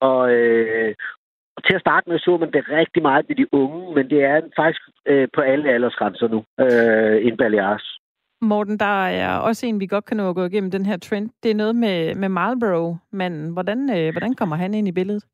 og, 0.00 0.32
øh, 0.32 0.94
og 1.23 1.23
til 1.66 1.74
at 1.74 1.80
starte 1.80 2.10
med 2.10 2.18
så 2.18 2.36
man 2.36 2.52
det 2.52 2.64
rigtig 2.68 3.02
meget 3.02 3.24
ved 3.28 3.36
de 3.36 3.54
unge, 3.54 3.94
men 3.94 4.10
det 4.10 4.24
er 4.24 4.40
faktisk 4.56 4.82
øh, 5.06 5.28
på 5.34 5.40
alle 5.40 5.70
aldersgrænser 5.70 6.28
nu, 6.28 6.44
øh, 6.64 7.26
en 7.26 7.36
balayage. 7.36 7.88
Morten, 8.40 8.78
der 8.78 9.06
er 9.06 9.38
også 9.38 9.66
en, 9.66 9.80
vi 9.80 9.86
godt 9.86 10.04
kan 10.04 10.16
nå 10.16 10.28
at 10.28 10.34
gå 10.34 10.44
igennem 10.44 10.70
den 10.70 10.86
her 10.86 10.96
trend. 10.96 11.30
Det 11.42 11.50
er 11.50 11.54
noget 11.54 11.76
med, 11.76 12.14
med 12.14 12.28
Marlboro, 12.28 12.96
men 13.10 13.52
hvordan, 13.52 13.90
øh, 13.98 14.12
hvordan 14.12 14.34
kommer 14.34 14.56
han 14.56 14.74
ind 14.74 14.88
i 14.88 14.92
billedet? 14.92 15.24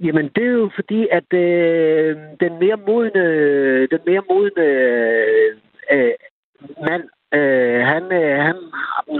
Jamen, 0.00 0.30
det 0.36 0.44
er 0.44 0.50
jo 0.50 0.70
fordi, 0.74 1.08
at 1.10 1.32
øh, 1.32 2.16
den 2.40 2.52
mere 2.58 2.78
modne, 2.86 3.24
den 3.86 4.00
mere 4.06 4.22
modne 4.30 4.66
øh, 5.92 6.14
mand, 6.88 7.04
øh, 7.38 7.80
han, 7.92 8.02
øh, 8.12 8.38
han, 8.46 8.56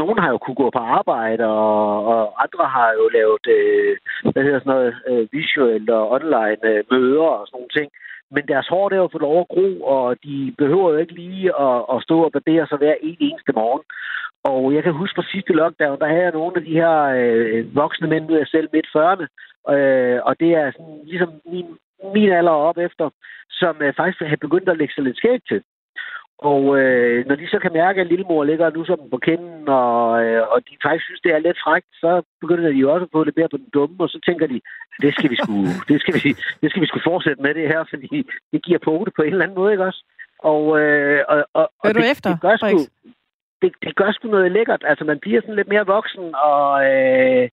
nogen 0.01 0.19
har 0.19 0.31
jo 0.31 0.39
kunne 0.39 0.61
gå 0.63 0.71
på 0.71 0.79
arbejde, 0.79 1.45
og, 1.47 2.07
og 2.07 2.43
andre 2.45 2.65
har 2.77 2.91
jo 2.93 3.09
lavet, 3.09 3.47
øh, 3.57 3.97
hvad 4.33 4.43
hedder 4.43 4.59
sådan 4.61 4.73
noget, 4.75 4.95
øh, 5.09 5.29
visuelt 5.33 5.91
og 5.91 6.11
online 6.11 6.65
øh, 6.71 6.85
møder 6.91 7.29
og 7.39 7.47
sådan 7.47 7.57
nogle 7.57 7.75
ting. 7.79 7.89
Men 8.35 8.49
deres 8.49 8.69
hår, 8.69 8.89
det 8.89 8.97
er 8.97 9.03
jo 9.03 9.09
fået 9.13 9.29
lov 9.29 9.41
at 9.41 9.49
gro, 9.49 9.69
og 9.95 10.17
de 10.25 10.55
behøver 10.59 10.91
jo 10.91 10.99
ikke 10.99 11.15
lige 11.15 11.61
at, 11.67 11.79
at 11.93 12.03
stå 12.03 12.17
og 12.25 12.33
barbere 12.33 12.67
sig 12.67 12.79
hver 12.79 12.95
en 13.03 13.17
eneste 13.21 13.53
morgen. 13.53 13.83
Og 14.45 14.75
jeg 14.75 14.83
kan 14.83 14.93
huske 14.93 15.17
fra 15.17 15.31
sidste 15.33 15.53
lockdown, 15.53 15.99
der 15.99 16.07
havde 16.07 16.23
jeg 16.23 16.33
nogle 16.33 16.57
af 16.57 16.65
de 16.65 16.79
her 16.81 16.97
øh, 17.21 17.77
voksne 17.77 18.09
mænd, 18.09 18.25
nu 18.27 18.35
er 18.35 18.39
jeg 18.39 18.47
selv 18.47 18.69
midt 18.73 18.89
40'erne, 18.97 19.27
øh, 19.75 20.19
og 20.29 20.41
det 20.41 20.51
er 20.61 20.71
sådan, 20.71 21.01
ligesom 21.05 21.31
min, 21.53 21.67
min 22.15 22.33
alder 22.33 22.53
op 22.69 22.79
efter, 22.79 23.11
som 23.51 23.75
øh, 23.83 23.95
faktisk 23.97 24.21
har 24.21 24.37
begyndt 24.47 24.69
at 24.69 24.79
lægge 24.79 24.95
sig 24.95 25.05
lidt 25.05 25.17
skægt 25.17 25.49
til. 25.49 25.63
Og 26.51 26.63
øh, 26.79 27.27
når 27.29 27.35
de 27.35 27.47
så 27.49 27.59
kan 27.59 27.73
mærke, 27.73 28.01
at 28.01 28.07
lillemor 28.07 28.45
ligger 28.45 28.71
nu 28.71 28.85
som 28.85 29.01
på 29.11 29.19
kinden, 29.27 29.69
og, 29.69 30.25
øh, 30.25 30.43
og 30.53 30.59
de 30.69 30.75
faktisk 30.83 31.05
synes, 31.05 31.21
det 31.21 31.33
er 31.33 31.39
lidt 31.39 31.59
frækt, 31.65 31.91
så 32.03 32.23
begynder 32.41 32.71
de 32.71 32.83
jo 32.85 32.93
også 32.95 33.05
at 33.05 33.13
få 33.13 33.25
lidt 33.25 33.37
mere 33.37 33.53
på 33.53 33.57
den 33.57 33.71
dumme, 33.75 33.97
og 34.05 34.09
så 34.09 34.19
tænker 34.27 34.47
de, 34.47 34.61
det 35.03 35.15
skal 35.15 35.31
vi 35.31 35.37
sgu, 35.37 35.57
det 35.91 36.01
skal 36.01 36.15
vi, 36.15 36.31
det 36.63 36.71
skal 36.71 36.83
vi 36.83 36.87
sgu 36.87 36.99
fortsætte 37.05 37.43
med 37.43 37.55
det 37.55 37.69
her, 37.69 37.85
fordi 37.91 38.27
det 38.53 38.63
giver 38.67 38.79
på 38.79 39.03
det 39.05 39.13
på 39.17 39.23
en 39.23 39.33
eller 39.33 39.45
anden 39.45 39.59
måde, 39.61 39.73
ikke 39.73 39.85
også? 39.91 40.03
Og, 40.39 40.81
øh, 40.81 41.25
og, 41.29 41.39
og, 41.55 41.67
og 41.79 41.95
det, 41.95 42.11
efter, 42.11 42.31
det, 42.31 42.41
gør 42.41 42.57
sgu, 42.57 42.79
det, 43.63 43.73
det 43.85 43.97
gør 43.97 44.13
sgu 44.13 44.29
noget 44.29 44.53
lækkert. 44.53 44.83
Altså, 44.87 45.05
man 45.05 45.19
bliver 45.19 45.41
sådan 45.41 45.57
lidt 45.57 45.69
mere 45.69 45.87
voksen, 45.87 46.35
og... 46.35 46.67
Øh, 46.91 47.49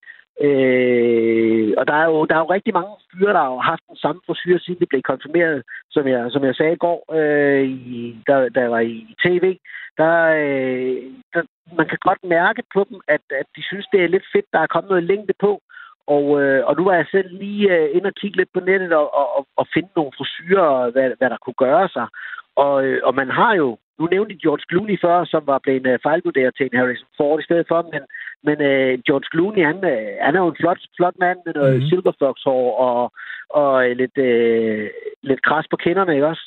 Øh, 0.48 1.74
og 1.78 1.88
der 1.88 1.94
er, 1.94 2.06
jo, 2.06 2.26
der 2.26 2.36
er 2.36 2.40
jo 2.40 2.54
rigtig 2.56 2.74
mange 2.74 2.94
fyre, 3.12 3.34
der 3.34 3.44
har 3.44 3.70
haft 3.72 3.84
den 3.90 3.98
samme 3.98 4.22
frisyr, 4.28 4.58
siden 4.60 4.80
det 4.80 4.90
blev 4.90 5.02
konfirmeret, 5.02 5.64
som 5.90 6.08
jeg, 6.08 6.32
som 6.32 6.44
jeg 6.44 6.56
sagde 6.56 6.74
i 6.74 6.84
går, 6.86 7.00
øh, 7.20 7.64
i, 7.70 8.24
da, 8.28 8.50
da 8.56 8.60
jeg 8.62 8.72
var 8.72 8.80
i 8.80 9.16
tv. 9.26 9.58
Der, 9.98 10.16
øh, 10.42 10.98
der, 11.34 11.42
man 11.78 11.88
kan 11.88 11.98
godt 12.02 12.24
mærke 12.24 12.64
på 12.74 12.86
dem, 12.90 13.00
at, 13.08 13.22
at 13.42 13.48
de 13.56 13.64
synes, 13.64 13.88
det 13.92 14.04
er 14.04 14.08
lidt 14.08 14.28
fedt, 14.34 14.46
der 14.54 14.60
er 14.60 14.74
kommet 14.74 14.90
noget 14.90 15.04
længde 15.04 15.34
på. 15.40 15.62
Og, 16.08 16.42
øh, 16.42 16.66
og 16.68 16.76
nu 16.78 16.84
var 16.84 16.96
jeg 16.96 17.08
selv 17.12 17.30
lige 17.32 17.78
øh, 17.78 17.96
inde 17.96 18.08
og 18.08 18.14
kigge 18.22 18.38
lidt 18.38 18.50
på 18.54 18.60
nettet 18.60 18.94
og, 18.94 19.08
og, 19.38 19.48
og 19.58 19.66
finde 19.74 19.90
nogle 19.96 20.12
frisyrer, 20.18 20.92
hvad, 20.92 21.12
hvad 21.18 21.30
der 21.30 21.38
kunne 21.42 21.62
gøre 21.66 21.90
sig. 21.90 22.08
Og, 22.56 22.84
øh, 22.86 23.00
og 23.04 23.16
man 23.16 23.30
har 23.30 23.54
jo 23.54 23.78
nu 24.00 24.06
nævnte 24.12 24.42
George 24.44 24.64
Clooney 24.70 24.98
før, 25.02 25.26
som 25.26 25.44
var 25.52 25.60
blevet 25.64 25.88
uh, 25.94 26.00
fejlvurderet 26.04 26.56
til 26.56 26.66
en 26.66 26.80
Harrison 26.80 27.08
Ford 27.18 27.40
i 27.40 27.44
stedet 27.44 27.66
for, 27.68 27.80
men, 27.94 28.02
men 28.48 28.58
uh, 28.70 28.94
George 29.08 29.28
Clooney, 29.34 29.64
han, 29.70 29.78
uh, 29.92 30.10
han 30.26 30.36
er 30.36 30.42
jo 30.44 30.50
en 30.52 30.62
flot, 30.62 30.82
flot 30.98 31.18
mand 31.20 31.40
med 31.46 31.54
noget 31.54 31.76
mm. 31.82 31.88
silverfox-hår 31.90 32.66
og, 32.88 33.12
og 33.50 33.74
uh, 33.90 33.92
lidt, 34.02 34.18
uh, 34.18 34.86
lidt 35.30 35.42
kras 35.48 35.68
på 35.72 35.78
kinderne, 35.86 36.14
ikke 36.14 36.32
også? 36.34 36.46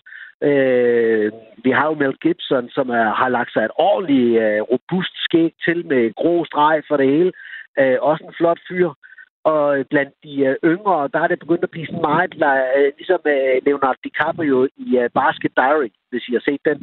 Uh, 0.49 1.27
vi 1.65 1.71
har 1.71 1.87
jo 1.89 1.95
Mel 1.95 2.17
Gibson, 2.23 2.69
som 2.71 2.91
uh, 2.91 2.97
har 3.21 3.29
lagt 3.29 3.53
sig 3.53 3.65
et 3.65 3.79
ordentligt 3.89 4.31
uh, 4.45 4.61
robust 4.73 5.15
skæg 5.25 5.53
til 5.65 5.87
med 5.87 6.15
grå 6.15 6.45
streg 6.45 6.83
for 6.89 6.97
det 6.97 7.07
hele. 7.15 7.33
Uh, 7.81 7.97
også 8.11 8.25
en 8.25 8.35
flot 8.39 8.61
fyr. 8.69 8.91
Og 9.45 9.87
blandt 9.91 10.15
de 10.25 10.35
uh, 10.49 10.71
yngre, 10.71 11.09
der 11.13 11.21
er 11.21 11.29
det 11.29 11.39
begyndt 11.39 11.65
at 11.65 11.71
blive 11.71 11.87
sådan 11.87 12.01
meget, 12.11 12.35
uh, 12.35 12.89
ligesom 12.99 13.21
uh, 13.25 13.57
Leonardo 13.67 13.99
DiCaprio 14.05 14.69
i 14.77 14.89
uh, 14.99 15.07
Basket 15.15 15.53
Diary, 15.57 15.91
hvis 16.11 16.29
I 16.29 16.33
har 16.33 16.45
set 16.45 16.65
den. 16.65 16.79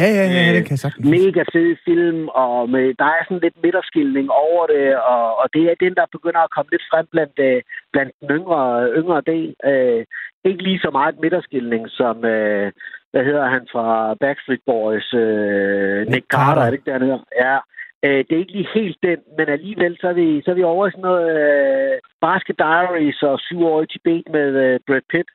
Ja, 0.00 0.08
ja, 0.18 0.24
ja, 0.36 0.54
det 0.56 0.62
kan 0.64 0.74
jeg 0.76 0.84
sagtens. 0.84 1.08
Mega 1.16 1.42
fed 1.52 1.76
film, 1.84 2.28
og 2.28 2.70
med, 2.70 2.94
der 3.02 3.08
er 3.16 3.22
sådan 3.24 3.44
lidt 3.46 3.62
midterskilning 3.64 4.26
over 4.30 4.66
det, 4.66 4.86
og, 5.14 5.26
og 5.40 5.46
det 5.54 5.62
er 5.62 5.82
den, 5.84 5.94
der 5.94 6.06
begynder 6.16 6.40
at 6.44 6.54
komme 6.54 6.70
lidt 6.72 6.86
frem 6.90 7.06
blandt, 7.14 7.36
øh, 7.48 7.62
blandt 7.92 8.12
den 8.20 8.28
yngre, 8.36 8.64
yngre 9.00 9.20
del. 9.32 9.50
Øh, 9.70 10.02
ikke 10.48 10.62
lige 10.68 10.80
så 10.84 10.90
meget 10.98 11.14
midterskilning 11.22 11.82
som, 12.00 12.16
øh, 12.24 12.72
hvad 13.12 13.24
hedder 13.28 13.46
han 13.54 13.64
fra 13.72 13.86
Backstreet 14.22 14.62
Boys, 14.66 15.08
øh, 15.14 16.06
Nick, 16.12 16.26
Carter, 16.34 16.62
er 16.62 16.70
det 16.70 16.78
ikke 16.78 16.90
dernede? 16.90 17.18
Ja, 17.44 17.56
Øh, 18.04 18.20
det 18.26 18.32
er 18.34 18.42
ikke 18.44 18.56
lige 18.58 18.68
helt 18.74 18.98
den, 19.08 19.18
men 19.38 19.46
alligevel 19.56 19.96
så 20.00 20.06
er 20.12 20.16
vi, 20.22 20.42
så 20.44 20.50
er 20.50 20.54
vi 20.54 20.62
over 20.62 20.86
i 20.86 20.90
sådan 20.90 21.08
noget 21.10 21.28
øh, 21.40 21.94
Basket 22.24 22.58
Diaries 22.58 23.22
og 23.22 23.36
syv 23.46 23.60
år 23.72 23.82
i 23.82 23.86
Tibet 23.92 24.24
med 24.36 24.48
øh, 24.64 24.80
Brad 24.86 25.04
Pitt. 25.12 25.28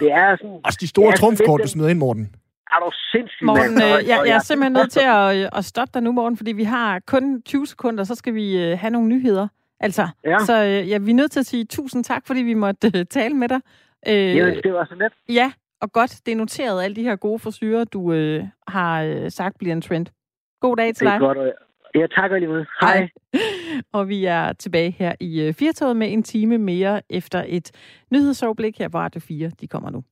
Det 0.00 0.10
er 0.22 0.36
sådan... 0.40 0.60
Altså 0.66 0.78
de 0.84 0.88
store 0.94 1.12
trumfkort, 1.12 1.60
du 1.62 1.68
smider 1.68 1.90
ind, 1.94 1.98
Morten. 1.98 2.26
Er 2.74 2.78
du 2.84 2.90
sindssygt, 3.12 3.46
Morten, 3.46 3.82
øh, 3.82 4.08
jeg, 4.08 4.22
jeg 4.26 4.36
er 4.36 4.38
simpelthen 4.38 4.72
nødt 4.72 4.90
til 4.90 5.04
at, 5.04 5.36
øh, 5.36 5.58
at 5.58 5.64
stoppe 5.64 5.90
dig 5.94 6.02
nu, 6.02 6.12
Morten, 6.12 6.36
fordi 6.36 6.52
vi 6.52 6.64
har 6.64 7.00
kun 7.06 7.42
20 7.42 7.66
sekunder, 7.66 8.04
så 8.04 8.14
skal 8.14 8.34
vi 8.34 8.64
øh, 8.64 8.78
have 8.78 8.90
nogle 8.90 9.08
nyheder. 9.08 9.48
Altså, 9.80 10.08
ja. 10.24 10.38
så 10.38 10.64
øh, 10.64 10.90
ja, 10.90 10.98
vi 10.98 11.10
er 11.10 11.14
nødt 11.14 11.32
til 11.32 11.40
at 11.40 11.46
sige 11.46 11.64
tusind 11.64 12.04
tak, 12.04 12.26
fordi 12.26 12.40
vi 12.40 12.54
måtte 12.54 12.92
øh, 12.98 13.06
tale 13.06 13.34
med 13.34 13.48
dig. 13.48 13.60
Øh, 14.08 14.36
ja, 14.36 14.50
det 14.64 14.72
var 14.72 14.84
så 14.84 14.94
let. 14.94 15.12
Ja, 15.28 15.52
og 15.80 15.92
godt, 15.92 16.20
det 16.26 16.32
er 16.32 16.36
noteret, 16.36 16.84
alle 16.84 16.96
de 16.96 17.02
her 17.02 17.16
gode 17.16 17.38
forsyre, 17.38 17.84
du 17.84 18.12
øh, 18.12 18.44
har 18.68 19.02
øh, 19.02 19.30
sagt 19.30 19.58
bliver 19.58 19.72
en 19.72 19.82
trend. 19.82 20.06
God 20.60 20.76
dag 20.76 20.94
til 20.94 21.06
dig. 21.06 21.20
Det 21.20 21.26
er 21.26 21.32
dig. 21.32 21.42
godt, 21.42 21.54
Ja, 21.94 22.06
tak 22.06 22.32
alligevel. 22.32 22.66
Hej. 22.80 22.96
Hej. 22.96 23.08
Og 23.92 24.08
vi 24.08 24.24
er 24.24 24.52
tilbage 24.52 24.90
her 24.90 25.14
i 25.20 25.48
uh, 25.48 25.54
Firtoget 25.54 25.96
med 25.96 26.12
en 26.12 26.22
time 26.22 26.58
mere 26.58 27.02
efter 27.10 27.44
et 27.46 27.70
nyhedsoverblik 28.12 28.78
her 28.78 28.88
på 28.88 28.98
Radio 28.98 29.20
4. 29.20 29.50
De 29.60 29.66
kommer 29.66 29.90
nu. 29.90 30.04